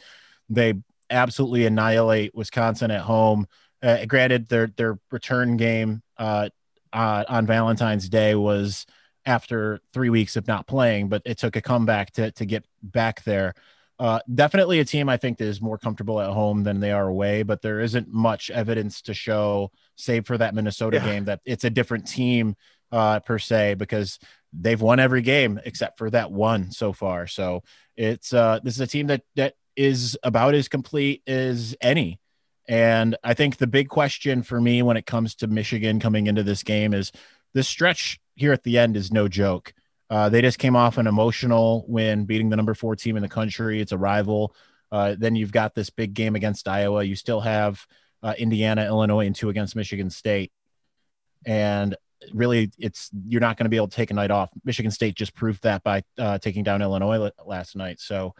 they 0.48 0.74
absolutely 1.10 1.66
annihilate 1.66 2.34
Wisconsin 2.34 2.90
at 2.90 3.02
home. 3.02 3.46
Uh, 3.82 4.04
granted, 4.06 4.48
their 4.48 4.68
their 4.76 4.98
return 5.10 5.56
game 5.56 6.02
uh, 6.16 6.48
uh, 6.92 7.24
on 7.28 7.46
Valentine's 7.46 8.08
Day 8.08 8.34
was 8.34 8.86
after 9.28 9.78
three 9.92 10.08
weeks 10.08 10.36
of 10.36 10.48
not 10.48 10.66
playing, 10.66 11.10
but 11.10 11.20
it 11.26 11.36
took 11.36 11.54
a 11.54 11.60
comeback 11.60 12.12
to, 12.12 12.30
to 12.32 12.46
get 12.46 12.64
back 12.82 13.22
there. 13.24 13.54
Uh, 13.98 14.20
definitely 14.32 14.80
a 14.80 14.84
team 14.86 15.06
I 15.08 15.18
think 15.18 15.36
that 15.36 15.44
is 15.44 15.60
more 15.60 15.76
comfortable 15.76 16.18
at 16.18 16.30
home 16.30 16.62
than 16.62 16.80
they 16.80 16.92
are 16.92 17.06
away, 17.06 17.42
but 17.42 17.60
there 17.60 17.80
isn't 17.80 18.08
much 18.08 18.50
evidence 18.50 19.02
to 19.02 19.12
show, 19.12 19.70
save 19.96 20.26
for 20.26 20.38
that 20.38 20.54
Minnesota 20.54 20.96
yeah. 20.96 21.04
game, 21.04 21.24
that 21.26 21.40
it's 21.44 21.64
a 21.64 21.70
different 21.70 22.06
team 22.06 22.56
uh, 22.90 23.20
per 23.20 23.38
se 23.38 23.74
because 23.74 24.18
they've 24.52 24.80
won 24.80 24.98
every 24.98 25.20
game 25.20 25.60
except 25.62 25.98
for 25.98 26.08
that 26.08 26.32
one 26.32 26.70
so 26.70 26.94
far. 26.94 27.26
So 27.26 27.62
it's 27.98 28.32
uh, 28.32 28.60
this 28.62 28.76
is 28.76 28.80
a 28.80 28.86
team 28.86 29.08
that 29.08 29.22
that 29.36 29.56
is 29.76 30.16
about 30.22 30.54
as 30.54 30.68
complete 30.68 31.22
as 31.26 31.76
any. 31.82 32.18
And 32.66 33.14
I 33.22 33.34
think 33.34 33.58
the 33.58 33.66
big 33.66 33.90
question 33.90 34.42
for 34.42 34.58
me 34.58 34.82
when 34.82 34.96
it 34.96 35.04
comes 35.04 35.34
to 35.36 35.48
Michigan 35.48 36.00
coming 36.00 36.28
into 36.28 36.42
this 36.42 36.62
game 36.62 36.94
is 36.94 37.12
the 37.52 37.62
stretch 37.62 38.20
here 38.38 38.52
at 38.52 38.62
the 38.62 38.78
end 38.78 38.96
is 38.96 39.12
no 39.12 39.26
joke. 39.28 39.74
Uh, 40.08 40.28
they 40.28 40.40
just 40.40 40.58
came 40.58 40.76
off 40.76 40.96
an 40.96 41.06
emotional 41.06 41.84
win, 41.88 42.24
beating 42.24 42.48
the 42.48 42.56
number 42.56 42.74
four 42.74 42.96
team 42.96 43.16
in 43.16 43.22
the 43.22 43.28
country. 43.28 43.80
It's 43.80 43.92
a 43.92 43.98
rival. 43.98 44.54
Uh, 44.90 45.16
then 45.18 45.36
you've 45.36 45.52
got 45.52 45.74
this 45.74 45.90
big 45.90 46.14
game 46.14 46.34
against 46.34 46.68
Iowa. 46.68 47.02
You 47.02 47.16
still 47.16 47.40
have 47.40 47.84
uh, 48.22 48.34
Indiana, 48.38 48.86
Illinois, 48.86 49.26
and 49.26 49.34
two 49.34 49.50
against 49.50 49.76
Michigan 49.76 50.08
State. 50.08 50.52
And 51.44 51.96
really, 52.32 52.70
it's 52.78 53.10
you're 53.26 53.40
not 53.40 53.56
going 53.56 53.66
to 53.66 53.70
be 53.70 53.76
able 53.76 53.88
to 53.88 53.96
take 53.96 54.10
a 54.10 54.14
night 54.14 54.30
off. 54.30 54.50
Michigan 54.64 54.92
State 54.92 55.14
just 55.14 55.34
proved 55.34 55.62
that 55.64 55.82
by 55.82 56.04
uh, 56.16 56.38
taking 56.38 56.62
down 56.62 56.80
Illinois 56.80 57.30
last 57.44 57.76
night. 57.76 58.00
So, 58.00 58.34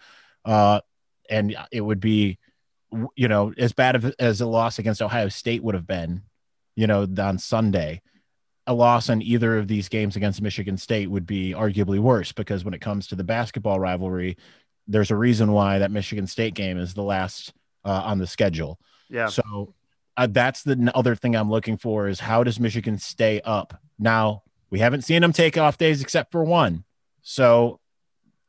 uh, 0.44 0.80
and 1.28 1.54
it 1.70 1.80
would 1.80 2.00
be, 2.00 2.38
you 3.14 3.28
know, 3.28 3.52
as 3.58 3.72
bad 3.72 4.14
as 4.18 4.40
a 4.40 4.46
loss 4.46 4.78
against 4.78 5.02
Ohio 5.02 5.28
State 5.28 5.62
would 5.62 5.74
have 5.74 5.86
been, 5.86 6.22
you 6.76 6.86
know, 6.86 7.06
on 7.18 7.38
Sunday 7.38 8.00
a 8.68 8.74
loss 8.74 9.08
in 9.08 9.22
either 9.22 9.56
of 9.56 9.66
these 9.66 9.88
games 9.88 10.14
against 10.14 10.42
Michigan 10.42 10.76
State 10.76 11.10
would 11.10 11.26
be 11.26 11.54
arguably 11.54 11.98
worse 11.98 12.32
because 12.32 12.64
when 12.64 12.74
it 12.74 12.80
comes 12.80 13.08
to 13.08 13.16
the 13.16 13.24
basketball 13.24 13.80
rivalry, 13.80 14.36
there's 14.86 15.10
a 15.10 15.16
reason 15.16 15.52
why 15.52 15.78
that 15.78 15.90
Michigan 15.90 16.26
State 16.26 16.52
game 16.54 16.78
is 16.78 16.92
the 16.92 17.02
last 17.02 17.54
uh, 17.84 18.02
on 18.04 18.18
the 18.18 18.26
schedule. 18.26 18.78
Yeah. 19.08 19.28
So 19.28 19.74
uh, 20.18 20.28
that's 20.30 20.62
the 20.62 20.92
other 20.94 21.14
thing 21.14 21.34
I'm 21.34 21.50
looking 21.50 21.78
for 21.78 22.08
is 22.08 22.20
how 22.20 22.44
does 22.44 22.60
Michigan 22.60 22.98
stay 22.98 23.40
up? 23.40 23.80
Now 23.98 24.42
we 24.68 24.80
haven't 24.80 25.02
seen 25.02 25.22
them 25.22 25.32
take 25.32 25.56
off 25.56 25.78
days 25.78 26.02
except 26.02 26.30
for 26.30 26.44
one. 26.44 26.84
So 27.22 27.80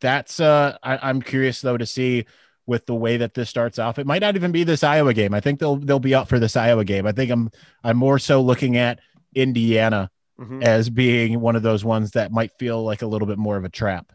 that's 0.02 0.42
uh, 0.42 0.78
I, 0.84 0.98
I'm 1.02 1.22
curious 1.22 1.62
though 1.62 1.78
to 1.78 1.86
see 1.86 2.26
with 2.66 2.86
the 2.86 2.96
way 2.96 3.18
that 3.18 3.34
this 3.34 3.50
starts 3.50 3.80
off. 3.80 3.98
It 3.98 4.06
might 4.06 4.22
not 4.22 4.36
even 4.36 4.52
be 4.52 4.64
this 4.64 4.84
Iowa 4.84 5.14
game. 5.14 5.34
I 5.34 5.40
think 5.40 5.60
they'll 5.60 5.78
they'll 5.78 6.00
be 6.00 6.14
up 6.14 6.28
for 6.28 6.40
this 6.40 6.58
Iowa 6.58 6.84
game. 6.84 7.08
I 7.08 7.14
think 7.14 7.32
I'm 7.32 7.52
I'm 7.86 7.98
more 7.98 8.20
so 8.20 8.42
looking 8.42 8.76
at 8.76 9.00
Indiana 9.34 10.12
mm-hmm. 10.40 10.64
as 10.64 10.90
being 10.90 11.40
one 11.40 11.56
of 11.56 11.64
those 11.64 11.84
ones 11.84 12.12
that 12.12 12.32
might 12.32 12.52
feel 12.58 12.84
like 12.84 13.02
a 13.02 13.08
little 13.08 13.28
bit 13.28 13.38
more 13.38 13.58
of 13.58 13.64
a 13.64 13.70
trap. 13.70 14.12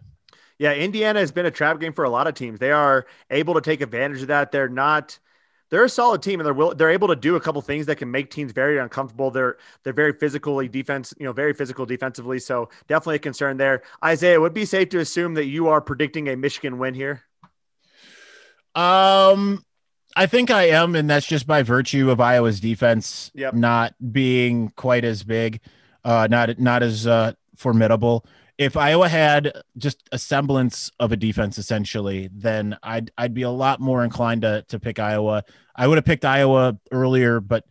Yeah, 0.59 0.73
Indiana 0.73 1.21
has 1.21 1.33
been 1.33 1.47
a 1.47 1.51
trap 1.51 1.81
game 1.81 1.93
for 1.93 2.05
a 2.05 2.11
lot 2.11 2.27
of 2.27 2.35
teams. 2.35 2.61
They 2.61 2.71
are 2.71 3.07
able 3.31 3.55
to 3.55 3.61
take 3.61 3.81
advantage 3.81 4.23
of 4.23 4.29
that. 4.29 4.53
They're 4.53 4.69
not 4.69 5.19
they're 5.71 5.85
a 5.85 5.89
solid 5.89 6.23
team 6.23 6.39
and 6.39 6.47
they're 6.47 6.55
will, 6.55 6.75
they're 6.75 6.91
able 6.91 7.09
to 7.09 7.17
do 7.17 7.35
a 7.35 7.41
couple 7.41 7.61
things 7.61 7.87
that 7.87 7.97
can 7.97 8.09
make 8.09 8.31
teams 8.31 8.53
very 8.53 8.79
uncomfortable. 8.79 9.31
They're 9.31 9.57
they're 9.83 9.93
very 9.93 10.13
physically 10.13 10.69
defense, 10.69 11.13
you 11.19 11.25
know, 11.27 11.33
very 11.33 11.53
physical 11.53 11.85
defensively. 11.85 12.39
So 12.39 12.69
definitely 12.87 13.17
a 13.17 13.21
concern 13.21 13.57
there. 13.57 13.83
Isaiah, 14.05 14.41
would 14.41 14.55
be 14.55 14.67
safe 14.67 14.91
to 14.91 15.01
assume 15.01 15.35
that 15.35 15.47
you 15.47 15.69
are 15.69 15.81
predicting 15.81 16.29
a 16.29 16.37
Michigan 16.37 16.79
win 16.79 16.95
here. 16.95 17.23
Um 18.77 19.65
I 20.17 20.27
think 20.27 20.51
I 20.51 20.69
am, 20.69 20.95
and 20.95 21.11
that's 21.11 21.27
just 21.27 21.47
by 21.47 21.63
virtue 21.63 22.11
of 22.11 22.21
Iowa's 22.21 22.61
defense 22.61 23.31
Yep. 23.35 23.55
not 23.55 23.95
being 24.13 24.71
quite 24.77 25.05
as 25.05 25.23
big, 25.25 25.61
uh, 26.05 26.29
not 26.31 26.59
not 26.59 26.83
as 26.83 27.07
uh, 27.07 27.33
formidable. 27.57 28.25
If 28.57 28.77
Iowa 28.77 29.09
had 29.09 29.53
just 29.77 30.09
a 30.13 30.19
semblance 30.19 30.93
of 31.01 31.11
a 31.11 31.17
defense, 31.17 31.59
essentially, 31.59 32.29
then 32.33 32.77
I'd 32.83 33.11
I'd 33.19 33.35
be 33.35 33.43
a 33.43 33.51
lot 33.51 33.81
more 33.81 34.05
inclined 34.05 34.43
to 34.43 34.65
to 34.69 34.79
pick 34.79 34.99
Iowa. 35.01 35.43
I 35.75 35.89
would 35.89 35.99
have 35.99 36.05
picked 36.05 36.25
Iowa 36.25 36.79
earlier, 36.93 37.41
but 37.41 37.65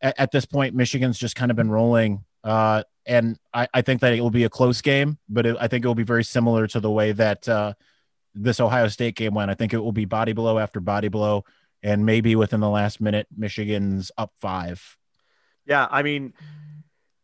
at, 0.00 0.18
at 0.18 0.32
this 0.32 0.44
point, 0.44 0.74
Michigan's 0.74 1.18
just 1.18 1.36
kind 1.36 1.52
of 1.52 1.56
been 1.56 1.70
rolling, 1.70 2.24
uh, 2.42 2.82
and 3.06 3.38
I, 3.54 3.68
I 3.72 3.82
think 3.82 4.00
that 4.00 4.12
it 4.12 4.20
will 4.20 4.30
be 4.30 4.42
a 4.42 4.50
close 4.50 4.80
game. 4.82 5.18
But 5.28 5.46
it, 5.46 5.56
I 5.60 5.68
think 5.68 5.84
it 5.84 5.88
will 5.88 5.94
be 5.94 6.02
very 6.02 6.24
similar 6.24 6.66
to 6.66 6.80
the 6.80 6.90
way 6.90 7.12
that 7.12 7.48
uh, 7.48 7.74
this 8.34 8.58
Ohio 8.58 8.88
State 8.88 9.14
game 9.14 9.34
went. 9.34 9.52
I 9.52 9.54
think 9.54 9.72
it 9.72 9.78
will 9.78 9.92
be 9.92 10.06
body 10.06 10.32
blow 10.32 10.58
after 10.58 10.80
body 10.80 11.06
blow 11.06 11.44
and 11.82 12.06
maybe 12.06 12.36
within 12.36 12.60
the 12.60 12.68
last 12.68 13.00
minute, 13.00 13.26
Michigan's 13.36 14.10
up 14.16 14.32
five. 14.40 14.96
Yeah, 15.66 15.86
I 15.90 16.02
mean, 16.02 16.32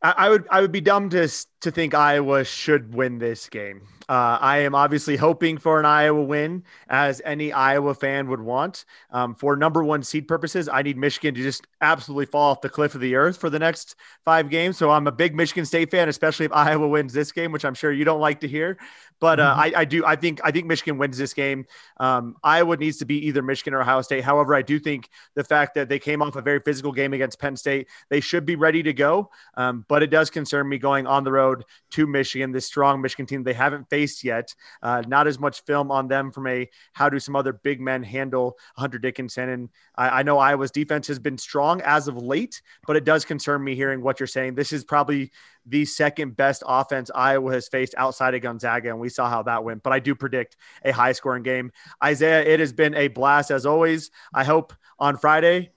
I, 0.02 0.14
I 0.16 0.28
would 0.30 0.46
I 0.50 0.60
would 0.60 0.72
be 0.72 0.80
dumb 0.80 1.10
to 1.10 1.28
to 1.62 1.70
think 1.70 1.94
Iowa 1.94 2.44
should 2.44 2.92
win 2.92 3.18
this 3.18 3.48
game. 3.48 3.82
Uh, 4.08 4.36
I 4.40 4.58
am 4.58 4.74
obviously 4.74 5.16
hoping 5.16 5.58
for 5.58 5.78
an 5.78 5.86
Iowa 5.86 6.22
win, 6.22 6.64
as 6.88 7.22
any 7.24 7.52
Iowa 7.52 7.94
fan 7.94 8.28
would 8.28 8.40
want. 8.40 8.84
Um, 9.10 9.34
for 9.34 9.56
number 9.56 9.82
one 9.84 10.02
seed 10.02 10.26
purposes, 10.26 10.68
I 10.68 10.82
need 10.82 10.96
Michigan 10.96 11.34
to 11.34 11.42
just 11.42 11.66
absolutely 11.80 12.26
fall 12.26 12.50
off 12.50 12.60
the 12.60 12.68
cliff 12.68 12.94
of 12.94 13.00
the 13.00 13.14
earth 13.14 13.36
for 13.38 13.48
the 13.48 13.60
next 13.60 13.94
five 14.24 14.50
games. 14.50 14.76
So 14.76 14.90
I'm 14.90 15.06
a 15.06 15.12
big 15.12 15.34
Michigan 15.34 15.64
State 15.64 15.90
fan, 15.90 16.08
especially 16.08 16.46
if 16.46 16.52
Iowa 16.52 16.88
wins 16.88 17.12
this 17.12 17.30
game, 17.32 17.52
which 17.52 17.64
I'm 17.64 17.74
sure 17.74 17.92
you 17.92 18.04
don't 18.04 18.20
like 18.20 18.40
to 18.40 18.48
hear. 18.48 18.76
But 19.20 19.38
uh, 19.38 19.54
I, 19.56 19.72
I 19.76 19.84
do. 19.84 20.04
I 20.04 20.16
think 20.16 20.40
I 20.42 20.50
think 20.50 20.66
Michigan 20.66 20.98
wins 20.98 21.16
this 21.16 21.32
game. 21.32 21.64
Um, 21.98 22.34
Iowa 22.42 22.76
needs 22.76 22.96
to 22.96 23.04
be 23.04 23.24
either 23.28 23.40
Michigan 23.40 23.72
or 23.72 23.80
Ohio 23.80 24.02
State. 24.02 24.24
However, 24.24 24.52
I 24.52 24.62
do 24.62 24.80
think 24.80 25.08
the 25.36 25.44
fact 25.44 25.76
that 25.76 25.88
they 25.88 26.00
came 26.00 26.22
off 26.22 26.34
a 26.34 26.42
very 26.42 26.58
physical 26.58 26.90
game 26.90 27.12
against 27.12 27.38
Penn 27.38 27.56
State, 27.56 27.86
they 28.10 28.18
should 28.18 28.44
be 28.44 28.56
ready 28.56 28.82
to 28.82 28.92
go. 28.92 29.30
Um, 29.56 29.84
but 29.86 30.02
it 30.02 30.08
does 30.08 30.28
concern 30.28 30.68
me 30.68 30.78
going 30.78 31.06
on 31.06 31.22
the 31.22 31.30
road 31.30 31.51
to 31.90 32.06
Michigan, 32.06 32.52
this 32.52 32.66
strong 32.66 33.00
Michigan 33.00 33.26
team 33.26 33.42
they 33.42 33.52
haven't 33.52 33.88
faced 33.88 34.24
yet. 34.24 34.54
Uh, 34.82 35.02
not 35.06 35.26
as 35.26 35.38
much 35.38 35.62
film 35.64 35.90
on 35.90 36.08
them 36.08 36.30
from 36.30 36.46
a 36.46 36.68
how 36.92 37.08
do 37.08 37.18
some 37.18 37.36
other 37.36 37.52
big 37.52 37.80
men 37.80 38.02
handle 38.02 38.56
Hunter 38.76 38.98
Dickinson. 38.98 39.48
And 39.48 39.68
I, 39.96 40.20
I 40.20 40.22
know 40.22 40.38
Iowa's 40.38 40.70
defense 40.70 41.06
has 41.08 41.18
been 41.18 41.38
strong 41.38 41.80
as 41.82 42.08
of 42.08 42.16
late, 42.16 42.62
but 42.86 42.96
it 42.96 43.04
does 43.04 43.24
concern 43.24 43.62
me 43.62 43.74
hearing 43.74 44.02
what 44.02 44.20
you're 44.20 44.26
saying. 44.26 44.54
This 44.54 44.72
is 44.72 44.84
probably 44.84 45.30
the 45.66 45.84
second 45.84 46.36
best 46.36 46.62
offense 46.66 47.10
Iowa 47.14 47.52
has 47.52 47.68
faced 47.68 47.94
outside 47.96 48.34
of 48.34 48.42
Gonzaga, 48.42 48.88
and 48.88 48.98
we 48.98 49.08
saw 49.08 49.28
how 49.28 49.42
that 49.44 49.62
went. 49.62 49.82
But 49.82 49.92
I 49.92 50.00
do 50.00 50.14
predict 50.14 50.56
a 50.84 50.90
high 50.90 51.12
scoring 51.12 51.42
game. 51.42 51.72
Isaiah, 52.02 52.42
it 52.42 52.60
has 52.60 52.72
been 52.72 52.94
a 52.94 53.08
blast 53.08 53.50
as 53.50 53.66
always. 53.66 54.10
I 54.34 54.44
hope 54.44 54.72
on 54.98 55.16
Friday 55.16 55.70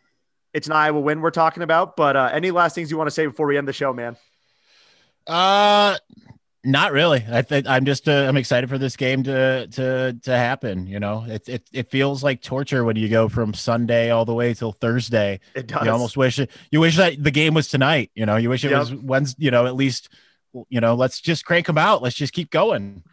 it's 0.53 0.67
an 0.67 0.73
Iowa 0.73 1.01
win 1.01 1.21
we're 1.21 1.31
talking 1.31 1.63
about. 1.63 1.97
But 1.97 2.15
uh, 2.15 2.29
any 2.31 2.49
last 2.49 2.75
things 2.75 2.89
you 2.89 2.97
want 2.97 3.07
to 3.07 3.11
say 3.11 3.25
before 3.25 3.45
we 3.45 3.57
end 3.57 3.67
the 3.67 3.73
show, 3.73 3.93
man? 3.93 4.15
Uh, 5.27 5.97
not 6.63 6.91
really. 6.91 7.23
I 7.29 7.41
think 7.43 7.67
I'm 7.67 7.85
just 7.85 8.09
uh, 8.09 8.25
I'm 8.27 8.37
excited 8.37 8.69
for 8.69 8.77
this 8.77 8.95
game 8.95 9.23
to 9.23 9.67
to 9.67 10.17
to 10.23 10.31
happen. 10.31 10.87
You 10.87 10.99
know, 10.99 11.23
it 11.27 11.47
it 11.47 11.69
it 11.71 11.91
feels 11.91 12.23
like 12.23 12.41
torture 12.41 12.83
when 12.83 12.95
you 12.95 13.07
go 13.07 13.29
from 13.29 13.53
Sunday 13.53 14.09
all 14.09 14.25
the 14.25 14.33
way 14.33 14.53
till 14.53 14.71
Thursday. 14.71 15.39
It 15.53 15.67
does. 15.67 15.85
You 15.85 15.91
almost 15.91 16.17
wish 16.17 16.39
it. 16.39 16.49
You 16.71 16.79
wish 16.79 16.97
that 16.97 17.23
the 17.23 17.31
game 17.31 17.53
was 17.53 17.67
tonight. 17.67 18.09
You 18.15 18.25
know, 18.25 18.35
you 18.35 18.49
wish 18.49 18.65
it 18.65 18.71
Yep. 18.71 18.79
was 18.79 18.95
Wednesday. 18.95 19.45
You 19.45 19.51
know, 19.51 19.67
at 19.67 19.75
least 19.75 20.09
you 20.69 20.81
know. 20.81 20.95
Let's 20.95 21.21
just 21.21 21.45
crank 21.45 21.67
them 21.67 21.77
out. 21.77 22.01
Let's 22.01 22.15
just 22.15 22.33
keep 22.33 22.49
going. 22.49 23.03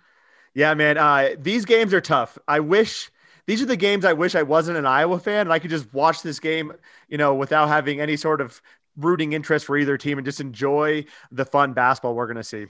Yeah, 0.55 0.73
man. 0.75 0.97
Uh, 0.99 1.31
these 1.39 1.65
games 1.67 1.93
are 1.95 2.01
tough. 2.01 2.39
I 2.49 2.61
wish 2.61 3.11
these 3.47 3.61
are 3.61 3.67
the 3.67 3.77
games 3.77 4.05
I 4.05 4.13
wish 4.15 4.35
I 4.35 4.43
wasn't 4.45 4.79
an 4.79 4.87
Iowa 4.87 5.19
fan 5.19 5.43
and 5.43 5.53
I 5.53 5.59
could 5.59 5.71
just 5.71 5.93
watch 5.93 6.23
this 6.23 6.41
game, 6.41 6.73
you 7.09 7.19
know, 7.19 7.35
without 7.35 7.69
having 7.69 8.01
any 8.01 8.17
sort 8.17 8.41
of 8.41 8.63
rooting 8.97 9.33
interest 9.33 9.67
for 9.67 9.77
either 9.77 9.97
team 9.97 10.19
and 10.19 10.25
just 10.25 10.41
enjoy 10.41 11.05
the 11.31 11.45
fun 11.45 11.73
basketball 11.73 12.15
we're 12.15 12.27
gonna 12.27 12.43
see. 12.43 12.67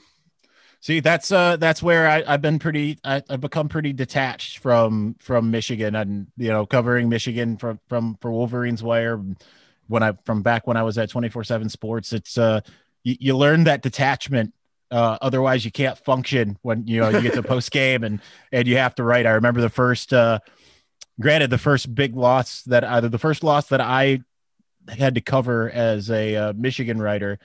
See, 0.81 0.99
that's 0.99 1.31
uh 1.31 1.57
that's 1.57 1.83
where 1.83 2.09
I, 2.09 2.25
I've 2.27 2.43
been 2.43 2.59
pretty 2.59 2.99
I, 3.05 3.23
I've 3.31 3.41
become 3.41 3.69
pretty 3.69 3.93
detached 3.93 4.59
from 4.59 5.15
from 5.21 5.51
Michigan 5.51 5.95
and 5.95 6.27
you 6.37 6.49
know 6.49 6.67
covering 6.67 7.09
Michigan 7.09 7.57
from 7.57 7.79
from 7.89 8.19
for 8.21 8.33
Wolverines 8.33 8.83
Wire 8.83 9.21
when 9.87 10.03
I 10.03 10.15
from 10.25 10.43
back 10.43 10.67
when 10.67 10.77
I 10.77 10.83
was 10.83 10.99
at 10.99 11.09
24/7 11.09 11.71
Sports. 11.71 12.13
It's 12.13 12.37
uh 12.37 12.63
you, 13.05 13.17
you 13.21 13.37
learn 13.37 13.65
that 13.65 13.83
detachment. 13.83 14.55
Uh, 14.91 15.17
otherwise, 15.23 15.65
you 15.65 15.71
can't 15.71 15.97
function 15.97 16.59
when 16.63 16.87
you 16.87 17.01
know 17.01 17.09
you 17.09 17.23
get 17.23 17.35
to 17.35 17.43
post 17.45 17.71
game 17.71 18.05
and 18.05 18.21
and 18.51 18.67
you 18.67 18.77
have 18.77 18.95
to 18.97 19.05
write. 19.05 19.25
I 19.25 19.31
remember 19.31 19.61
the 19.61 19.71
first, 19.71 20.13
uh, 20.13 20.41
granted, 21.21 21.51
the 21.51 21.59
first 21.59 21.95
big 21.95 22.15
loss 22.15 22.63
that 22.65 22.85
either 22.85 23.09
the 23.09 23.19
first 23.19 23.43
loss 23.43 23.69
that 23.69 23.81
I 23.81 24.21
had 24.89 25.15
to 25.15 25.21
cover 25.21 25.71
as 25.71 26.11
a 26.11 26.37
uh, 26.37 26.53
Michigan 26.55 27.01
writer 27.01 27.39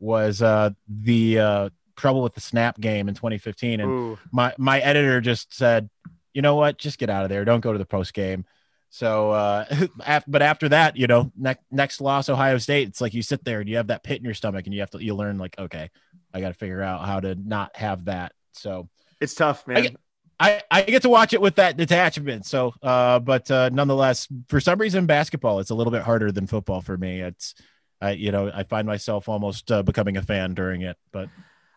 was 0.00 0.42
uh, 0.42 0.70
the 0.88 1.38
uh, 1.38 1.70
trouble 1.96 2.22
with 2.22 2.34
the 2.34 2.40
snap 2.40 2.80
game 2.80 3.08
in 3.08 3.14
2015 3.14 3.80
and 3.80 3.90
Ooh. 3.90 4.18
my 4.32 4.54
my 4.58 4.80
editor 4.80 5.20
just 5.20 5.54
said 5.54 5.88
you 6.34 6.42
know 6.42 6.56
what? 6.56 6.78
Just 6.78 6.98
get 6.98 7.08
out 7.08 7.22
of 7.22 7.30
there. 7.30 7.44
Don't 7.44 7.60
go 7.60 7.72
to 7.72 7.78
the 7.78 7.86
post 7.86 8.12
game. 8.12 8.44
So 8.90 9.30
uh 9.30 9.64
but 10.28 10.42
after 10.42 10.68
that 10.68 10.96
you 10.96 11.06
know 11.06 11.32
next 11.36 11.64
next 11.72 12.00
loss 12.00 12.28
ohio 12.28 12.58
state 12.58 12.86
it's 12.86 13.00
like 13.00 13.12
you 13.12 13.22
sit 13.22 13.44
there 13.44 13.58
and 13.58 13.68
you 13.68 13.76
have 13.78 13.88
that 13.88 14.04
pit 14.04 14.18
in 14.18 14.24
your 14.24 14.34
stomach 14.34 14.66
and 14.66 14.74
you 14.74 14.80
have 14.80 14.90
to 14.90 15.02
you 15.02 15.16
learn 15.16 15.36
like 15.36 15.58
okay 15.58 15.90
i 16.32 16.40
got 16.40 16.48
to 16.48 16.54
figure 16.54 16.80
out 16.80 17.04
how 17.04 17.18
to 17.18 17.34
not 17.34 17.74
have 17.76 18.04
that. 18.04 18.32
So 18.52 18.88
It's 19.20 19.34
tough, 19.34 19.66
man. 19.66 19.76
I 19.78 19.94
I, 20.40 20.62
I 20.70 20.82
get 20.82 21.02
to 21.02 21.08
watch 21.08 21.32
it 21.32 21.40
with 21.40 21.56
that 21.56 21.76
detachment. 21.76 22.44
So, 22.44 22.74
uh, 22.82 23.20
but 23.20 23.50
uh, 23.50 23.70
nonetheless, 23.72 24.26
for 24.48 24.60
some 24.60 24.78
reason, 24.80 25.06
basketball 25.06 25.60
it's 25.60 25.70
a 25.70 25.74
little 25.74 25.92
bit 25.92 26.02
harder 26.02 26.32
than 26.32 26.46
football 26.46 26.80
for 26.80 26.96
me. 26.96 27.20
It's, 27.20 27.54
I 28.00 28.10
you 28.12 28.32
know, 28.32 28.50
I 28.52 28.64
find 28.64 28.86
myself 28.86 29.28
almost 29.28 29.70
uh, 29.70 29.82
becoming 29.82 30.16
a 30.16 30.22
fan 30.22 30.54
during 30.54 30.82
it. 30.82 30.96
But 31.12 31.28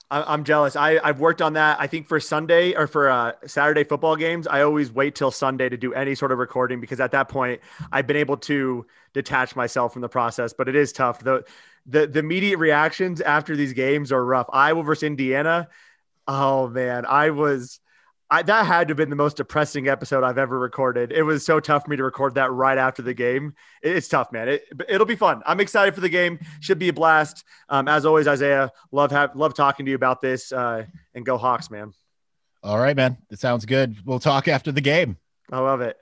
I'm 0.10 0.44
jealous. 0.44 0.76
I, 0.76 1.00
I've 1.04 1.20
worked 1.20 1.42
on 1.42 1.54
that. 1.54 1.78
I 1.80 1.88
think 1.88 2.08
for 2.08 2.20
Sunday 2.20 2.74
or 2.74 2.88
for 2.88 3.10
uh, 3.10 3.34
Saturday 3.46 3.84
football 3.84 4.16
games, 4.16 4.48
I 4.48 4.62
always 4.62 4.92
wait 4.92 5.16
till 5.16 5.32
Sunday 5.32 5.70
to 5.70 5.78
do 5.78 5.94
any 5.94 6.16
sort 6.16 6.32
of 6.32 6.40
recording 6.40 6.80
because 6.80 7.00
at 7.00 7.12
that 7.12 7.30
point 7.30 7.62
I've 7.92 8.08
been 8.08 8.18
able 8.18 8.38
to 8.38 8.86
detach 9.14 9.56
myself 9.56 9.94
from 9.94 10.02
the 10.02 10.10
process. 10.10 10.54
But 10.54 10.70
it 10.70 10.76
is 10.76 10.92
tough. 10.92 11.20
the 11.20 11.46
the 11.86 12.08
The 12.08 12.20
immediate 12.20 12.58
reactions 12.58 13.22
after 13.22 13.56
these 13.56 13.74
games 13.74 14.12
are 14.12 14.26
rough. 14.26 14.48
Iowa 14.52 14.82
versus 14.82 15.04
Indiana. 15.04 15.68
Oh 16.28 16.68
man, 16.70 17.06
I 17.06 17.30
was. 17.30 17.80
I, 18.30 18.42
that 18.42 18.66
had 18.66 18.88
to 18.90 18.92
have 18.92 18.98
been 18.98 19.10
the 19.10 19.16
most 19.16 19.38
depressing 19.38 19.88
episode 19.88 20.24
I've 20.24 20.38
ever 20.38 20.60
recorded. 20.60 21.14
It 21.14 21.24
was 21.24 21.46
so 21.46 21.60
tough 21.62 21.86
for 21.86 21.90
me 21.90 21.96
to 21.96 22.04
record 22.04 22.36
that 22.36 22.52
right 22.52 22.78
after 22.78 23.02
the 23.02 23.14
game. 23.14 23.54
It- 23.82 23.96
it's 23.96 24.08
tough, 24.10 24.32
man. 24.34 24.50
It, 24.50 24.64
it'll 24.90 25.08
be 25.08 25.16
fun. 25.16 25.42
I'm 25.46 25.60
excited 25.62 25.96
for 25.96 26.02
the 26.02 26.10
game. 26.10 26.40
Should 26.60 26.78
be 26.80 26.90
a 26.90 26.94
blast. 26.94 27.46
Um, 27.70 27.88
as 27.88 28.06
always, 28.06 28.28
Isaiah, 28.28 28.72
love 28.92 29.12
have 29.12 29.36
love 29.36 29.54
talking 29.54 29.86
to 29.86 29.90
you 29.92 29.96
about 29.96 30.20
this. 30.22 30.52
Uh, 30.52 30.86
and 31.16 31.26
go 31.26 31.38
Hawks, 31.38 31.72
man. 31.72 31.94
all 32.64 32.78
right, 32.80 32.96
man, 32.96 33.18
it 33.30 33.40
sounds 33.40 33.66
good. 33.66 33.96
We'll 34.06 34.20
talk 34.20 34.48
after 34.50 34.72
the 34.74 34.82
game. 34.82 35.18
I 35.52 35.60
love 35.60 35.80
it. 35.82 35.98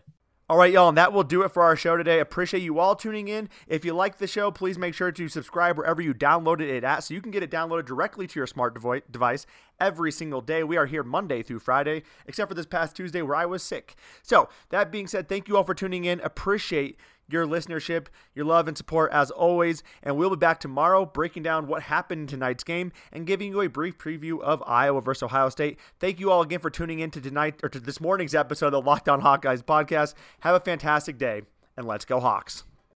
All 0.47 0.57
right, 0.57 0.71
y'all, 0.71 0.89
and 0.89 0.97
that 0.99 1.11
will 1.11 1.23
do 1.23 1.41
it 1.41 1.49
for 1.49 1.63
our 1.63 1.75
show 1.75 1.97
today. 1.97 2.19
Appreciate 2.19 2.61
you 2.61 2.77
all 2.77 2.95
tuning 2.95 3.27
in. 3.27 3.49
If 3.67 3.83
you 3.83 3.93
like 3.93 4.19
the 4.19 4.27
show, 4.27 4.51
please 4.51 4.77
make 4.77 4.93
sure 4.93 5.11
to 5.11 5.27
subscribe 5.27 5.75
wherever 5.75 6.03
you 6.03 6.13
downloaded 6.13 6.69
it 6.69 6.83
at 6.83 7.03
so 7.03 7.15
you 7.15 7.21
can 7.21 7.31
get 7.31 7.41
it 7.41 7.49
downloaded 7.49 7.87
directly 7.87 8.27
to 8.27 8.39
your 8.39 8.45
smart 8.45 8.79
device 9.11 9.47
every 9.79 10.11
single 10.11 10.41
day. 10.41 10.63
We 10.63 10.77
are 10.77 10.85
here 10.85 11.01
Monday 11.01 11.41
through 11.41 11.61
Friday, 11.61 12.03
except 12.27 12.47
for 12.47 12.53
this 12.53 12.67
past 12.67 12.95
Tuesday 12.95 13.23
where 13.23 13.35
I 13.35 13.47
was 13.47 13.63
sick. 13.63 13.95
So, 14.21 14.47
that 14.69 14.91
being 14.91 15.07
said, 15.07 15.27
thank 15.27 15.47
you 15.47 15.57
all 15.57 15.63
for 15.63 15.73
tuning 15.73 16.05
in. 16.05 16.19
Appreciate 16.19 16.99
your 17.27 17.45
listenership, 17.45 18.07
your 18.33 18.45
love, 18.45 18.67
and 18.67 18.77
support 18.77 19.11
as 19.11 19.31
always. 19.31 19.83
And 20.03 20.17
we'll 20.17 20.29
be 20.29 20.35
back 20.35 20.59
tomorrow 20.59 21.05
breaking 21.05 21.43
down 21.43 21.67
what 21.67 21.83
happened 21.83 22.21
in 22.21 22.27
tonight's 22.27 22.63
game 22.63 22.91
and 23.11 23.27
giving 23.27 23.51
you 23.51 23.61
a 23.61 23.69
brief 23.69 23.97
preview 23.97 24.41
of 24.41 24.63
Iowa 24.65 25.01
versus 25.01 25.23
Ohio 25.23 25.49
State. 25.49 25.79
Thank 25.99 26.19
you 26.19 26.31
all 26.31 26.41
again 26.41 26.59
for 26.59 26.69
tuning 26.69 26.99
in 26.99 27.11
to 27.11 27.21
tonight 27.21 27.59
or 27.63 27.69
to 27.69 27.79
this 27.79 27.99
morning's 27.99 28.35
episode 28.35 28.67
of 28.67 28.73
the 28.73 28.81
Locked 28.81 29.09
On 29.09 29.21
Hawkeyes 29.21 29.63
podcast. 29.63 30.13
Have 30.41 30.55
a 30.55 30.59
fantastic 30.59 31.17
day, 31.17 31.43
and 31.75 31.87
let's 31.87 32.05
go 32.05 32.19
Hawks. 32.19 32.63